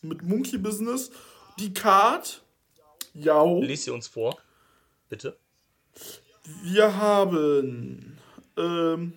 Mit 0.00 0.22
Monkey 0.22 0.56
Business. 0.56 1.10
Die 1.58 1.74
Card. 1.74 2.42
Ja. 3.12 3.44
Lies 3.44 3.84
sie 3.84 3.90
uns 3.90 4.08
vor. 4.08 4.38
Bitte. 5.10 5.36
Wir 6.62 6.96
haben. 6.96 8.18
Ähm, 8.56 9.12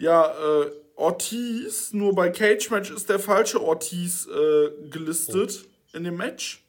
ja, 0.00 0.62
äh, 0.62 0.70
Ortiz, 0.96 1.92
nur 1.92 2.14
bei 2.14 2.30
Cage 2.30 2.70
Match 2.70 2.90
ist 2.90 3.08
der 3.08 3.18
falsche 3.18 3.62
Ortiz 3.62 4.26
äh, 4.26 4.70
gelistet 4.88 5.66
in 5.92 6.04
dem 6.04 6.16
Match. 6.16 6.64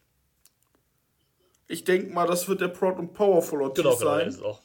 Ich 1.67 1.85
denke 1.85 2.13
mal, 2.13 2.27
das 2.27 2.47
wird 2.47 2.59
der 2.59 2.67
Proud 2.67 2.97
and 2.97 3.13
Powerful 3.13 3.61
Ortiz 3.61 3.83
Genau, 3.83 3.95
genau, 3.97 4.09
sein. 4.09 4.43
auch. 4.43 4.59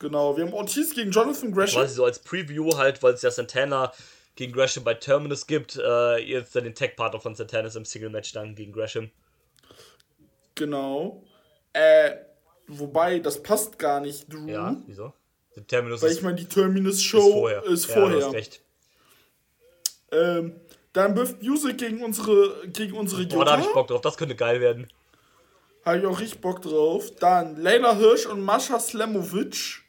Genau, 0.00 0.36
wir 0.36 0.44
haben 0.44 0.52
Ortiz 0.52 0.94
gegen 0.94 1.10
Jonathan 1.10 1.52
Gresham. 1.52 1.82
Quasi 1.82 1.94
so 1.94 2.04
als 2.04 2.18
Preview 2.18 2.76
halt, 2.76 3.02
weil 3.02 3.14
es 3.14 3.22
ja 3.22 3.30
Santana 3.30 3.92
gegen 4.34 4.52
Gresham 4.52 4.84
bei 4.84 4.94
Terminus 4.94 5.46
gibt. 5.46 5.76
Äh, 5.76 6.18
jetzt 6.18 6.54
dann 6.54 6.64
den 6.64 6.74
Tech-Partner 6.74 7.20
von 7.20 7.34
Satanis 7.34 7.76
im 7.76 7.84
Single-Match 7.84 8.32
dann 8.32 8.54
gegen 8.54 8.72
Gresham. 8.72 9.10
Genau. 10.54 11.22
Äh, 11.72 12.16
wobei, 12.66 13.20
das 13.20 13.42
passt 13.42 13.78
gar 13.78 14.00
nicht, 14.00 14.32
Drew. 14.32 14.48
Ja, 14.48 14.76
wieso? 14.86 15.12
Der 15.58 15.66
Terminus 15.66 16.02
Weil 16.02 16.10
ist, 16.10 16.18
ich 16.18 16.22
meine, 16.22 16.36
die 16.36 16.44
Terminus-Show 16.46 17.18
ist 17.18 17.32
vorher. 17.32 17.62
ist 17.64 17.88
Ja, 17.88 17.94
vorher. 17.94 18.26
hast 18.26 18.32
recht. 18.34 18.60
Ähm, 20.12 20.60
dann 20.92 21.14
Biff 21.14 21.36
Music 21.42 21.78
gegen 21.78 22.02
unsere, 22.02 22.68
gegen 22.68 22.96
unsere 22.96 23.26
Boah, 23.26 23.44
da 23.44 23.52
hab 23.52 23.58
ich 23.60 23.64
Jutta. 23.66 23.74
Bock 23.78 23.88
drauf. 23.88 24.00
Das 24.00 24.16
könnte 24.16 24.34
geil 24.36 24.60
werden. 24.60 24.88
Habe 25.84 25.98
ich 25.98 26.06
auch 26.06 26.18
richtig 26.20 26.40
Bock 26.40 26.62
drauf. 26.62 27.10
Dann 27.20 27.56
Leila 27.56 27.96
Hirsch 27.96 28.26
und 28.26 28.42
Mascha 28.42 28.78
Slemovic 28.80 29.82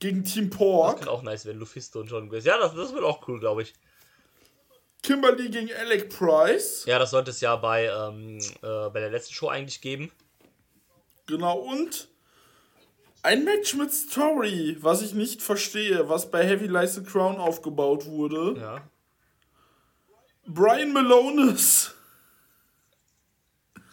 gegen 0.00 0.24
Team 0.24 0.50
Das 0.50 0.58
Pork. 0.58 0.96
könnte 0.96 1.10
auch 1.10 1.22
nice 1.22 1.44
werden. 1.46 1.58
Lufisto 1.58 2.00
und 2.00 2.10
John 2.10 2.28
Grace. 2.28 2.44
Ja, 2.44 2.58
das, 2.58 2.74
das 2.74 2.92
wird 2.92 3.04
auch 3.04 3.26
cool, 3.28 3.38
glaube 3.40 3.62
ich. 3.62 3.74
Kimberly 5.02 5.50
gegen 5.50 5.70
Alec 5.72 6.08
Price. 6.16 6.84
Ja, 6.86 6.98
das 6.98 7.10
sollte 7.10 7.30
es 7.30 7.40
ja 7.40 7.56
bei, 7.56 7.86
ähm, 7.86 8.38
äh, 8.62 8.88
bei 8.90 9.00
der 9.00 9.10
letzten 9.10 9.34
Show 9.34 9.48
eigentlich 9.48 9.80
geben. 9.80 10.10
Genau, 11.26 11.58
und 11.58 12.08
ein 13.24 13.44
Match 13.44 13.74
mit 13.74 13.92
Story, 13.92 14.76
was 14.80 15.02
ich 15.02 15.14
nicht 15.14 15.42
verstehe, 15.42 16.08
was 16.08 16.30
bei 16.30 16.44
Heavy 16.46 16.68
the 16.86 17.02
Crown 17.02 17.36
aufgebaut 17.36 18.06
wurde. 18.06 18.60
Ja. 18.60 18.88
Brian 20.46 20.92
Malonis, 20.92 21.94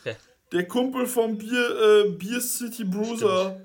Ja. 0.03 0.13
der 0.51 0.67
Kumpel 0.67 1.07
vom 1.07 1.38
Bier, 1.38 2.05
äh, 2.05 2.09
Beer 2.09 2.41
City 2.41 2.84
Bruiser, 2.84 3.61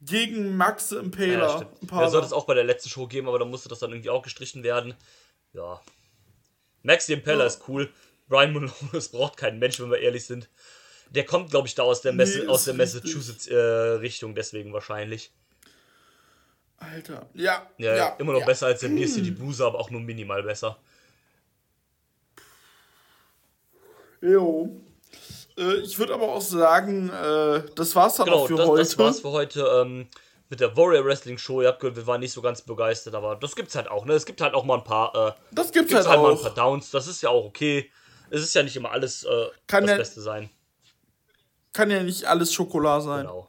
gegen 0.00 0.56
Max 0.56 0.90
Ja, 0.90 1.00
Impaler. 1.00 1.56
stimmt. 1.56 1.82
Impaler. 1.82 2.02
Ja, 2.02 2.08
sollte 2.10 2.26
es 2.28 2.32
auch 2.32 2.44
bei 2.46 2.54
der 2.54 2.62
letzten 2.64 2.88
Show 2.88 3.08
geben, 3.08 3.26
aber 3.26 3.40
dann 3.40 3.50
musste 3.50 3.68
das 3.68 3.80
dann 3.80 3.90
irgendwie 3.90 4.10
auch 4.10 4.22
gestrichen 4.22 4.62
werden. 4.62 4.94
Ja. 5.52 5.80
Max 6.82 7.06
the 7.06 7.14
Impeller 7.14 7.40
Ja. 7.40 7.46
ist 7.46 7.68
cool. 7.68 7.92
Brian 8.28 8.52
Malonis 8.52 9.08
braucht 9.12 9.36
keinen 9.36 9.58
Mensch, 9.58 9.80
wenn 9.80 9.90
wir 9.90 9.98
ehrlich 9.98 10.24
sind. 10.24 10.48
Der 11.10 11.24
kommt, 11.24 11.50
glaube 11.50 11.68
ich, 11.68 11.74
da 11.74 11.82
aus 11.82 12.02
der, 12.02 12.12
Messe, 12.12 12.40
Nee, 12.40 12.46
aus 12.48 12.64
der 12.64 12.74
Massachusetts-Richtung, 12.74 14.34
deswegen 14.34 14.72
wahrscheinlich. 14.72 15.32
Alter, 16.78 17.26
ja. 17.34 17.66
Ja, 17.78 17.96
ja 17.96 18.16
immer 18.18 18.32
noch 18.32 18.40
ja. 18.40 18.46
besser 18.46 18.66
als 18.66 18.80
der 18.80 18.88
Beer 18.88 19.08
City 19.08 19.30
Bruiser, 19.30 19.66
aber 19.66 19.78
auch 19.80 19.90
nur 19.90 20.00
minimal 20.00 20.42
besser. 20.42 20.78
Jo. 24.20 24.68
Äh, 25.56 25.76
ich 25.78 25.98
würde 25.98 26.14
aber 26.14 26.28
auch 26.28 26.40
sagen, 26.40 27.08
äh, 27.10 27.62
das 27.74 27.94
war's 27.96 28.16
dann 28.16 28.26
Genau, 28.26 28.38
auch 28.38 28.46
für 28.46 28.56
das, 28.56 28.68
heute. 28.68 28.82
das 28.82 28.98
war's 28.98 29.20
für 29.20 29.30
heute 29.30 29.60
ähm, 29.82 30.08
mit 30.48 30.60
der 30.60 30.76
Warrior 30.76 31.04
Wrestling 31.04 31.38
Show. 31.38 31.62
Ihr 31.62 31.68
habt 31.68 31.80
gehört, 31.80 31.96
wir 31.96 32.06
waren 32.06 32.20
nicht 32.20 32.32
so 32.32 32.42
ganz 32.42 32.62
begeistert, 32.62 33.14
aber 33.14 33.36
das 33.36 33.56
gibt's 33.56 33.74
halt 33.74 33.88
auch, 33.88 34.04
ne? 34.04 34.14
Es 34.14 34.26
gibt 34.26 34.40
halt 34.40 34.54
auch 34.54 34.64
mal 34.64 34.78
ein 34.78 34.84
paar, 34.84 35.14
äh, 35.14 35.32
das 35.50 35.72
gibt's, 35.72 35.90
gibt's 35.90 35.94
halt 35.94 36.08
halt 36.08 36.20
mal 36.22 36.32
ein 36.32 36.38
auch. 36.38 36.42
paar 36.42 36.54
Downs. 36.54 36.90
Das 36.90 37.06
ist 37.06 37.22
ja 37.22 37.30
auch 37.30 37.44
okay. 37.44 37.90
Es 38.30 38.42
ist 38.42 38.54
ja 38.54 38.62
nicht 38.62 38.76
immer 38.76 38.92
alles 38.92 39.24
äh, 39.24 39.46
das 39.66 39.84
Beste 39.86 40.20
sein. 40.20 40.50
Kann 41.72 41.90
ja 41.90 42.02
nicht 42.02 42.24
alles 42.24 42.52
Schokolade 42.52 43.04
sein. 43.04 43.26
Genau. 43.26 43.48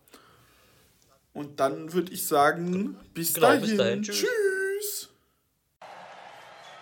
Und 1.34 1.59
dann 1.59 1.93
würde 1.93 2.11
ich 2.11 2.26
sagen, 2.28 2.97
bis, 3.13 3.34
Genau, 3.34 3.47
dahin. 3.47 3.61
bis 3.61 3.78
dahin. 3.78 4.03
Tschüss. 4.03 4.20
Tschüss. 4.20 5.09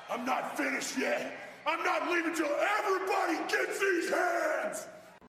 I'm 0.09 0.25
not 0.25 0.55
finished 0.57 0.97
yet. 0.97 1.31
I'm 1.65 1.83
not 1.83 2.09
leaving 2.09 2.33
till 2.33 2.45
everybody 2.79 3.37
gets 3.49 3.79
these 3.79 4.09
hands. 4.09 4.87